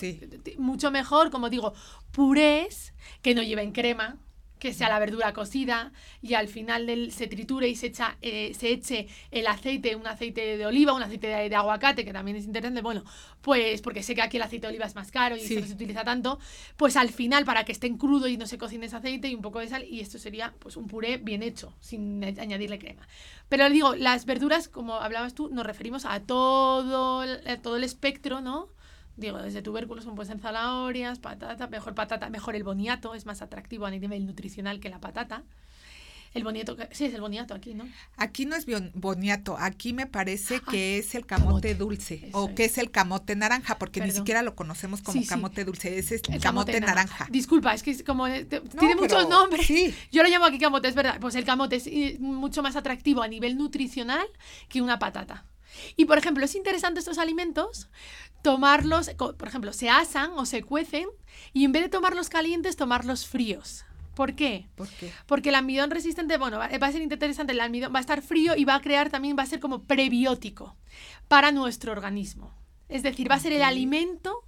mucho 0.57 0.91
mejor, 0.91 1.31
como 1.31 1.49
digo, 1.49 1.73
purés 2.11 2.93
que 3.21 3.33
no 3.33 3.41
lleven 3.41 3.71
crema, 3.71 4.17
que 4.59 4.73
sea 4.73 4.89
la 4.89 4.99
verdura 4.99 5.33
cocida 5.33 5.91
y 6.21 6.33
al 6.33 6.47
final 6.47 6.87
del, 6.87 7.11
se 7.11 7.27
triture 7.27 7.67
y 7.67 7.75
se, 7.75 7.87
echa, 7.87 8.17
eh, 8.21 8.53
se 8.57 8.69
eche 8.69 9.07
el 9.31 9.47
aceite, 9.47 9.95
un 9.95 10.07
aceite 10.07 10.57
de 10.57 10.65
oliva, 10.65 10.93
un 10.93 11.03
aceite 11.03 11.27
de, 11.27 11.55
aguacate, 11.55 12.05
que 12.05 12.13
también 12.13 12.37
es 12.37 12.45
interesante, 12.45 12.81
bueno, 12.81 13.03
pues 13.41 13.81
porque 13.81 14.03
sé 14.03 14.15
que 14.15 14.21
aquí 14.21 14.37
el 14.37 14.43
aceite 14.43 14.67
de 14.67 14.71
oliva 14.71 14.85
es 14.85 14.95
más 14.95 15.11
caro 15.11 15.35
y 15.35 15.41
no 15.41 15.65
se 15.65 15.73
utiliza 15.73 16.03
tanto, 16.03 16.39
pues 16.75 16.95
al 16.97 17.09
final 17.09 17.45
para 17.45 17.63
que 17.63 17.71
esté 17.71 17.87
en 17.87 17.97
crudo 17.97 18.27
y 18.27 18.37
no 18.37 18.47
se 18.47 18.57
cocine 18.57 18.85
ese 18.85 18.95
aceite 18.95 19.27
y 19.27 19.35
un 19.35 19.41
poco 19.41 19.59
de 19.59 19.67
sal 19.67 19.83
y 19.83 19.99
esto 19.99 20.17
sería 20.19 20.53
pues 20.59 20.77
un 20.77 20.87
puré 20.87 21.17
bien 21.17 21.43
hecho, 21.43 21.73
sin 21.79 22.23
añadirle 22.23 22.79
crema. 22.79 23.07
Pero 23.49 23.69
digo, 23.69 23.95
las 23.95 24.25
verduras, 24.25 24.67
como 24.67 24.95
hablabas 24.95 25.33
tú, 25.33 25.49
nos 25.49 25.65
referimos 25.65 26.05
a 26.05 26.19
todo, 26.21 27.21
a 27.21 27.57
todo 27.61 27.77
el 27.77 27.83
espectro, 27.83 28.41
¿no? 28.41 28.69
Digo, 29.17 29.39
desde 29.39 29.61
tubérculos 29.63 30.05
como 30.05 30.15
pues 30.15 30.29
en 30.29 30.39
zanahorias, 30.39 31.19
patata, 31.19 31.67
mejor 31.67 31.95
patata, 31.95 32.29
mejor 32.29 32.55
el 32.55 32.63
boniato, 32.63 33.15
es 33.15 33.25
más 33.25 33.41
atractivo 33.41 33.85
a 33.85 33.91
nivel 33.91 34.25
nutricional 34.25 34.79
que 34.79 34.89
la 34.89 34.99
patata. 34.99 35.43
El 36.33 36.43
boniato, 36.43 36.75
que- 36.75 36.87
sí, 36.91 37.05
es 37.05 37.13
el 37.15 37.21
boniato 37.21 37.55
aquí, 37.55 37.73
¿no? 37.73 37.87
Aquí 38.17 38.45
no 38.45 38.55
es 38.55 38.65
boniato, 38.93 39.57
aquí 39.57 39.93
me 39.93 40.05
parece 40.05 40.59
que 40.59 40.99
es 40.99 41.15
el 41.15 41.25
camote, 41.25 41.69
camote. 41.69 41.75
dulce 41.75 42.29
o 42.33 42.53
que 42.53 42.65
es 42.65 42.77
el 42.77 42.91
camote 42.91 43.35
naranja, 43.35 43.79
porque 43.79 44.01
ni 44.01 44.11
siquiera 44.11 44.43
lo 44.43 44.53
conocemos 44.53 45.01
como 45.01 45.13
Sí, 45.17 45.23
sí. 45.23 45.29
camote 45.29 45.65
dulce, 45.65 45.97
ese 45.97 46.15
es 46.15 46.21
el 46.27 46.35
El 46.35 46.41
camote, 46.41 46.79
naranja. 46.79 47.27
Disculpa, 47.31 47.73
es 47.73 47.81
que 47.81 47.89
es 47.91 48.03
como 48.03 48.27
eh, 48.27 48.45
te- 48.45 48.59
No, 48.59 48.65
tiene 48.69 48.95
muchos 48.97 49.27
nombres. 49.27 49.65
Sí, 49.65 49.95
Yo 50.11 50.21
lo 50.21 50.29
llamo 50.29 50.45
aquí 50.45 50.59
camote, 50.59 50.89
es 50.89 50.95
verdad. 50.95 51.17
Pues 51.19 51.33
el 51.33 51.45
camote 51.45 51.77
es 51.77 51.87
eh, 51.87 52.17
mucho 52.19 52.61
más 52.61 52.75
atractivo 52.75 53.23
a 53.23 53.27
nivel 53.27 53.57
nutricional 53.57 54.27
que 54.69 54.81
una 54.81 54.99
patata. 54.99 55.45
Y 55.95 56.05
por 56.05 56.17
ejemplo, 56.17 56.45
es 56.45 56.55
interesante 56.55 56.99
estos 56.99 57.17
alimentos 57.17 57.89
tomarlos, 58.41 59.11
por 59.17 59.47
ejemplo, 59.47 59.73
se 59.73 59.89
asan 59.89 60.31
o 60.35 60.45
se 60.45 60.63
cuecen 60.63 61.07
y 61.53 61.65
en 61.65 61.71
vez 61.71 61.83
de 61.83 61.89
tomarlos 61.89 62.29
calientes, 62.29 62.75
tomarlos 62.75 63.27
fríos. 63.27 63.85
¿Por 64.15 64.33
qué? 64.35 64.67
¿por 64.75 64.89
qué? 64.89 65.11
Porque 65.27 65.49
el 65.49 65.55
almidón 65.55 65.91
resistente, 65.91 66.37
bueno, 66.37 66.57
va, 66.57 66.69
va 66.81 66.87
a 66.87 66.91
ser 66.91 67.01
interesante, 67.01 67.53
el 67.53 67.59
almidón 67.59 67.93
va 67.93 67.99
a 67.99 68.01
estar 68.01 68.21
frío 68.21 68.55
y 68.55 68.65
va 68.65 68.75
a 68.75 68.81
crear 68.81 69.09
también, 69.09 69.37
va 69.37 69.43
a 69.43 69.47
ser 69.47 69.59
como 69.59 69.83
prebiótico 69.83 70.75
para 71.27 71.51
nuestro 71.51 71.91
organismo. 71.91 72.51
Es 72.89 73.03
decir, 73.03 73.29
va 73.29 73.35
a 73.35 73.39
ser 73.39 73.53
el 73.53 73.61
alimento 73.61 74.46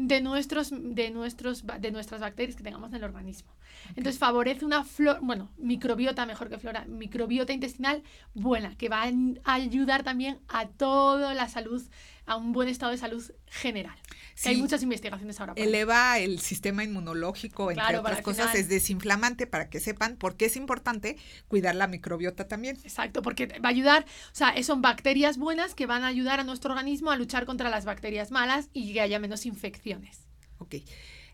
de, 0.00 0.22
nuestros, 0.22 0.70
de, 0.72 1.10
nuestros, 1.10 1.62
de 1.78 1.90
nuestras 1.90 2.22
bacterias 2.22 2.56
que 2.56 2.62
tengamos 2.62 2.88
en 2.90 2.96
el 2.96 3.04
organismo. 3.04 3.52
Entonces 3.90 4.18
favorece 4.18 4.64
una 4.64 4.82
flor, 4.82 5.18
bueno, 5.20 5.50
microbiota 5.58 6.24
mejor 6.24 6.48
que 6.48 6.58
flora, 6.58 6.86
microbiota 6.86 7.52
intestinal 7.52 8.02
buena, 8.32 8.74
que 8.78 8.88
va 8.88 9.02
a 9.02 9.54
ayudar 9.54 10.02
también 10.02 10.38
a 10.48 10.68
toda 10.68 11.34
la 11.34 11.48
salud, 11.50 11.82
a 12.30 12.36
un 12.36 12.52
buen 12.52 12.68
estado 12.68 12.92
de 12.92 12.98
salud 12.98 13.22
general. 13.46 13.98
Que 14.40 14.50
Hay 14.50 14.56
muchas 14.56 14.84
investigaciones 14.84 15.40
ahora. 15.40 15.54
Eleva 15.56 16.18
el 16.20 16.38
sistema 16.38 16.84
inmunológico, 16.84 17.70
entre 17.72 17.82
Claro, 17.84 18.00
otras 18.00 18.22
cosas, 18.22 18.52
final- 18.52 18.56
es 18.62 18.68
desinflamante 18.68 19.48
para 19.48 19.68
que 19.68 19.80
sepan 19.80 20.16
por 20.16 20.36
qué 20.36 20.44
es 20.46 20.54
importante 20.54 21.16
cuidar 21.48 21.74
la 21.74 21.88
microbiota 21.88 22.46
también. 22.46 22.78
Exacto, 22.84 23.20
porque 23.20 23.46
va 23.46 23.68
a 23.68 23.72
ayudar, 23.72 24.04
o 24.04 24.34
sea, 24.34 24.54
son 24.62 24.80
bacterias 24.80 25.38
buenas 25.38 25.74
que 25.74 25.86
van 25.86 26.04
a 26.04 26.06
ayudar 26.06 26.38
a 26.38 26.44
nuestro 26.44 26.70
organismo 26.70 27.10
a 27.10 27.16
luchar 27.16 27.46
contra 27.46 27.68
las 27.68 27.84
bacterias 27.84 28.30
malas 28.30 28.68
y 28.72 28.92
que 28.92 29.00
haya 29.00 29.18
menos 29.18 29.44
infecciones. 29.44 30.20
Ok. 30.58 30.76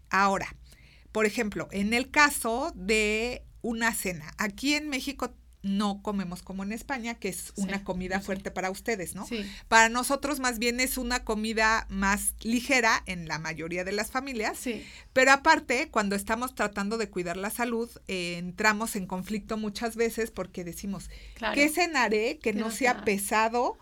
Ahora, 0.09 0.57
por 1.13 1.27
ejemplo, 1.27 1.69
en 1.73 1.93
el 1.93 2.11
caso 2.11 2.73
de 2.75 3.45
una 3.61 3.93
cena, 3.93 4.33
aquí 4.39 4.75
en 4.75 4.89
México 4.89 5.35
no 5.67 6.01
comemos 6.03 6.43
como 6.43 6.63
en 6.63 6.73
España, 6.73 7.15
que 7.15 7.29
es 7.29 7.53
Sí, 7.55 7.63
una 7.63 7.83
comida 7.85 8.21
fuerte 8.21 8.51
para 8.51 8.71
ustedes, 8.71 9.15
¿no? 9.15 9.27
Sí, 9.27 9.45
Para 9.69 9.89
nosotros 9.89 10.39
más 10.41 10.59
bien 10.59 10.81
es 10.81 10.97
una 10.97 11.25
comida 11.25 11.87
más 11.91 12.35
ligera 12.43 13.03
en 13.07 13.27
la 13.29 13.39
mayoría 13.39 13.85
de 13.85 13.93
las 13.93 14.11
familias, 14.11 14.59
sí, 14.59 14.85
pero 15.13 15.33
aparte, 15.33 15.89
cuando 15.91 16.15
estamos 16.17 16.55
tratando 16.55 16.99
de 16.99 17.11
cuidar 17.11 17.37
la 17.37 17.51
salud, 17.51 17.91
eh, 18.09 18.37
entramos 18.39 18.97
en 18.97 19.07
conflicto 19.07 19.57
muchas 19.57 19.97
veces 19.97 20.31
porque 20.31 20.65
decimos, 20.65 21.11
claro. 21.35 21.55
¿qué 21.55 21.69
cenaré 21.69 22.39
que 22.39 22.53
no 22.53 22.67
no 22.67 22.71
sea 22.71 22.95
sea- 22.95 23.05
pesado, 23.05 23.77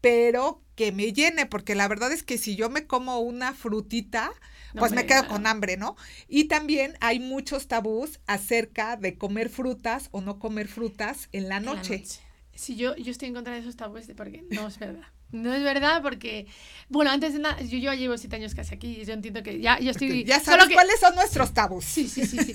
pero 0.00 0.60
que 0.74 0.92
me 0.92 1.12
llene? 1.12 1.46
Porque 1.46 1.74
la 1.74 1.88
verdad 1.88 2.12
es 2.12 2.22
que 2.22 2.38
si 2.38 2.56
yo 2.56 2.68
me 2.70 2.86
como 2.86 3.20
una 3.20 3.54
frutita, 3.54 4.32
No, 4.74 4.80
pues 4.80 4.92
me 4.92 5.06
quedo 5.06 5.26
con 5.28 5.46
hambre, 5.46 5.76
¿no? 5.76 5.96
Y 6.28 6.44
también 6.44 6.94
hay 7.00 7.20
muchos 7.20 7.68
tabús 7.68 8.18
acerca 8.26 8.96
de 8.96 9.16
comer 9.16 9.48
frutas 9.48 10.08
o 10.10 10.20
no 10.20 10.38
comer 10.38 10.68
frutas 10.68 11.28
en 11.32 11.48
la 11.48 11.56
En 11.58 11.64
la 11.66 11.74
noche. 11.74 12.20
Sí, 12.56 12.76
yo, 12.76 12.94
yo 12.96 13.10
estoy 13.10 13.28
en 13.28 13.34
contra 13.34 13.54
de 13.54 13.60
esos 13.60 13.76
tabúes 13.76 14.06
de- 14.06 14.14
porque 14.14 14.44
no 14.50 14.66
es 14.66 14.78
verdad. 14.78 15.04
No 15.32 15.52
es 15.52 15.64
verdad 15.64 16.00
porque, 16.02 16.46
bueno, 16.88 17.10
antes 17.10 17.32
de 17.32 17.40
nada, 17.40 17.60
yo, 17.60 17.78
yo 17.78 17.92
llevo 17.92 18.16
siete 18.16 18.36
años 18.36 18.54
casi 18.54 18.74
aquí 18.74 19.00
y 19.00 19.04
yo 19.04 19.12
entiendo 19.12 19.42
que 19.42 19.58
ya, 19.60 19.80
yo 19.80 19.90
estoy... 19.90 20.22
Ya 20.26 20.38
sabes 20.38 20.68
que- 20.68 20.74
cuáles 20.74 21.00
son 21.00 21.14
nuestros 21.16 21.52
tabús. 21.52 21.84
Sí, 21.84 22.06
sí, 22.08 22.24
sí, 22.24 22.38
sí. 22.38 22.52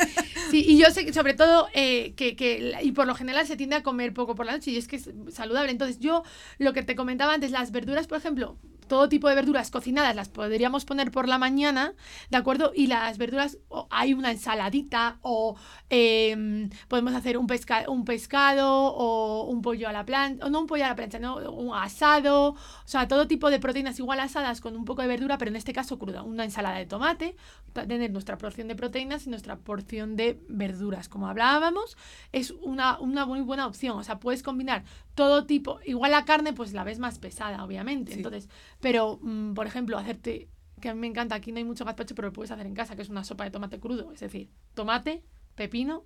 Sí, 0.50 0.64
y 0.66 0.78
yo 0.78 0.90
sé 0.92 1.06
que 1.06 1.12
sobre 1.12 1.34
todo 1.34 1.68
eh, 1.74 2.14
que, 2.16 2.36
que, 2.38 2.78
y 2.82 2.92
por 2.94 3.08
lo 3.08 3.16
general 3.16 3.46
se 3.48 3.58
tiende 3.58 3.76
a 3.76 3.84
comer 3.84 4.14
poco 4.14 4.36
por 4.36 4.46
la 4.46 4.54
noche 4.54 4.72
y 4.72 4.78
es 4.78 4.88
que 4.88 4.96
es 4.96 5.10
saludable. 5.32 5.72
Entonces 5.72 6.00
yo, 6.00 6.24
lo 6.58 6.72
que 6.74 6.82
te 6.84 6.96
comentaba 6.96 7.34
antes, 7.34 7.52
las 7.52 7.72
verduras, 7.72 8.08
por 8.08 8.18
ejemplo, 8.18 8.58
todo 8.90 9.08
tipo 9.08 9.30
de 9.30 9.36
verduras 9.36 9.72
cocinadas 9.72 10.14
las 10.16 10.28
podríamos 10.28 10.84
poner 10.84 11.12
por 11.12 11.30
la 11.30 11.38
mañana, 11.38 11.94
¿de 12.30 12.38
acuerdo? 12.38 12.74
Y 12.76 12.88
las 12.88 13.18
verduras, 13.18 13.58
o 13.70 13.88
hay 13.90 14.14
una 14.14 14.32
ensaladita 14.32 15.20
o 15.22 15.56
em, 15.90 16.70
podemos 16.90 17.14
hacer 17.14 17.38
un, 17.38 17.48
pesca, 17.48 17.86
un 17.88 18.04
pescado 18.04 18.70
o 18.70 19.46
un 19.46 19.62
pollo 19.62 19.88
a 19.88 19.94
la 19.94 20.06
plancha, 20.06 20.46
o 20.46 20.50
no 20.50 20.60
un 20.60 20.68
pollo 20.68 20.84
a 20.84 20.90
la 20.90 20.96
plancha, 20.96 21.20
no, 21.20 21.38
un 21.52 21.74
asado, 21.74 22.50
o 22.50 22.58
sea, 22.84 23.08
todo 23.08 23.28
tipo 23.28 23.50
de 23.50 23.60
proteínas 23.60 23.98
igual 24.00 24.20
asadas 24.20 24.60
con 24.60 24.76
un 24.76 24.84
poco 24.84 25.02
de 25.02 25.08
verdura, 25.08 25.38
pero 25.38 25.50
en 25.50 25.56
este 25.56 25.72
caso 25.72 25.98
cruda, 25.98 26.24
una 26.24 26.44
ensalada 26.44 26.78
de 26.78 26.86
tomate, 26.86 27.38
tener 27.72 28.12
nuestra 28.12 28.38
porción 28.38 28.68
de 28.68 28.76
proteínas 28.76 29.26
y 29.28 29.30
nuestra 29.30 29.58
porción 29.58 30.16
de 30.16 30.42
verduras. 30.48 31.08
Como 31.08 31.28
hablábamos, 31.28 31.98
es 32.32 32.52
una, 32.52 33.00
una 33.00 33.26
muy 33.26 33.42
buena 33.42 33.68
opción. 33.68 33.98
O 33.98 34.04
sea, 34.04 34.20
puedes 34.20 34.44
combinar 34.44 34.84
todo 35.16 35.46
tipo. 35.46 35.80
Igual 35.86 36.12
la 36.12 36.26
carne, 36.26 36.54
pues 36.54 36.74
la 36.74 36.84
ves 36.84 37.00
más 37.00 37.20
pesada, 37.20 37.64
obviamente. 37.64 38.14
Sí. 38.14 38.18
Entonces, 38.18 38.50
pero, 38.80 39.20
mm, 39.22 39.54
por 39.54 39.68
ejemplo, 39.68 39.98
hacerte, 39.98 40.50
que 40.82 40.90
a 40.90 40.94
mí 40.94 41.00
me 41.00 41.08
encanta, 41.08 41.36
aquí 41.36 41.52
no 41.52 41.58
hay 41.58 41.66
mucho 41.66 41.86
gazpacho, 41.86 42.16
pero 42.16 42.30
lo 42.30 42.34
puedes 42.34 42.52
hacer 42.52 42.66
en 42.66 42.74
casa, 42.74 42.96
que 42.96 43.02
es 43.02 43.10
una 43.10 43.24
sopa 43.24 43.44
de 43.44 43.52
tomate 43.52 43.80
crudo. 43.80 44.12
Es 44.14 44.22
decir, 44.22 44.50
tomate, 44.74 45.24
pepino, 45.56 46.06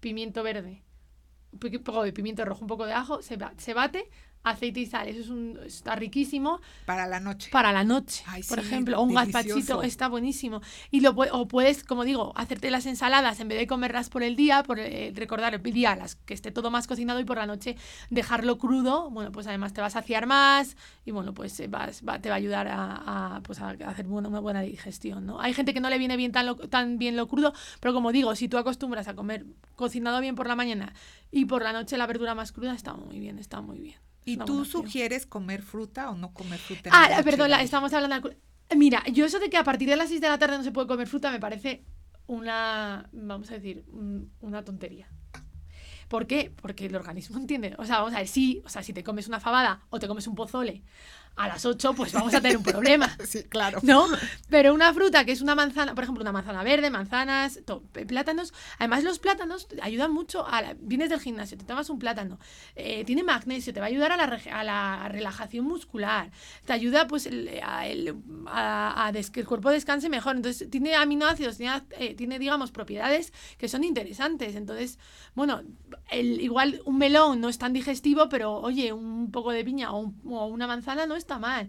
pimiento 0.00 0.42
verde, 0.42 0.82
un 1.52 1.82
poco 1.82 2.02
de 2.02 2.12
pimiento 2.12 2.44
rojo, 2.44 2.60
un 2.62 2.68
poco 2.68 2.86
de 2.86 2.92
ajo, 2.92 3.22
se, 3.22 3.38
se 3.56 3.74
bate, 3.74 4.10
aceite 4.42 4.80
y 4.80 4.86
sal. 4.86 5.08
Eso 5.08 5.20
es 5.20 5.28
un, 5.28 5.58
está 5.64 5.94
riquísimo 5.96 6.60
Para 6.86 7.06
la 7.06 7.20
noche. 7.20 7.50
para 7.50 7.72
la 7.72 7.84
noche, 7.84 8.22
Ay, 8.26 8.42
por 8.42 8.60
sí, 8.60 8.66
ejemplo, 8.66 8.98
o 8.98 9.02
un 9.02 9.14
gazpachito 9.14 9.82
está 9.82 10.08
buenísimo. 10.08 10.60
Y 10.90 11.00
lo 11.00 11.10
o 11.10 11.46
puedes, 11.48 11.84
como 11.84 12.04
digo, 12.04 12.32
hacerte 12.36 12.70
las 12.70 12.86
ensaladas 12.86 13.38
en 13.40 13.48
vez 13.48 13.58
de 13.58 13.66
comerlas 13.66 14.08
por 14.08 14.22
el 14.22 14.36
día, 14.36 14.62
por 14.62 14.78
eh, 14.78 15.12
recordar 15.14 15.54
el 15.54 15.62
día 15.62 15.94
las 15.96 16.16
que 16.16 16.34
esté 16.34 16.50
todo 16.50 16.70
más 16.70 16.86
cocinado 16.86 17.20
y 17.20 17.24
por 17.24 17.36
la 17.36 17.46
noche 17.46 17.76
dejarlo 18.08 18.58
crudo. 18.58 19.10
Bueno, 19.10 19.30
pues 19.32 19.46
además 19.46 19.72
te 19.72 19.80
vas 19.80 19.94
a 19.96 20.00
saciar 20.00 20.26
más 20.26 20.76
y 21.04 21.10
bueno, 21.10 21.34
pues 21.34 21.58
eh, 21.60 21.68
vas, 21.68 22.02
va- 22.08 22.18
te 22.20 22.28
va 22.30 22.36
a 22.36 22.38
ayudar 22.38 22.68
a, 22.68 23.36
a, 23.36 23.40
pues 23.42 23.60
a 23.60 23.70
hacer 23.70 24.06
buena- 24.06 24.28
una 24.28 24.40
buena 24.40 24.62
digestión, 24.62 25.26
¿no? 25.26 25.40
Hay 25.40 25.52
gente 25.52 25.74
que 25.74 25.80
no 25.80 25.90
le 25.90 25.98
viene 25.98 26.16
bien 26.16 26.32
tan, 26.32 26.46
lo- 26.46 26.56
tan 26.56 26.98
bien 26.98 27.16
lo 27.16 27.28
crudo, 27.28 27.52
pero 27.80 27.92
como 27.92 28.10
digo, 28.12 28.34
si 28.34 28.48
tú 28.48 28.56
acostumbras 28.58 29.06
a 29.08 29.14
comer 29.14 29.44
cocinado 29.76 30.20
bien 30.20 30.34
por 30.34 30.46
la 30.48 30.56
mañana 30.56 30.94
y 31.30 31.44
por 31.44 31.62
la 31.62 31.72
noche 31.72 31.98
la 31.98 32.06
verdura 32.06 32.34
más 32.34 32.52
cruda, 32.52 32.74
está 32.74 32.94
muy 32.94 33.18
bien, 33.18 33.38
está 33.38 33.60
muy 33.60 33.78
bien. 33.80 33.98
¿Y 34.24 34.36
tú 34.36 34.64
sugieres 34.64 35.26
comer 35.26 35.62
fruta 35.62 36.10
o 36.10 36.14
no 36.16 36.32
comer 36.32 36.58
fruta? 36.58 36.90
Ah, 36.92 37.08
la 37.10 37.22
perdón, 37.22 37.50
la- 37.50 37.62
estamos 37.62 37.92
hablando 37.92 38.28
de... 38.28 38.36
Mira, 38.76 39.02
yo 39.12 39.24
eso 39.26 39.38
de 39.40 39.50
que 39.50 39.56
a 39.56 39.64
partir 39.64 39.88
de 39.88 39.96
las 39.96 40.08
6 40.08 40.20
de 40.20 40.28
la 40.28 40.38
tarde 40.38 40.56
no 40.58 40.62
se 40.64 40.70
puede 40.72 40.86
comer 40.86 41.08
fruta 41.08 41.30
me 41.32 41.40
parece 41.40 41.84
una, 42.26 43.08
vamos 43.12 43.50
a 43.50 43.54
decir, 43.54 43.84
un- 43.88 44.30
una 44.40 44.64
tontería. 44.64 45.08
¿Por 46.08 46.26
qué? 46.26 46.52
Porque 46.60 46.86
el 46.86 46.94
organismo 46.96 47.36
entiende. 47.40 47.74
O 47.78 47.84
sea, 47.84 47.98
vamos 47.98 48.14
a 48.14 48.18
ver, 48.18 48.28
sí, 48.28 48.62
o 48.64 48.68
sea, 48.68 48.82
si 48.82 48.92
te 48.92 49.02
comes 49.02 49.26
una 49.28 49.40
fabada 49.40 49.82
o 49.90 49.98
te 49.98 50.06
comes 50.08 50.26
un 50.26 50.34
pozole 50.34 50.82
a 51.36 51.48
las 51.48 51.64
8, 51.64 51.94
pues 51.94 52.12
vamos 52.12 52.34
a 52.34 52.40
tener 52.40 52.56
un 52.58 52.62
problema. 52.62 53.16
Sí, 53.26 53.44
claro. 53.44 53.78
¿No? 53.82 54.06
Pero 54.50 54.74
una 54.74 54.92
fruta 54.92 55.24
que 55.24 55.32
es 55.32 55.40
una 55.40 55.54
manzana, 55.54 55.94
por 55.94 56.04
ejemplo, 56.04 56.22
una 56.22 56.32
manzana 56.32 56.62
verde, 56.62 56.90
manzanas, 56.90 57.60
to- 57.64 57.82
pe- 57.92 58.04
plátanos. 58.04 58.52
Además, 58.78 59.04
los 59.04 59.18
plátanos 59.18 59.66
ayudan 59.82 60.12
mucho 60.12 60.46
a. 60.46 60.60
la- 60.62 60.76
vienes 60.80 61.08
del 61.10 61.20
gimnasio, 61.20 61.56
te 61.56 61.64
tomas 61.64 61.88
un 61.88 61.98
plátano, 61.98 62.38
eh, 62.76 63.04
tiene 63.04 63.22
magnesio, 63.22 63.72
te 63.72 63.80
va 63.80 63.86
a 63.86 63.88
ayudar 63.88 64.12
a 64.12 64.16
la, 64.16 64.24
a 64.52 64.64
la 64.64 65.08
relajación 65.08 65.64
muscular, 65.64 66.30
te 66.66 66.72
ayuda 66.72 67.06
pues 67.06 67.26
el- 67.26 67.48
a, 67.62 67.86
el- 67.86 68.14
a- 68.46 69.06
a 69.06 69.12
des- 69.12 69.30
que 69.30 69.40
el 69.40 69.46
cuerpo 69.46 69.70
descanse 69.70 70.08
mejor. 70.08 70.36
Entonces, 70.36 70.68
tiene 70.70 70.94
aminoácidos, 70.94 71.56
tiene, 71.56 71.80
eh, 71.98 72.14
tiene, 72.14 72.38
digamos, 72.38 72.70
propiedades 72.70 73.32
que 73.56 73.68
son 73.68 73.84
interesantes. 73.84 74.56
Entonces, 74.56 74.98
bueno, 75.34 75.62
el, 76.10 76.40
igual 76.40 76.82
un 76.84 76.98
melón 76.98 77.40
no 77.40 77.48
es 77.48 77.58
tan 77.58 77.72
digestivo, 77.72 78.28
pero 78.28 78.54
oye, 78.60 78.92
un 78.92 79.30
poco 79.30 79.52
de 79.52 79.64
piña 79.64 79.92
o, 79.92 79.98
un- 80.00 80.20
o 80.26 80.46
una 80.46 80.66
manzana 80.66 81.06
no 81.06 81.16
está 81.20 81.38
mal. 81.38 81.68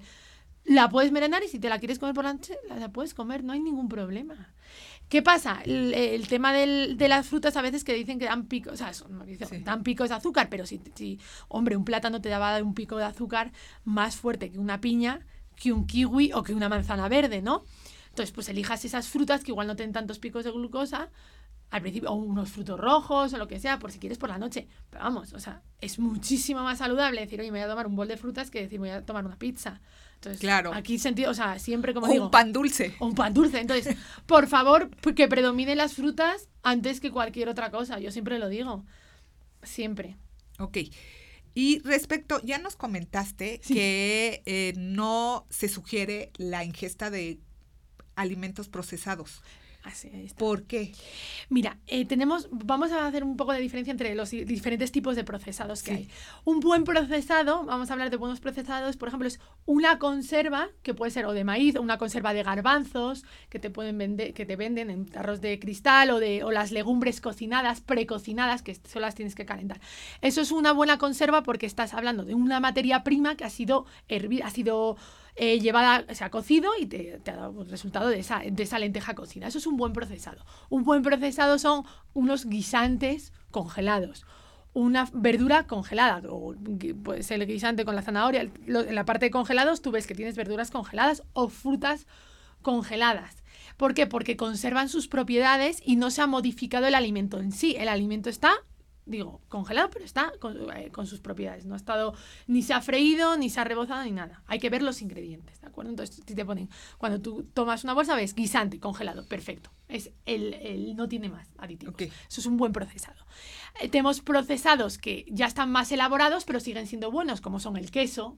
La 0.64 0.89
puedes 0.89 1.12
merendar 1.12 1.43
y 1.43 1.47
si 1.47 1.60
te 1.60 1.70
la 1.70 1.80
quieres 1.80 1.97
comer 1.99 2.14
por 2.16 2.24
la 2.24 2.34
noche, 2.34 2.56
la, 2.70 2.89
puedes 2.89 3.14
comer, 3.14 3.43
no 3.43 3.54
hay 3.54 3.60
ningún 3.60 3.89
problema. 3.89 4.54
¿Qué 5.10 5.22
pasa? 5.22 5.60
El, 5.66 5.93
el 5.93 6.28
tema 6.28 6.54
del- 6.54 6.97
de 6.97 7.08
las 7.08 7.28
frutas 7.28 7.58
a 7.58 7.62
veces 7.62 7.84
que 7.84 7.93
dicen 7.93 8.18
que 8.20 8.26
dan 8.26 8.45
picos, 8.45 8.74
o 8.74 8.78
sea, 8.78 8.93
son- 8.93 9.18
no 9.18 9.26
dicen, 9.26 9.47
Sí. 9.47 9.58
dan 9.64 9.84
picos 9.84 10.10
de 10.10 10.16
azúcar, 10.16 10.47
pero 10.49 10.66
si, 10.66 10.80
si, 10.95 11.20
hombre, 11.49 11.76
un 11.76 11.84
plátano 11.84 12.22
te 12.22 12.30
va 12.30 12.49
a 12.49 12.52
dar 12.54 12.64
un 12.64 12.74
pico 12.76 12.97
de 12.97 13.06
azúcar 13.06 13.52
más 13.84 14.16
fuerte 14.16 14.52
que 14.52 14.60
una 14.60 14.80
piña, 14.80 15.26
que 15.56 15.74
un 15.74 15.86
kiwi 15.86 16.32
o 16.34 16.43
que 16.43 16.54
una 16.54 16.70
manzana 16.70 17.10
verde, 17.10 17.41
¿no? 17.41 17.64
Entonces, 18.10 18.32
pues 18.32 18.47
elijas 18.49 18.86
esas 18.86 19.08
frutas 19.08 19.43
que 19.43 19.52
igual 19.52 19.68
no 19.68 19.76
tienen 19.76 19.93
tantos 19.93 20.20
picos 20.20 20.43
de 20.45 20.52
glucosa 20.52 21.10
al 21.72 21.82
principio, 21.82 22.11
o 22.11 22.13
unos 22.15 22.49
frutos 22.49 22.80
rojos 22.80 23.34
o 23.34 23.38
lo 23.38 23.47
que 23.47 23.59
sea, 23.59 23.80
por 23.80 23.91
si 23.91 23.97
quieres 23.99 24.17
por 24.19 24.30
la 24.30 24.38
noche. 24.38 24.67
Pero 24.89 25.03
vamos, 25.03 25.34
o 25.34 25.39
sea, 25.39 25.61
es 25.80 25.97
muchísimo 25.99 26.61
más 26.63 26.78
saludable 26.78 27.22
decir, 27.22 27.39
oye, 27.39 27.51
me 27.51 27.59
voy 27.59 27.65
a 27.65 27.69
tomar 27.69 27.88
un 27.88 27.95
bol 27.95 28.07
de 28.07 28.17
frutas 28.17 28.51
que 28.51 28.61
decir, 28.61 28.78
voy 28.78 28.89
a 28.89 29.05
tomar 29.05 29.26
una 29.26 29.38
pizza. 29.39 29.82
Entonces, 30.15 30.39
Claro. 30.39 30.72
aquí 30.74 30.99
sentido, 30.99 31.32
o 31.32 31.34
sea, 31.34 31.57
siempre 31.57 31.93
como 31.95 32.05
O 32.05 32.09
digo, 32.11 32.26
un 32.26 32.32
pan 32.32 32.53
dulce. 32.53 32.93
o 32.99 33.07
un 33.07 33.15
pan 33.15 33.34
dulce. 33.34 33.59
Entonces, 33.59 33.95
por 34.28 34.47
favor, 34.47 34.89
p- 34.89 35.15
que 35.15 35.28
predominen 35.28 35.78
las 35.78 35.93
frutas 35.95 36.47
antes 36.61 36.99
que 36.99 37.09
cualquier 37.09 37.49
otra 37.49 37.72
cosa. 37.72 37.99
Yo 37.99 38.11
siempre 38.11 38.38
lo 38.38 38.47
digo. 38.49 38.86
Siempre. 39.63 40.17
Ok. 40.59 40.78
Y 41.53 41.80
respecto, 41.80 42.39
ya 42.43 42.57
nos 42.59 42.76
comentaste 42.76 43.59
que 43.67 44.41
eh, 44.45 44.74
no 44.78 45.45
se 45.49 45.67
sugiere 45.69 46.32
la 46.38 46.63
ingesta 46.63 47.09
de 47.09 47.39
alimentos 48.15 48.69
procesados. 48.69 49.41
Así 49.84 50.09
está. 50.13 50.38
¿Por 50.38 50.63
qué? 50.63 50.91
Mira, 51.49 51.77
eh, 51.88 52.05
tenemos, 52.05 52.47
vamos 52.51 52.91
a 52.91 53.07
hacer 53.07 53.23
un 53.23 53.36
poco 53.36 53.51
de 53.51 53.59
diferencia 53.59 53.89
entre 53.91 54.13
los 54.13 54.29
di- 54.29 54.43
diferentes 54.45 54.91
tipos 54.91 55.15
de 55.15 55.23
procesados 55.23 55.82
que 55.82 55.91
Sí. 55.91 55.97
hay. 55.97 56.09
Un 56.45 56.59
buen 56.59 56.84
procesado, 56.84 57.65
vamos 57.65 57.89
a 57.89 57.93
hablar 57.93 58.11
de 58.11 58.17
buenos 58.17 58.39
procesados, 58.39 58.95
por 58.95 59.07
ejemplo, 59.07 59.27
es 59.27 59.39
una 59.65 59.97
conserva 59.97 60.69
que 60.84 60.93
puede 60.93 61.09
ser 61.11 61.25
o 61.25 61.34
de 61.34 61.43
maíz, 61.43 61.75
o 61.75 61.82
una 61.82 61.97
conserva 61.97 62.32
de 62.34 62.43
garbanzos 62.43 63.25
que 63.49 63.57
te 63.57 63.71
pueden 63.71 63.97
vender, 63.97 64.36
que 64.36 64.45
te 64.45 64.55
venden 64.55 64.91
en 64.91 65.07
tarros 65.07 65.41
de 65.41 65.57
cristal 65.59 66.11
o 66.11 66.19
de 66.19 66.43
o 66.43 66.51
las 66.51 66.71
legumbres 66.71 67.19
cocinadas, 67.19 67.82
precocinadas, 67.82 68.61
que 68.61 68.75
solo 68.75 69.05
las 69.07 69.15
tienes 69.15 69.34
que 69.34 69.45
calentar. 69.45 69.82
Eso 70.21 70.41
es 70.41 70.51
una 70.51 70.73
buena 70.73 70.99
conserva 70.99 71.41
porque 71.41 71.65
estás 71.65 71.95
hablando 71.95 72.23
de 72.23 72.36
una 72.36 72.59
materia 72.59 73.03
prima 73.03 73.36
que 73.36 73.45
ha 73.45 73.49
sido 73.49 73.88
hervida, 74.07 74.45
ha 74.45 74.51
sido 74.51 74.95
eh, 75.36 75.59
llevada, 75.59 76.05
se 76.13 76.23
ha 76.23 76.29
cocido 76.29 76.71
y 76.79 76.86
te, 76.86 77.19
te 77.23 77.32
ha 77.32 77.36
dado 77.36 77.61
el 77.61 77.69
resultado 77.69 78.09
de 78.09 78.19
esa, 78.19 78.39
de 78.39 78.63
esa 78.63 78.79
lenteja 78.79 79.15
cocida. 79.15 79.47
Eso 79.47 79.57
es 79.57 79.67
un 79.67 79.77
buen 79.77 79.93
procesado. 79.93 80.45
Un 80.69 80.84
buen 80.84 81.03
procesado 81.03 81.57
son 81.59 81.86
unos 82.13 82.45
guisantes 82.45 83.34
congelados. 83.49 84.25
Una 84.73 85.09
verdura 85.13 85.67
congelada, 85.67 86.21
o 86.29 86.55
puede 87.03 87.23
ser 87.23 87.41
el 87.41 87.47
guisante 87.47 87.84
con 87.84 87.95
la 87.95 88.01
zanahoria. 88.01 88.41
En 88.41 88.95
la 88.95 89.05
parte 89.05 89.25
de 89.25 89.32
congelados 89.32 89.82
tú 89.82 89.91
ves 89.91 90.07
que 90.07 90.15
tienes 90.15 90.38
verduras 90.38 90.71
congeladas 90.71 91.23
o 91.34 91.49
frutas 91.49 92.07
congeladas. 92.61 93.43
¿Por 93.75 93.93
qué? 93.93 94.07
Porque 94.07 94.38
conservan 94.38 94.89
sus 94.89 95.07
propiedades 95.07 95.82
y 95.86 95.95
no 95.95 96.11
se 96.11 96.21
ha 96.21 96.27
modificado 96.27 96.88
el 96.88 96.95
alimento 96.95 97.39
en 97.39 97.51
sí. 97.51 97.75
El 97.77 97.89
alimento 97.89 98.29
está, 98.29 98.53
digo, 99.06 99.41
congelado, 99.49 99.89
pero 99.89 100.06
está 100.06 100.32
con, 100.39 100.58
eh, 100.76 100.89
con 100.91 101.08
sus 101.08 101.20
propiedades. 101.20 101.66
No 101.66 101.74
ha 101.74 101.78
estado, 101.78 102.14
ni 102.47 102.62
se 102.62 102.74
ha 102.74 102.82
freído, 102.82 103.36
ni 103.38 103.49
se 103.49 103.60
ha 103.60 103.64
rebozado, 103.64 104.04
ni 104.04 104.12
nada. 104.12 104.43
Hay 104.47 104.60
que 104.60 104.70
ver 104.70 104.84
los 104.84 105.02
ingredientes, 105.02 105.60
¿de 105.62 105.68
acuerdo? 105.68 105.89
Entonces, 105.91 106.16
si 106.26 106.36
te 106.36 106.45
ponen, 106.45 106.70
cuando 106.97 107.20
tú 107.22 107.43
tomas 107.54 107.84
una 107.84 107.93
bolsa, 107.93 108.16
ves 108.16 108.34
guisante, 108.36 108.80
congelado, 108.80 109.26
perfecto. 109.26 109.72
Es 109.88 110.12
el, 110.26 110.54
el- 110.54 110.95
no 110.95 111.08
tiene 111.10 111.30
más 111.30 111.47
aditivos. 111.58 111.95
Eso 112.30 112.39
es 112.41 112.45
un 112.45 112.58
buen 112.58 112.72
procesado. 112.74 113.26
Eh, 113.82 113.89
tenemos 113.89 114.22
procesados 114.22 114.97
que 114.97 115.26
ya 115.30 115.47
están 115.47 115.72
más 115.72 115.91
elaborados, 115.91 116.45
pero 116.45 116.60
siguen 116.60 116.88
siendo 116.88 117.12
buenos, 117.12 117.41
como 117.41 117.60
son 117.60 117.78
el 117.78 117.91
queso, 117.91 118.38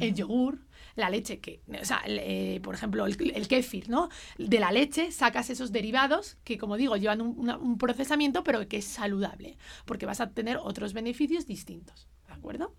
el 0.00 0.14
yogur, 0.14 0.66
la 0.96 1.10
leche, 1.10 1.38
que, 1.38 1.60
o 1.80 1.84
sea, 1.84 2.02
eh, 2.06 2.60
por 2.62 2.74
ejemplo, 2.74 3.06
el, 3.06 3.32
el 3.34 3.48
kéfir, 3.48 3.88
¿no? 3.88 4.08
De 4.38 4.58
la 4.58 4.72
leche 4.72 5.12
sacas 5.12 5.50
esos 5.50 5.70
derivados 5.70 6.38
que, 6.42 6.58
como 6.58 6.76
digo, 6.76 6.96
llevan 6.96 7.20
un, 7.20 7.78
procesamiento, 7.78 8.42
pero 8.42 8.66
que 8.66 8.78
es 8.78 8.86
saludable, 8.86 9.58
porque 9.84 10.06
vas 10.06 10.20
a 10.20 10.30
tener 10.30 10.56
otros 10.56 10.94
beneficios 10.94 11.46
distintos, 11.46 12.08
¿de 12.26 12.32
acuerdo? 12.32 12.74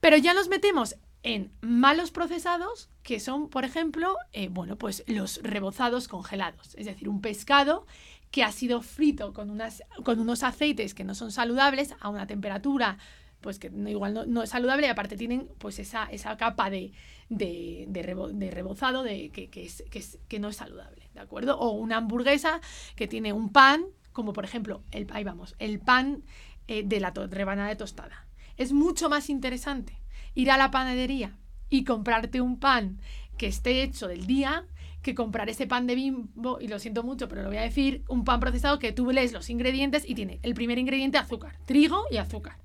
Pero 0.00 0.18
ya 0.18 0.34
nos 0.34 0.48
metemos 0.48 0.96
en 1.22 1.50
malos 1.62 2.10
procesados, 2.10 2.90
que 3.02 3.18
son, 3.18 3.48
por 3.48 3.64
ejemplo, 3.64 4.16
eh, 4.32 4.48
bueno, 4.50 4.76
pues 4.76 5.02
los 5.06 5.40
rebozados 5.42 6.06
congelados, 6.06 6.74
es 6.74 6.84
decir, 6.84 7.08
un 7.08 7.22
pescado 7.22 7.86
que 8.30 8.42
ha 8.42 8.52
sido 8.52 8.82
frito 8.82 9.32
con, 9.32 9.48
unas, 9.48 9.82
con 10.04 10.20
unos 10.20 10.42
aceites 10.42 10.92
que 10.92 11.04
no 11.04 11.14
son 11.14 11.32
saludables 11.32 11.94
a 12.00 12.10
una 12.10 12.26
temperatura 12.26 12.98
pues 13.44 13.58
que 13.58 13.70
igual 13.86 14.14
no, 14.14 14.24
no 14.24 14.42
es 14.42 14.48
saludable 14.48 14.86
y 14.86 14.90
aparte 14.90 15.18
tienen 15.18 15.46
pues 15.58 15.78
esa, 15.78 16.06
esa 16.06 16.34
capa 16.38 16.70
de, 16.70 16.92
de, 17.28 17.86
de 17.88 18.02
rebo- 18.02 18.28
de 18.32 18.50
rebozado 18.50 19.02
de, 19.02 19.30
que, 19.30 19.50
que 19.50 19.64
es, 19.64 19.84
que, 19.90 19.98
es- 19.98 20.18
que 20.28 20.38
no 20.38 20.48
es 20.48 20.56
saludable, 20.56 21.08
¿de 21.14 21.20
acuerdo? 21.20 21.58
O 21.58 21.70
una 21.72 21.96
hamburguesa 21.98 22.60
que 22.96 23.08
tiene 23.08 23.32
un 23.32 23.50
pan, 23.50 23.84
como 24.12 24.32
por 24.32 24.44
ejemplo, 24.44 24.82
el, 24.90 25.06
ahí 25.12 25.24
vamos, 25.24 25.54
el 25.58 25.80
pan 25.80 26.22
eh, 26.68 26.82
de 26.84 27.00
la 27.00 27.10
rebanada 27.10 27.68
de 27.68 27.76
tostada. 27.76 28.26
Es 28.56 28.72
mucho 28.72 29.08
más 29.08 29.30
interesante 29.30 30.00
ir 30.34 30.50
a 30.50 30.56
la 30.56 30.70
panadería 30.70 31.36
y 31.70 31.84
comprarte 31.84 32.40
un 32.40 32.58
pan 32.58 33.00
que 33.36 33.46
esté 33.48 33.82
hecho 33.82 34.06
del 34.06 34.26
día 34.26 34.66
que 35.02 35.14
comprar 35.14 35.50
ese 35.50 35.66
pan 35.66 35.86
de 35.86 35.94
bimbo, 35.96 36.58
y 36.60 36.68
lo 36.68 36.78
siento 36.78 37.02
mucho, 37.02 37.28
pero 37.28 37.42
lo 37.42 37.48
voy 37.48 37.58
a 37.58 37.62
decir, 37.62 38.04
un 38.08 38.24
pan 38.24 38.40
procesado 38.40 38.78
que 38.78 38.92
tú 38.92 39.10
lees 39.10 39.32
los 39.32 39.50
ingredientes 39.50 40.08
y 40.08 40.14
tiene 40.14 40.40
el 40.42 40.54
primer 40.54 40.78
ingrediente 40.78 41.18
azúcar, 41.18 41.58
trigo 41.66 42.04
y 42.10 42.16
azúcar, 42.16 42.56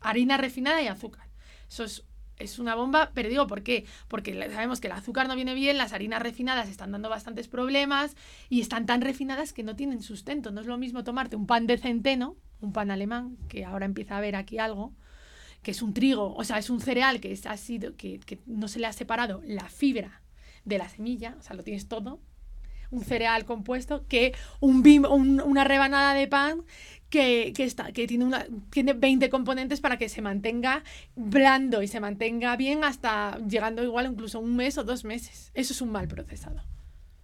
harina 0.00 0.38
refinada 0.38 0.80
y 0.82 0.86
azúcar. 0.86 1.28
Eso 1.68 1.84
es, 1.84 2.04
es 2.38 2.58
una 2.58 2.74
bomba, 2.74 3.10
pero 3.14 3.28
digo, 3.28 3.46
¿por 3.46 3.62
qué? 3.62 3.86
Porque 4.08 4.34
sabemos 4.50 4.80
que 4.80 4.88
el 4.88 4.92
azúcar 4.92 5.28
no 5.28 5.36
viene 5.36 5.54
bien, 5.54 5.78
las 5.78 5.92
harinas 5.92 6.22
refinadas 6.22 6.68
están 6.68 6.92
dando 6.92 7.08
bastantes 7.08 7.48
problemas 7.48 8.16
y 8.48 8.60
están 8.60 8.86
tan 8.86 9.00
refinadas 9.00 9.52
que 9.52 9.62
no 9.62 9.76
tienen 9.76 10.02
sustento. 10.02 10.50
No 10.50 10.60
es 10.60 10.66
lo 10.66 10.78
mismo 10.78 11.04
tomarte 11.04 11.36
un 11.36 11.46
pan 11.46 11.66
de 11.66 11.78
centeno, 11.78 12.36
un 12.60 12.72
pan 12.72 12.90
alemán, 12.90 13.36
que 13.48 13.64
ahora 13.64 13.86
empieza 13.86 14.14
a 14.14 14.18
haber 14.18 14.36
aquí 14.36 14.58
algo, 14.58 14.92
que 15.62 15.70
es 15.70 15.82
un 15.82 15.94
trigo, 15.94 16.34
o 16.34 16.44
sea, 16.44 16.58
es 16.58 16.70
un 16.70 16.80
cereal 16.80 17.20
que, 17.20 17.38
ha 17.44 17.56
sido, 17.56 17.96
que, 17.96 18.18
que 18.20 18.40
no 18.46 18.68
se 18.68 18.80
le 18.80 18.86
ha 18.86 18.92
separado 18.92 19.42
la 19.44 19.68
fibra 19.68 20.22
de 20.64 20.78
la 20.78 20.88
semilla, 20.88 21.36
o 21.38 21.42
sea, 21.42 21.54
lo 21.54 21.62
tienes 21.62 21.88
todo, 21.88 22.20
un 22.92 23.02
cereal 23.04 23.44
compuesto, 23.44 24.06
que 24.06 24.34
un 24.60 24.84
bim- 24.84 25.08
un- 25.10 25.40
una 25.40 25.64
rebanada 25.64 26.14
de 26.14 26.28
pan 26.28 26.62
que, 27.08 27.52
que 27.54 27.64
está, 27.64 27.92
que 27.92 28.06
tiene, 28.06 28.24
una, 28.24 28.46
tiene 28.70 28.92
20 28.92 29.28
componentes 29.28 29.80
para 29.80 29.98
que 29.98 30.08
se 30.08 30.22
mantenga 30.22 30.82
blando 31.16 31.82
y 31.82 31.88
se 31.88 32.00
mantenga 32.00 32.56
bien 32.56 32.84
hasta 32.84 33.38
llegando 33.48 33.82
igual 33.82 34.06
incluso 34.12 34.38
un 34.40 34.54
mes 34.56 34.78
o 34.78 34.84
dos 34.84 35.04
meses. 35.04 35.50
Eso 35.54 35.72
es 35.72 35.82
un 35.82 35.90
mal 35.90 36.06
procesado. 36.08 36.62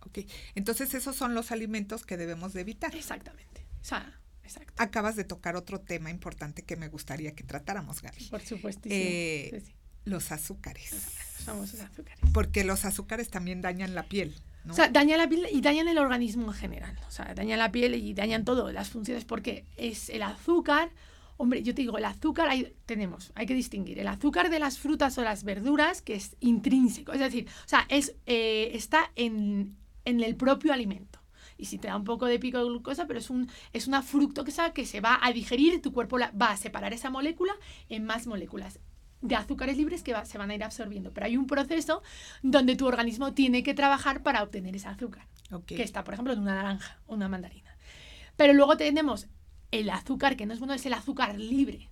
Ok. 0.07 0.19
Entonces 0.55 0.93
esos 0.95 1.17
son 1.17 1.35
los 1.35 1.53
alimentos 1.53 2.05
que 2.05 2.17
debemos 2.17 2.53
de 2.55 2.63
evitar. 2.63 2.95
Exactamente. 2.95 3.65
O 3.81 3.85
sea, 3.85 4.19
exacto. 4.43 4.73
Acabas 4.77 5.17
de 5.17 5.25
tocar 5.25 5.57
otro 5.57 5.81
tema 5.81 6.11
importante 6.11 6.63
que 6.63 6.77
me 6.77 6.89
gustaría 6.89 7.35
que 7.35 7.45
tratáramos, 7.45 8.03
Gaby. 8.03 8.25
Por 8.31 8.41
supuesto. 8.43 8.89
Eh, 8.91 9.51
sí, 9.53 9.61
sí. 9.67 9.73
Los 10.09 10.33
azúcares. 10.33 10.93
Los 10.93 11.45
famosos 11.45 11.81
azúcares. 11.81 12.19
Porque 12.33 12.65
los 12.65 12.85
azúcares 12.85 13.31
también 13.31 13.61
dañan 13.61 13.95
la 13.95 14.03
piel, 14.05 14.35
¿no? 14.65 14.73
O 14.73 14.77
sea, 14.77 14.89
dañan 14.89 15.19
la 15.19 15.29
piel 15.29 15.47
y 15.53 15.61
dañan 15.61 15.89
el 15.89 15.99
organismo 15.99 16.47
en 16.49 16.55
general. 16.55 16.99
O 17.07 17.11
sea, 17.11 17.33
dañan 17.35 17.59
la 17.59 17.71
piel 17.73 17.95
y 17.95 18.15
dañan 18.15 18.45
todo, 18.45 18.71
las 18.73 18.89
funciones, 18.91 19.25
porque 19.25 19.65
es 19.77 20.09
el 20.11 20.23
azúcar. 20.23 20.91
Hombre, 21.37 21.63
yo 21.63 21.73
te 21.75 21.83
digo, 21.83 21.97
el 21.99 22.05
azúcar 22.05 22.49
hay, 22.49 22.75
tenemos, 22.85 23.31
hay 23.37 23.47
que 23.47 23.55
distinguir 23.55 23.99
el 24.01 24.09
azúcar 24.09 24.51
de 24.51 24.59
las 24.59 24.79
frutas 24.79 25.17
o 25.19 25.23
las 25.23 25.45
verduras, 25.45 26.03
que 26.03 26.15
es 26.15 26.35
intrínseco. 26.41 27.13
Es 27.13 27.21
decir, 27.21 27.47
o 27.65 27.69
sea, 27.69 27.87
es, 27.89 28.15
eh, 28.27 28.71
está 28.75 29.13
en, 29.15 29.77
en 30.05 30.21
el 30.23 30.35
propio 30.35 30.73
alimento. 30.73 31.21
Y 31.57 31.67
si 31.67 31.79
te 31.79 31.89
da 31.89 31.97
un 31.97 32.05
poco 32.05 32.27
de 32.27 32.39
pico 32.39 32.59
de 32.59 32.65
glucosa, 32.65 33.07
pero 33.07 33.19
es, 33.21 33.31
un, 33.31 33.49
es 33.73 33.87
una 33.89 34.03
fructosa 34.03 34.73
que 34.73 34.85
se 34.87 35.01
va 35.01 35.19
a 35.23 35.33
digerir 35.33 35.75
y 35.75 35.79
tu 35.81 35.93
cuerpo 35.93 36.17
la- 36.19 36.31
va 36.33 36.51
a 36.53 36.57
separar 36.57 36.93
esa 36.93 37.11
molécula 37.11 37.53
en 37.89 38.05
más 38.05 38.27
moléculas 38.29 38.79
de 39.21 39.35
azúcares 39.37 39.77
libres 39.77 40.03
que 40.03 40.13
va- 40.13 40.25
se 40.25 40.39
van 40.39 40.51
a 40.51 40.55
ir 40.55 40.63
absorbiendo. 40.65 41.13
Pero 41.13 41.27
hay 41.27 41.37
un 41.37 41.47
proceso 41.47 42.03
donde 42.43 42.77
tu 42.77 42.87
organismo 42.87 43.33
tiene 43.35 43.63
que 43.63 43.75
trabajar 43.75 44.23
para 44.23 44.43
obtener 44.43 44.77
ese 44.77 44.89
azúcar 44.89 45.27
que 45.77 45.83
está, 45.83 46.05
por 46.05 46.15
ejemplo, 46.15 46.33
en 46.33 46.41
una 46.41 46.55
naranja 46.55 47.01
o 47.07 47.15
una 47.15 47.29
mandarina. 47.29 47.77
Pero 48.37 48.53
luego 48.53 48.77
tenemos 48.77 49.27
el 49.71 49.91
azúcar, 49.91 50.37
que 50.37 50.47
no 50.47 50.53
es 50.55 50.59
bueno, 50.61 50.75
es 50.75 50.87
el 50.87 50.95
azúcar 50.95 51.37
libre, 51.39 51.91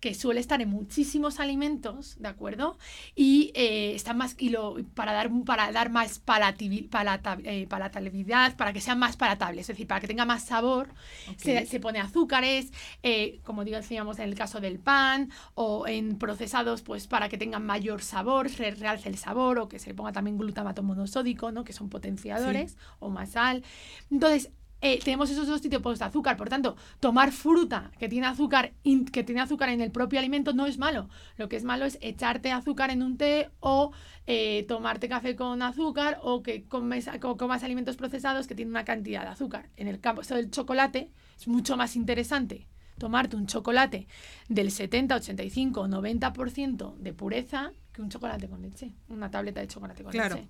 que 0.00 0.14
suele 0.14 0.40
estar 0.40 0.60
en 0.62 0.68
muchísimos 0.68 1.40
alimentos, 1.40 2.16
¿de 2.20 2.28
acuerdo? 2.28 2.78
Y 3.14 3.50
eh, 3.54 3.94
está 3.94 4.14
más, 4.14 4.36
y 4.38 4.50
lo, 4.50 4.76
para, 4.94 5.12
dar, 5.12 5.30
para 5.44 5.72
dar 5.72 5.90
más 5.90 6.20
palata- 6.20 7.38
eh, 7.44 7.66
palatabilidad, 7.68 8.56
para 8.56 8.72
que 8.72 8.80
sean 8.80 8.98
más 8.98 9.16
palatables, 9.16 9.62
es 9.62 9.68
decir, 9.68 9.86
para 9.86 10.00
que 10.00 10.06
tenga 10.06 10.24
más 10.24 10.44
sabor, 10.44 10.88
se, 11.36 11.66
se 11.66 11.80
pone 11.80 11.98
azúcares, 12.00 12.72
eh, 13.02 13.40
como 13.44 13.64
digo, 13.64 13.76
decíamos 13.76 14.18
en 14.18 14.28
el 14.28 14.34
caso 14.34 14.60
del 14.60 14.78
pan, 14.78 15.30
o 15.54 15.86
en 15.86 16.18
procesados, 16.18 16.82
pues 16.82 17.06
para 17.06 17.28
que 17.28 17.38
tengan 17.38 17.66
mayor 17.66 18.02
sabor, 18.02 18.48
se 18.50 18.70
realce 18.70 19.08
el 19.08 19.16
sabor, 19.18 19.58
o 19.58 19.68
que 19.68 19.78
se 19.78 19.88
le 19.90 19.94
ponga 19.94 20.12
también 20.12 20.38
glutamato 20.38 20.82
monosódico, 20.82 21.50
¿no? 21.52 21.64
Que 21.64 21.72
son 21.72 21.88
potenciadores, 21.88 22.76
o 23.00 23.10
más 23.10 23.30
sal. 23.30 23.64
Entonces, 24.10 24.50
eh, 24.80 24.98
tenemos 25.02 25.30
esos 25.30 25.46
dos 25.46 25.60
tipos 25.60 25.98
de 25.98 26.04
azúcar. 26.04 26.36
Por 26.36 26.48
tanto, 26.48 26.76
tomar 27.00 27.32
fruta 27.32 27.90
que 27.98 28.08
tiene 28.08 28.26
azúcar 28.26 28.72
que 29.12 29.24
tiene 29.24 29.40
azúcar 29.40 29.68
en 29.70 29.80
el 29.80 29.90
propio 29.90 30.18
alimento 30.18 30.52
no 30.52 30.66
es 30.66 30.78
malo. 30.78 31.08
Lo 31.36 31.48
que 31.48 31.56
es 31.56 31.64
malo 31.64 31.84
es 31.84 31.98
echarte 32.00 32.52
azúcar 32.52 32.90
en 32.90 33.02
un 33.02 33.16
té 33.16 33.50
o 33.60 33.92
eh, 34.26 34.64
tomarte 34.68 35.08
café 35.08 35.34
con 35.36 35.62
azúcar 35.62 36.18
o 36.22 36.42
que 36.42 36.64
comes, 36.64 37.08
co- 37.20 37.36
comas 37.36 37.62
alimentos 37.64 37.96
procesados 37.96 38.46
que 38.46 38.54
tienen 38.54 38.72
una 38.72 38.84
cantidad 38.84 39.22
de 39.22 39.28
azúcar. 39.28 39.68
En 39.76 39.88
el 39.88 40.00
campo 40.00 40.22
del 40.22 40.50
chocolate 40.50 41.10
es 41.38 41.48
mucho 41.48 41.76
más 41.76 41.96
interesante 41.96 42.66
tomarte 42.98 43.36
un 43.36 43.46
chocolate 43.46 44.08
del 44.48 44.70
70, 44.72 45.14
85 45.16 45.82
o 45.82 45.86
90% 45.86 46.96
de 46.96 47.12
pureza 47.12 47.72
que 47.98 48.02
un 48.02 48.08
chocolate 48.10 48.48
con 48.48 48.62
leche, 48.62 48.92
una 49.08 49.30
tableta 49.30 49.60
de 49.60 49.66
chocolate 49.68 50.02
con 50.02 50.12
Claro. 50.12 50.36
leche. 50.36 50.48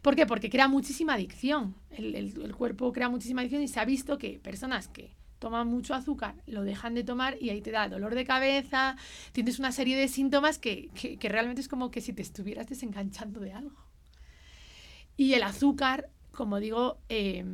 ¿Por 0.00 0.14
qué? 0.16 0.26
Porque 0.26 0.48
crea 0.48 0.68
muchísima 0.68 1.14
adicción. 1.14 1.74
El, 1.90 2.14
el- 2.14 2.40
el 2.42 2.54
cuerpo 2.54 2.92
crea 2.92 3.08
muchísima 3.08 3.40
adicción 3.42 3.62
y 3.62 3.68
se 3.68 3.80
ha 3.80 3.84
visto 3.84 4.16
que 4.18 4.38
personas 4.38 4.88
que 4.88 5.14
toman 5.40 5.66
mucho 5.68 5.94
azúcar 5.94 6.36
lo 6.46 6.62
dejan 6.62 6.94
de 6.94 7.04
tomar 7.04 7.36
y 7.40 7.50
ahí 7.50 7.60
te 7.60 7.70
da 7.70 7.88
dolor 7.88 8.14
de 8.14 8.24
cabeza, 8.24 8.96
tienes 9.32 9.58
una 9.58 9.72
serie 9.72 9.96
de 9.96 10.08
síntomas 10.08 10.58
que, 10.58 10.88
que- 10.94 11.18
que 11.18 11.28
realmente 11.28 11.60
es 11.60 11.68
como 11.68 11.90
que 11.90 12.00
si 12.00 12.12
te 12.12 12.22
estuvieras 12.22 12.66
desenganchando 12.68 13.40
de 13.40 13.52
algo. 13.52 13.76
Y 15.16 15.34
el 15.34 15.42
azúcar, 15.42 16.08
como 16.32 16.58
digo, 16.60 16.98
eh, 17.08 17.44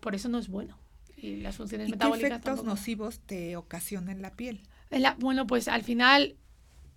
por 0.00 0.14
eso 0.14 0.28
no 0.28 0.38
es 0.38 0.48
bueno. 0.48 0.78
Y 1.16 1.36
las 1.38 1.56
funciones 1.56 1.88
¿Y 1.88 1.92
qué 1.92 1.96
metabólicas 1.96 2.30
efectos 2.30 2.44
tampoco. 2.56 2.68
nocivos 2.68 3.20
te 3.20 3.56
ocasiona 3.56 4.12
en 4.12 4.22
la 4.22 4.34
piel? 4.34 4.60
En 4.90 5.02
la- 5.02 5.14
bueno, 5.18 5.46
pues 5.46 5.68
al 5.68 5.82
final 5.82 6.36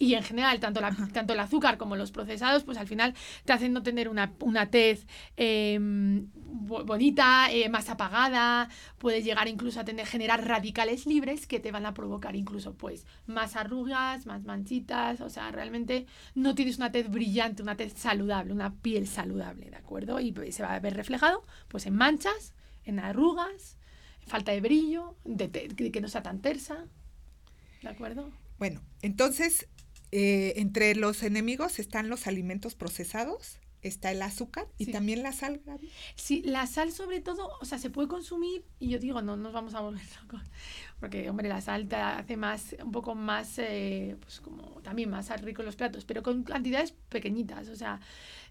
y 0.02 0.16
en 0.16 0.24
general, 0.24 0.60
tanto, 0.60 0.82
la, 0.82 0.96
tanto 1.14 1.34
el 1.34 1.40
azúcar 1.40 1.78
como 1.78 1.96
los 1.96 2.12
procesados, 2.12 2.64
pues 2.64 2.80
al 2.80 2.88
final 2.88 3.14
te 3.46 3.54
hacen 3.54 3.72
no 3.72 3.84
tener 3.84 4.10
una, 4.10 4.34
una 4.40 4.66
tez 4.66 5.06
em, 5.38 6.26
bonita, 6.34 7.52
eh, 7.52 7.70
más 7.70 7.88
apagada, 7.88 8.68
puedes 8.98 9.24
llegar 9.24 9.48
incluso 9.48 9.80
a 9.80 9.86
tener, 9.86 10.08
generar 10.08 10.48
radicales 10.48 11.06
libres 11.06 11.46
que 11.46 11.60
te 11.60 11.72
van 11.72 11.86
a 11.86 11.94
provocar 11.94 12.36
incluso 12.36 12.74
pues 12.74 13.06
más 13.28 13.56
arrugas, 13.56 14.26
más 14.26 14.44
manchitas, 14.44 15.22
o 15.22 15.30
sea, 15.30 15.52
realmente 15.52 16.08
no 16.34 16.56
tienes 16.56 16.78
una 16.78 16.92
tez 16.92 17.08
brillante, 17.12 17.62
una 17.62 17.78
tez 17.78 17.94
saludable, 17.94 18.54
una 18.54 18.74
piel 18.74 19.06
saludable, 19.06 19.70
¿de 19.70 19.76
acuerdo? 19.76 20.20
Y 20.20 20.34
se 20.52 20.64
va 20.64 20.74
a 20.74 20.80
ver 20.80 20.96
reflejado 20.96 21.46
pues 21.68 21.86
en 21.86 21.96
manchas, 21.96 22.56
en 22.86 22.98
arrugas, 23.00 23.78
falta 24.26 24.52
de 24.52 24.62
brillo, 24.62 25.16
de, 25.26 25.48
de 25.48 25.92
que 25.92 26.02
no 26.02 26.08
sea 26.08 26.24
tan 26.24 26.42
tersa, 26.42 26.88
¿de 27.84 27.90
acuerdo? 27.90 28.32
Bueno, 28.58 28.82
entonces 29.04 29.68
eh, 30.12 30.54
entre 30.58 30.96
los 30.96 31.24
enemigos 31.24 31.80
están 31.80 32.10
los 32.10 32.28
alimentos 32.28 32.76
procesados, 32.76 33.60
está 33.82 34.12
el 34.12 34.22
azúcar 34.22 34.68
y 34.78 34.88
también 34.88 35.24
la 35.24 35.32
sal. 35.32 35.62
Sí, 36.16 36.42
la 36.46 36.68
sal 36.68 36.92
sobre 36.92 37.20
todo, 37.22 37.50
o 37.60 37.66
sea, 37.66 37.80
se 37.80 37.90
puede 37.90 38.08
consumir 38.08 38.64
y 38.80 38.90
yo 38.90 39.00
digo, 39.00 39.22
no 39.22 39.38
nos 39.38 39.54
vamos 39.54 39.74
a 39.74 39.80
volver 39.82 40.04
locos, 40.22 40.44
porque 41.00 41.30
hombre, 41.30 41.50
la 41.50 41.62
sal 41.62 41.88
te 41.88 41.96
hace 41.96 42.38
más, 42.38 42.76
un 42.84 42.92
poco 42.92 43.16
más, 43.16 43.58
eh, 43.58 44.18
pues 44.20 44.40
como 44.40 44.82
también 44.82 45.10
más 45.10 45.30
rico 45.42 45.62
en 45.62 45.68
los 45.68 45.76
platos, 45.76 46.06
pero 46.06 46.22
con 46.24 46.44
cantidades 46.44 46.94
pequeñitas, 47.10 47.70
o 47.70 47.76
sea, 47.76 48.00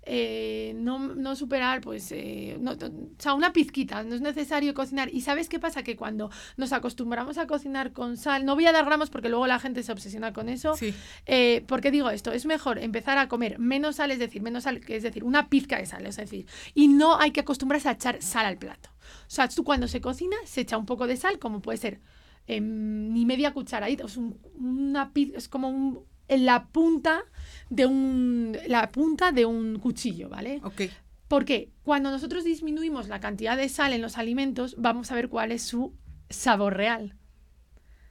eh, 0.03 0.73
no, 0.77 0.99
no, 0.99 1.37
superar, 1.37 1.81
pues, 1.81 2.11
eh, 2.13 2.57
no, 2.61 2.73
o 2.73 2.77
sea, 3.19 3.35
una 3.35 3.53
pizquita, 3.53 4.03
no 4.03 4.15
es 4.15 4.21
necesario 4.21 4.73
cocinar. 4.73 5.13
¿Y 5.13 5.21
sabes 5.21 5.49
qué 5.49 5.59
pasa? 5.59 5.83
Que 5.83 5.97
cuando 5.97 6.31
nos 6.57 6.73
acostumbramos 6.73 7.39
a 7.39 7.47
cocinar 7.47 7.93
con 7.93 8.17
sal, 8.17 8.45
no 8.45 8.55
voy 8.55 8.67
a 8.67 8.73
dar 8.73 8.85
gramos 8.85 9.11
porque 9.11 9.29
luego 9.29 9.47
la 9.47 9.59
gente 9.59 9.83
se 9.83 9.93
obsesiona 9.93 10.33
con 10.33 10.49
eso. 10.49 10.75
Sí. 10.77 10.95
Eh, 11.27 11.65
¿Por 11.67 11.81
qué 11.81 11.91
digo 11.91 12.11
esto? 12.11 12.33
Es 12.33 12.47
mejor 12.47 12.79
empezar 12.79 13.19
a 13.19 13.29
comer 13.29 13.59
menos 13.59 13.97
sal, 13.97 14.11
es 14.11 14.19
decir, 14.19 14.43
menos 14.43 14.65
sal, 14.65 14.81
es 14.87 15.03
decir, 15.03 15.23
una 15.23 15.49
pizca 15.49 15.79
de 15.79 15.87
sal, 15.87 16.07
es 16.07 16.17
decir, 16.17 16.47
y 16.75 16.89
no 16.89 17.19
hay 17.19 17.31
que 17.33 17.41
acostumbrarse 17.41 17.89
a 17.89 17.93
echar 17.93 18.23
sal 18.23 18.47
al 18.47 18.57
plato. 18.57 18.91
O 19.27 19.31
sea, 19.31 19.49
tú 19.49 19.65
cuando 19.65 19.87
se 19.87 20.01
cocina 20.01 20.37
se 20.45 20.63
echa 20.63 20.79
un 20.79 20.87
poco 20.87 21.07
de 21.07 21.17
sal, 21.17 21.39
como 21.39 21.61
puede 21.61 21.79
ser 21.79 22.01
em, 22.47 23.13
ni 23.13 23.27
media 23.27 23.53
cucharadita, 23.53 24.07
es, 24.07 24.17
una, 24.17 25.13
es 25.15 25.49
como 25.49 25.69
un, 25.69 26.05
en 26.31 26.47
la 26.47 26.69
punta 26.69 27.25
de 27.69 27.87
un, 27.87 28.57
la 28.67 28.91
punta 28.91 29.33
de 29.33 29.45
un 29.45 29.79
cuchillo, 29.79 30.29
¿vale? 30.29 30.61
Ok. 30.65 30.83
Porque 31.29 31.71
cuando 31.83 32.11
nosotros 32.11 32.45
disminuimos 32.45 33.09
la 33.09 33.21
cantidad 33.21 33.57
de 33.57 33.69
sal 33.69 33.93
en 33.93 34.01
los 34.01 34.17
alimentos, 34.17 34.77
vamos 34.79 35.13
a 35.13 35.17
ver 35.17 35.29
cuál 35.29 35.53
es 35.53 35.63
su 35.63 35.95
sabor 36.29 36.77
real. 36.77 37.17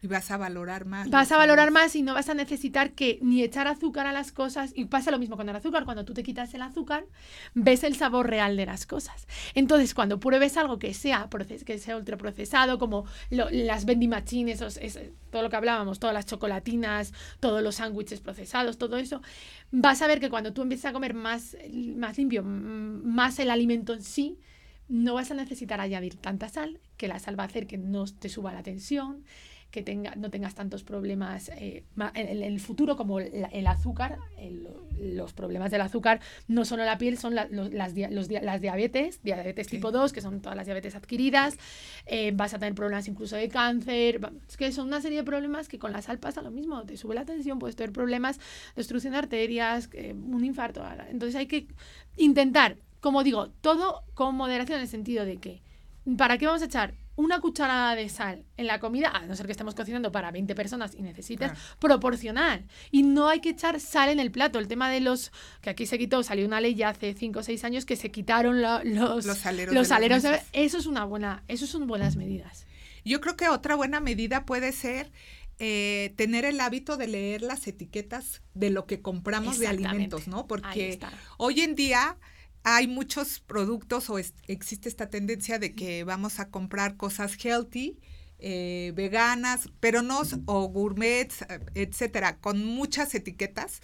Y 0.01 0.07
vas 0.07 0.31
a 0.31 0.37
valorar 0.37 0.85
más. 0.85 1.09
Vas 1.09 1.31
a 1.31 1.37
valorar 1.37 1.71
más 1.71 1.95
y 1.95 2.01
no 2.01 2.13
vas 2.13 2.29
a 2.29 2.33
necesitar 2.33 2.91
que 2.91 3.19
ni 3.21 3.43
echar 3.43 3.67
azúcar 3.67 4.07
a 4.07 4.13
las 4.13 4.31
cosas. 4.31 4.71
Y 4.73 4.85
pasa 4.85 5.11
lo 5.11 5.19
mismo 5.19 5.35
con 5.35 5.49
el 5.49 5.55
azúcar. 5.55 5.83
Cuando 5.83 6.05
tú 6.05 6.13
te 6.13 6.23
quitas 6.23 6.53
el 6.53 6.61
azúcar, 6.61 7.05
ves 7.53 7.83
el 7.83 7.95
sabor 7.95 8.29
real 8.29 8.55
de 8.55 8.65
las 8.65 8.85
cosas. 8.85 9.27
Entonces, 9.55 9.93
cuando 9.93 10.19
pruebes 10.19 10.55
algo 10.55 10.79
que 10.79 10.93
sea, 10.93 11.29
que 11.65 11.79
sea 11.79 11.97
ultraprocesado, 11.97 12.79
como 12.79 13.05
las 13.29 13.85
vending 13.85 14.09
machines, 14.09 14.59
todo 15.31 15.41
lo 15.41 15.49
que 15.49 15.55
hablábamos, 15.57 15.99
todas 15.99 16.13
las 16.13 16.25
chocolatinas, 16.25 17.13
todos 17.39 17.61
los 17.61 17.75
sándwiches 17.75 18.21
procesados, 18.21 18.77
todo 18.77 18.97
eso, 18.97 19.21
vas 19.71 20.01
a 20.01 20.07
ver 20.07 20.19
que 20.19 20.29
cuando 20.29 20.53
tú 20.53 20.61
empieces 20.61 20.85
a 20.85 20.93
comer 20.93 21.13
más, 21.13 21.57
más 21.97 22.17
limpio, 22.17 22.43
más 22.43 23.37
el 23.39 23.51
alimento 23.51 23.93
en 23.93 24.03
sí, 24.03 24.39
no 24.87 25.13
vas 25.13 25.29
a 25.29 25.35
necesitar 25.35 25.79
añadir 25.79 26.15
tanta 26.15 26.49
sal, 26.49 26.79
que 26.97 27.07
la 27.07 27.19
sal 27.19 27.39
va 27.39 27.43
a 27.43 27.47
hacer 27.47 27.67
que 27.67 27.77
no 27.77 28.05
te 28.05 28.27
suba 28.27 28.51
la 28.51 28.63
tensión, 28.63 29.23
que 29.71 29.83
tenga, 29.83 30.15
no 30.15 30.29
tengas 30.29 30.55
tantos 30.55 30.83
problemas 30.83 31.49
eh, 31.49 31.83
en, 32.15 32.43
el 32.43 32.59
futuro 32.59 32.97
como 32.97 33.19
el, 33.19 33.67
azúcar. 33.67 34.17
los 34.99 35.33
problemas 35.33 35.71
del 35.71 35.81
azúcar 35.81 36.19
no 36.47 36.65
solo 36.65 36.83
la 36.85 36.97
piel, 36.97 37.17
son 37.17 37.35
las, 37.35 37.49
las 37.51 37.93
diabetes, 38.61 39.21
diabetes 39.23 39.67
tipo 39.67 39.91
2, 39.91 40.11
que 40.11 40.21
son 40.21 40.41
todas 40.41 40.55
las 40.55 40.65
diabetes 40.65 40.95
adquiridas. 40.95 41.57
Eh, 42.05 42.31
vas 42.33 42.53
a 42.53 42.59
tener 42.59 42.73
problemas 42.73 43.07
incluso 43.07 43.35
de 43.35 43.47
cáncer. 43.49 44.19
Es 44.47 44.57
que 44.57 44.71
son 44.71 44.87
una 44.87 45.01
serie 45.01 45.19
de 45.19 45.23
problemas 45.23 45.67
que 45.67 45.77
con 45.77 45.91
la 45.91 46.01
sal 46.01 46.19
pasa 46.19 46.41
lo 46.41 46.51
mismo. 46.51 46.83
Te 46.83 46.97
sube 46.97 47.13
la 47.13 47.25
tensión, 47.25 47.59
puedes 47.59 47.75
tener 47.75 47.91
problemas 47.91 48.37
de 48.37 48.43
destrucción 48.77 49.13
de 49.13 49.19
arterias, 49.19 49.89
eh, 49.93 50.13
un 50.13 50.43
infarto. 50.43 50.83
Entonces 51.09 51.35
hay 51.35 51.47
que 51.47 51.67
intentar, 52.17 52.77
como 52.99 53.23
digo, 53.23 53.49
todo 53.61 54.03
con 54.15 54.35
moderación 54.35 54.77
en 54.77 54.83
el 54.83 54.89
sentido 54.89 55.25
de 55.25 55.37
que, 55.37 55.61
¿para 56.17 56.37
qué 56.37 56.47
vamos 56.47 56.61
a 56.63 56.65
echar 56.65 56.95
una 57.19 57.41
cucharada 57.41 57.95
de 57.95 58.07
sal 58.07 58.45
en 58.55 58.65
la 58.65 58.79
comida, 58.79 59.09
a 59.09 59.25
no 59.25 59.35
ser 59.35 59.45
que 59.45 59.51
estemos 59.51 59.75
cocinando 59.75 60.09
para 60.09 60.31
20 60.31 60.55
personas 60.55 60.95
y 60.95 61.01
necesites, 61.01 61.51
proporcional. 61.77 62.65
Y 62.91 63.03
no 63.03 63.27
hay 63.27 63.41
que 63.41 63.49
echar 63.49 63.81
sal 63.81 64.07
en 64.07 64.21
el 64.21 64.31
plato. 64.31 64.57
El 64.57 64.69
tema 64.69 64.89
de 64.89 65.01
los, 65.01 65.33
que 65.61 65.69
aquí 65.69 65.85
se 65.85 65.97
quitó, 65.97 66.23
salió 66.23 66.45
una 66.45 66.61
ley 66.61 66.75
ya 66.75 66.89
hace 66.89 67.13
5 67.13 67.39
o 67.39 67.43
6 67.43 67.63
años 67.65 67.85
que 67.85 67.97
se 67.97 68.09
quitaron 68.09 68.61
los, 68.61 69.25
los 69.25 69.37
saleros. 69.37 69.75
Los 69.75 69.91
eso 70.53 70.77
es 70.77 70.85
una 70.85 71.03
buena, 71.03 71.43
eso 71.49 71.67
son 71.67 71.87
buenas 71.87 72.15
medidas. 72.15 72.65
Yo 73.03 73.19
creo 73.19 73.35
que 73.35 73.49
otra 73.49 73.75
buena 73.75 73.99
medida 73.99 74.45
puede 74.45 74.71
ser 74.71 75.11
eh, 75.57 76.13
tener 76.15 76.45
el 76.45 76.61
hábito 76.61 76.95
de 76.95 77.07
leer 77.07 77.41
las 77.41 77.67
etiquetas 77.67 78.43
de 78.53 78.69
lo 78.69 78.85
que 78.85 79.01
compramos 79.01 79.59
de 79.59 79.67
alimentos, 79.67 80.29
¿no? 80.29 80.47
Porque 80.47 80.99
hoy 81.37 81.59
en 81.59 81.75
día 81.75 82.17
hay 82.63 82.87
muchos 82.87 83.39
productos 83.39 84.09
o 84.09 84.17
existe 84.17 84.89
esta 84.89 85.09
tendencia 85.09 85.59
de 85.59 85.73
que 85.73 86.03
vamos 86.03 86.39
a 86.39 86.49
comprar 86.49 86.97
cosas 86.97 87.37
healthy, 87.43 87.99
eh, 88.39 88.93
veganas, 88.95 89.69
pero 89.79 90.01
no, 90.01 90.21
o 90.45 90.67
gourmets, 90.67 91.45
etcétera, 91.75 92.37
con 92.37 92.63
muchas 92.65 93.13
etiquetas 93.15 93.81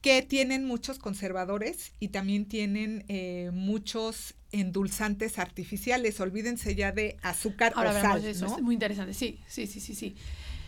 que 0.00 0.20
tienen 0.20 0.66
muchos 0.66 0.98
conservadores 0.98 1.94
y 1.98 2.08
también 2.08 2.44
tienen 2.44 3.06
eh, 3.08 3.50
muchos 3.54 4.34
endulzantes 4.52 5.38
artificiales. 5.38 6.20
Olvídense 6.20 6.74
ya 6.74 6.92
de 6.92 7.16
azúcar 7.22 7.72
o 7.74 7.82
sal. 7.90 8.22
Eso, 8.22 8.46
es 8.46 8.60
muy 8.60 8.74
interesante. 8.74 9.14
Sí, 9.14 9.40
sí, 9.48 9.66
sí, 9.66 9.80
sí, 9.80 9.94
sí. 9.94 10.14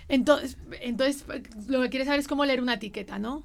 Entonces, 0.09 0.57
entonces, 0.81 1.27
lo 1.69 1.83
que 1.83 1.91
quieres 1.91 2.07
saber 2.07 2.21
es 2.21 2.29
cómo 2.29 2.47
leer 2.47 2.63
una 2.63 2.75
etiqueta, 2.75 3.19
¿no? 3.19 3.45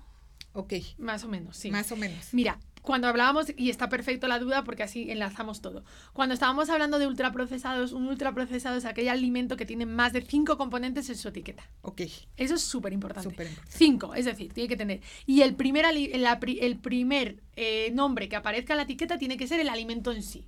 Ok. 0.54 0.76
Más 0.98 1.24
o 1.26 1.28
menos, 1.28 1.58
sí. 1.58 1.72
Más 1.72 1.92
o 1.92 1.98
menos. 1.98 2.34
Mira, 2.34 2.58
cuando 2.82 3.08
hablábamos, 3.08 3.48
y 3.58 3.70
está 3.70 3.90
perfecto 3.90 4.28
la 4.28 4.40
duda 4.40 4.64
porque 4.64 4.84
así 4.84 5.12
enlazamos 5.12 5.62
todo, 5.62 5.84
cuando 6.14 6.34
estábamos 6.34 6.70
hablando 6.70 7.00
de 7.00 7.08
ultraprocesados, 7.08 7.92
un 7.92 8.08
ultraprocesado 8.08 8.78
es 8.78 8.86
aquel 8.86 9.10
alimento 9.10 9.58
que 9.58 9.66
tiene 9.66 9.86
más 9.86 10.14
de 10.14 10.22
cinco 10.22 10.58
componentes 10.58 11.10
en 11.10 11.18
su 11.18 11.28
etiqueta. 11.30 11.70
Ok. 11.82 12.02
Eso 12.38 12.56
es 12.56 12.62
súper 12.62 12.94
importante. 12.94 13.50
Cinco, 13.70 14.16
es 14.16 14.26
decir, 14.26 14.54
tiene 14.54 14.68
que 14.68 14.78
tener. 14.78 15.02
Y 15.26 15.42
el 15.42 15.56
primer, 15.56 15.86
el 15.86 16.80
primer 16.80 17.44
eh, 17.56 17.92
nombre 17.94 18.30
que 18.30 18.36
aparezca 18.36 18.74
en 18.74 18.78
la 18.78 18.84
etiqueta 18.84 19.18
tiene 19.18 19.38
que 19.38 19.48
ser 19.48 19.60
el 19.60 19.70
alimento 19.70 20.12
en 20.12 20.24
sí. 20.24 20.48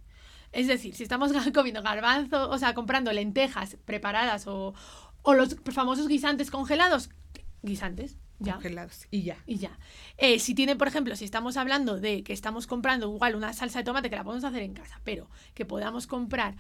Es 0.52 0.68
decir, 0.68 0.96
si 0.96 1.04
estamos 1.04 1.32
comiendo 1.54 1.82
garbanzo, 1.82 2.50
o 2.50 2.58
sea, 2.58 2.74
comprando 2.74 3.12
lentejas 3.12 3.78
preparadas 3.86 4.48
o, 4.48 4.74
o 5.22 5.34
los 5.34 5.56
famosos 5.72 6.08
guisantes 6.08 6.52
congelados, 6.52 7.10
guisantes, 7.62 8.18
ya. 8.40 8.54
Congelados. 8.54 9.08
Y 9.12 9.24
ya. 9.24 9.38
Y 9.46 9.58
ya. 9.58 9.78
Eh, 10.18 10.40
si 10.40 10.56
tiene, 10.56 10.76
por 10.76 10.88
ejemplo, 10.88 11.16
si 11.16 11.26
estamos 11.26 11.58
hablando 11.58 12.00
de 12.00 12.24
que 12.24 12.34
estamos 12.34 12.68
comprando 12.68 13.14
igual 13.14 13.36
una 13.36 13.54
salsa 13.54 13.80
de 13.80 13.86
tomate 13.86 14.10
que 14.10 14.16
la 14.16 14.24
podemos 14.24 14.44
hacer 14.44 14.64
en 14.64 14.74
casa, 14.74 15.00
pero 15.04 15.30
que 15.54 15.66
podamos 15.66 16.08
comprar 16.08 16.56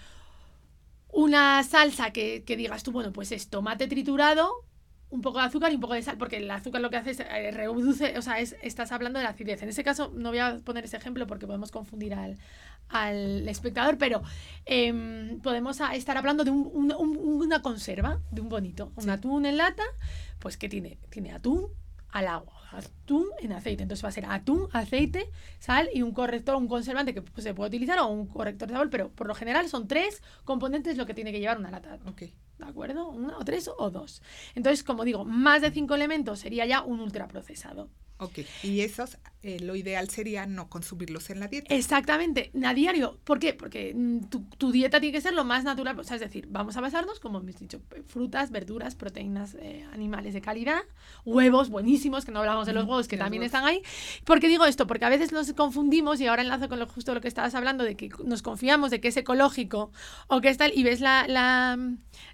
una 1.09 1.63
salsa 1.63 2.11
que, 2.11 2.43
que 2.43 2.57
digas 2.57 2.83
tú, 2.83 2.91
bueno, 2.91 3.11
pues 3.13 3.31
es 3.31 3.49
tomate 3.49 3.87
triturado, 3.87 4.65
un 5.13 5.21
poco 5.21 5.37
de 5.37 5.45
azúcar 5.45 5.71
y 5.71 5.75
un 5.75 5.81
poco 5.81 5.93
de 5.93 6.01
sal, 6.01 6.17
porque 6.17 6.37
el 6.37 6.49
azúcar 6.49 6.81
lo 6.81 6.89
que 6.89 6.97
hace 6.97 7.11
es 7.11 7.19
eh, 7.19 7.51
reduce, 7.51 8.17
o 8.17 8.21
sea, 8.23 8.39
es, 8.39 8.55
estás 8.63 8.91
hablando 8.91 9.19
de 9.19 9.23
la 9.23 9.29
acidez. 9.29 9.61
En 9.61 9.69
ese 9.69 9.83
caso, 9.83 10.11
no 10.15 10.29
voy 10.29 10.39
a 10.39 10.57
poner 10.65 10.85
ese 10.85 10.97
ejemplo 10.97 11.27
porque 11.27 11.45
podemos 11.45 11.69
confundir 11.69 12.15
al, 12.15 12.39
al 12.89 13.47
espectador, 13.47 13.99
pero 13.99 14.23
em, 14.65 15.39
podemos 15.41 15.79
estar 15.93 16.17
hablando 16.17 16.43
de 16.43 16.49
una 16.49 17.61
conserva, 17.61 18.21
de 18.31 18.41
un 18.41 18.49
bonito, 18.49 18.91
un 18.95 19.11
atún 19.11 19.45
en 19.45 19.57
lata, 19.57 19.83
pues 20.39 20.57
que 20.57 20.67
tiene, 20.67 20.97
tiene 21.11 21.31
atún 21.31 21.67
al 22.09 22.27
agua, 22.27 22.55
atún 22.71 23.27
en 23.39 23.51
aceite. 23.51 23.83
Entonces 23.83 24.03
va 24.03 24.09
a 24.09 24.13
ser 24.13 24.25
atún, 24.25 24.67
aceite, 24.71 25.29
sal 25.59 25.89
y 25.93 26.01
un 26.01 26.11
corrector, 26.11 26.55
un 26.55 26.67
conservante 26.67 27.13
que 27.13 27.21
pues, 27.21 27.43
se 27.43 27.53
puede 27.53 27.67
utilizar 27.67 27.99
o 27.99 28.07
un 28.07 28.25
corrector 28.25 28.67
de 28.67 28.73
sabor, 28.73 28.89
pero 28.89 29.11
por 29.11 29.27
lo 29.27 29.35
general 29.35 29.69
son 29.69 29.87
tres 29.87 30.23
componentes 30.43 30.97
lo 30.97 31.05
que 31.05 31.13
tiene 31.13 31.31
que 31.31 31.39
llevar 31.39 31.59
una 31.59 31.69
lata. 31.69 31.99
Ok. 32.07 32.23
¿De 32.57 32.65
acuerdo? 32.65 33.09
Una 33.09 33.37
o 33.37 33.45
tres 33.45 33.69
o 33.77 33.89
dos. 33.89 34.21
Entonces, 34.55 34.83
como 34.83 35.03
digo, 35.05 35.25
más 35.25 35.61
de 35.61 35.71
cinco 35.71 35.95
elementos 35.95 36.39
sería 36.39 36.65
ya 36.65 36.81
un 36.81 36.99
ultraprocesado. 36.99 37.89
Ok. 38.17 38.39
Y 38.61 38.81
esos 38.81 39.17
eh, 39.43 39.59
lo 39.59 39.75
ideal 39.75 40.09
sería 40.09 40.45
no 40.45 40.69
consumirlos 40.69 41.29
en 41.29 41.41
la 41.41 41.49
dieta. 41.49 41.75
Exactamente, 41.75 42.51
a 42.63 42.73
diario. 42.73 43.19
¿Por 43.25 43.39
qué? 43.39 43.53
Porque 43.53 43.93
mm, 43.93 44.29
tu, 44.29 44.45
tu 44.57 44.71
dieta 44.71 45.01
tiene 45.01 45.11
que 45.11 45.19
ser 45.19 45.33
lo 45.33 45.43
más 45.43 45.65
natural. 45.65 45.99
O 45.99 46.03
sea, 46.05 46.15
es 46.15 46.21
decir, 46.21 46.47
vamos 46.49 46.77
a 46.77 46.81
basarnos, 46.81 47.19
como 47.19 47.39
hemos 47.39 47.57
dicho, 47.57 47.81
frutas, 48.07 48.51
verduras, 48.51 48.95
proteínas 48.95 49.55
eh, 49.59 49.85
animales 49.91 50.33
de 50.33 50.39
calidad, 50.39 50.81
huevos 51.25 51.69
buenísimos, 51.69 52.23
que 52.23 52.31
no 52.31 52.39
hablamos 52.39 52.67
de 52.67 52.73
los 52.73 52.85
huevos, 52.85 53.09
que 53.09 53.17
los 53.17 53.25
también 53.25 53.41
huevos. 53.41 53.53
están 53.53 53.65
ahí. 53.65 53.81
¿Por 54.23 54.39
qué 54.39 54.47
digo 54.47 54.65
esto? 54.65 54.87
Porque 54.87 55.03
a 55.03 55.09
veces 55.09 55.33
nos 55.33 55.51
confundimos 55.51 56.21
y 56.21 56.27
ahora 56.27 56.41
enlazo 56.41 56.69
con 56.69 56.79
lo 56.79 56.87
justo 56.87 57.13
lo 57.13 57.19
que 57.19 57.27
estabas 57.27 57.53
hablando, 57.53 57.83
de 57.83 57.97
que 57.97 58.09
nos 58.23 58.41
confiamos 58.43 58.91
de 58.91 59.01
que 59.01 59.09
es 59.09 59.17
ecológico 59.17 59.91
o 60.27 60.39
que 60.39 60.47
es 60.47 60.57
tal, 60.57 60.71
y 60.73 60.83
ves 60.83 61.01
la, 61.01 61.27
la, 61.27 61.77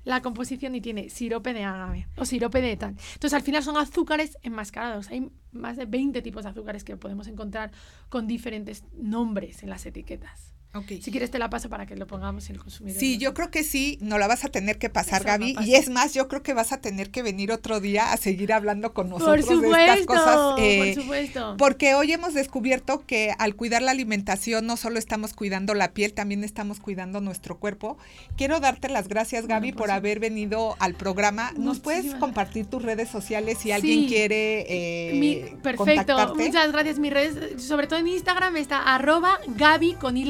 la 0.03 0.21
composición 0.21 0.75
y 0.75 0.81
tiene 0.81 1.09
sirope 1.09 1.53
de 1.53 1.63
agave 1.63 2.07
o 2.17 2.25
sirope 2.25 2.61
de 2.61 2.77
tal. 2.77 2.95
Entonces, 3.13 3.33
al 3.33 3.41
final 3.41 3.63
son 3.63 3.77
azúcares 3.77 4.37
enmascarados. 4.43 5.09
Hay 5.09 5.31
más 5.51 5.77
de 5.77 5.85
20 5.85 6.21
tipos 6.21 6.43
de 6.43 6.49
azúcares 6.51 6.83
que 6.83 6.98
podemos 6.99 7.27
encontrar 7.27 7.71
con 8.09 8.27
diferentes 8.27 8.83
nombres 8.93 9.63
en 9.63 9.69
las 9.69 9.85
etiquetas. 9.85 10.53
Si 11.01 11.09
quieres 11.09 11.31
te 11.31 11.39
la 11.39 11.49
paso 11.49 11.67
para 11.67 11.87
que 11.87 11.95
lo 11.95 12.05
pongamos 12.05 12.47
en 12.49 12.55
el 12.57 12.61
consumidor. 12.61 12.99
Sí, 12.99 13.17
yo 13.17 13.33
creo 13.33 13.49
que 13.49 13.63
sí, 13.63 13.97
no 14.01 14.19
la 14.19 14.27
vas 14.27 14.45
a 14.45 14.49
tener 14.49 14.77
que 14.77 14.87
pasar, 14.87 15.21
Eso 15.21 15.27
Gaby. 15.27 15.53
no 15.53 15.61
y 15.63 15.73
es 15.73 15.89
más, 15.89 16.13
yo 16.13 16.27
creo 16.27 16.43
que 16.43 16.53
vas 16.53 16.71
a 16.71 16.77
tener 16.79 17.09
que 17.09 17.23
venir 17.23 17.51
otro 17.51 17.79
día 17.79 18.13
a 18.13 18.17
seguir 18.17 18.53
hablando 18.53 18.93
con 18.93 19.09
Por 19.09 19.19
nosotros 19.19 19.61
de 19.63 19.67
estas 19.67 20.05
cosas. 20.05 20.59
eh, 20.59 20.93
por 20.93 21.03
supuesto. 21.03 21.55
Porque 21.57 21.95
hoy 21.95 22.11
hemos 22.11 22.35
descubierto 22.35 23.03
que 23.07 23.33
al 23.39 23.55
cuidar 23.55 23.81
la 23.81 23.89
alimentación 23.91 24.67
no 24.67 24.77
solo 24.77 24.99
estamos 24.99 25.33
cuidando 25.33 25.73
la 25.73 25.91
piel, 25.93 26.13
también 26.13 26.43
estamos 26.43 26.79
cuidando 26.79 27.19
nuestro 27.19 27.57
cuerpo. 27.57 27.97
Quiero 28.37 28.59
darte 28.59 28.89
las 28.89 29.07
gracias, 29.07 29.45
Bueno, 29.47 29.55
Gaby, 29.61 29.71
por 29.71 29.89
haber 29.89 30.19
venido 30.19 30.75
al 30.77 30.93
programa. 30.93 31.51
¿Nos 31.57 31.79
puedes 31.79 32.13
compartir 32.15 32.67
tus 32.67 32.83
redes 32.83 33.09
sociales 33.09 33.57
si 33.59 33.71
alguien 33.71 34.01
Sí. 34.01 34.07
quiere 34.07 34.65
eh, 34.69 35.13
Mi- 35.15 35.35
perfecto, 35.63 35.77
contactarte? 35.83 36.45
muchas 36.45 36.71
gracias. 36.71 36.99
Mi 36.99 37.09
redes, 37.09 37.63
sobre 37.63 37.87
todo 37.87 37.97
en 37.97 38.07
Instagram, 38.07 38.55
está 38.57 38.93
arroba 38.93 39.39
Gaby 39.47 39.93
con 39.95 40.15
I 40.15 40.25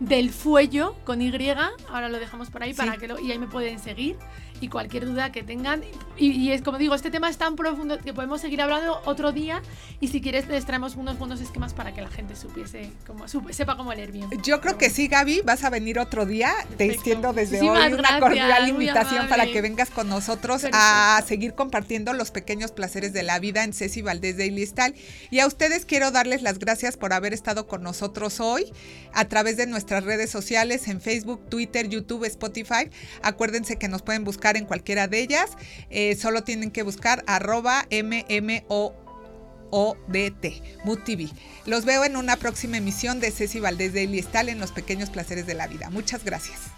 del 0.00 0.30
fuello 0.30 0.94
con 1.04 1.22
Y. 1.22 1.32
Ahora 1.90 2.08
lo 2.08 2.18
dejamos 2.18 2.50
por 2.50 2.62
ahí 2.62 2.72
Sí. 2.72 2.78
para 2.78 2.96
que 2.96 3.08
lo, 3.08 3.18
y 3.18 3.32
ahí 3.32 3.38
me 3.38 3.46
pueden 3.46 3.78
seguir. 3.78 4.16
Y 4.60 4.68
cualquier 4.68 5.04
duda 5.06 5.32
que 5.32 5.42
tengan. 5.42 5.82
Y, 6.16 6.30
y 6.30 6.52
es 6.52 6.62
como 6.62 6.78
digo, 6.78 6.94
este 6.94 7.10
tema 7.10 7.28
es 7.28 7.36
tan 7.36 7.56
profundo 7.56 7.98
que 7.98 8.14
podemos 8.14 8.40
seguir 8.40 8.62
hablando 8.62 9.00
otro 9.04 9.32
día. 9.32 9.60
Y 10.00 10.08
si 10.08 10.20
quieres, 10.20 10.48
les 10.48 10.64
traemos 10.64 10.96
unos 10.96 11.18
buenos 11.18 11.40
esquemas 11.40 11.74
para 11.74 11.92
que 11.92 12.00
la 12.00 12.08
gente 12.08 12.36
supiese 12.36 12.90
cómo, 13.06 13.26
supe- 13.28 13.52
sepa 13.52 13.76
cómo 13.76 13.92
leer 13.92 14.12
bien. 14.12 14.28
Yo 14.42 14.60
creo 14.60 14.78
que 14.78 14.88
sí, 14.88 15.08
Gaby, 15.08 15.42
vas 15.44 15.62
a 15.64 15.70
venir 15.70 15.98
otro 15.98 16.24
día. 16.24 16.52
Te 16.56 16.66
Perfecto. 16.68 16.92
extiendo 16.94 17.32
desde 17.32 17.56
Muchísimas 17.62 17.86
hoy 17.86 17.92
una 17.92 17.96
gracias, 17.98 18.20
cordial 18.20 18.68
invitación 18.68 19.28
para 19.28 19.44
que 19.46 19.60
vengas 19.60 19.90
con 19.90 20.08
nosotros 20.08 20.64
a 20.64 20.70
Perfecto. 21.18 21.28
seguir 21.28 21.54
compartiendo 21.54 22.12
los 22.14 22.30
pequeños 22.30 22.72
placeres 22.72 23.12
de 23.12 23.22
la 23.22 23.38
vida 23.38 23.62
en 23.64 23.72
Ceci 23.74 24.00
Valdés 24.00 24.38
Daily 24.38 24.64
Style. 24.64 24.94
Y 25.30 25.40
a 25.40 25.46
ustedes 25.46 25.84
quiero 25.84 26.10
darles 26.12 26.40
las 26.42 26.58
gracias 26.58 26.96
por 26.96 27.12
haber 27.12 27.34
estado 27.34 27.66
con 27.66 27.82
nosotros 27.82 28.40
hoy 28.40 28.72
a 29.12 29.26
través 29.26 29.56
de 29.56 29.66
nuestras 29.66 30.04
redes 30.04 30.30
sociales 30.30 30.88
en 30.88 31.00
Facebook, 31.00 31.40
Twitter, 31.50 31.88
YouTube, 31.88 32.24
Spotify. 32.24 32.88
Acuérdense 33.22 33.76
que 33.76 33.88
nos 33.88 34.02
pueden 34.02 34.24
buscar 34.24 34.45
en 34.54 34.66
cualquiera 34.66 35.08
de 35.08 35.18
ellas. 35.18 35.50
Eh, 35.90 36.14
solo 36.14 36.44
tienen 36.44 36.70
que 36.70 36.82
buscar 36.82 37.24
arroba 37.26 37.86
TV. 41.04 41.28
Los 41.64 41.84
veo 41.84 42.04
en 42.04 42.16
una 42.16 42.36
próxima 42.36 42.76
emisión 42.76 43.18
de 43.18 43.32
Ceci 43.32 43.58
Valdés 43.58 43.94
Daily 43.94 44.22
Style 44.22 44.52
en 44.52 44.60
Los 44.60 44.70
Pequeños 44.70 45.10
Placeres 45.10 45.46
de 45.46 45.54
la 45.54 45.66
Vida. 45.66 45.90
Muchas 45.90 46.24
gracias. 46.24 46.75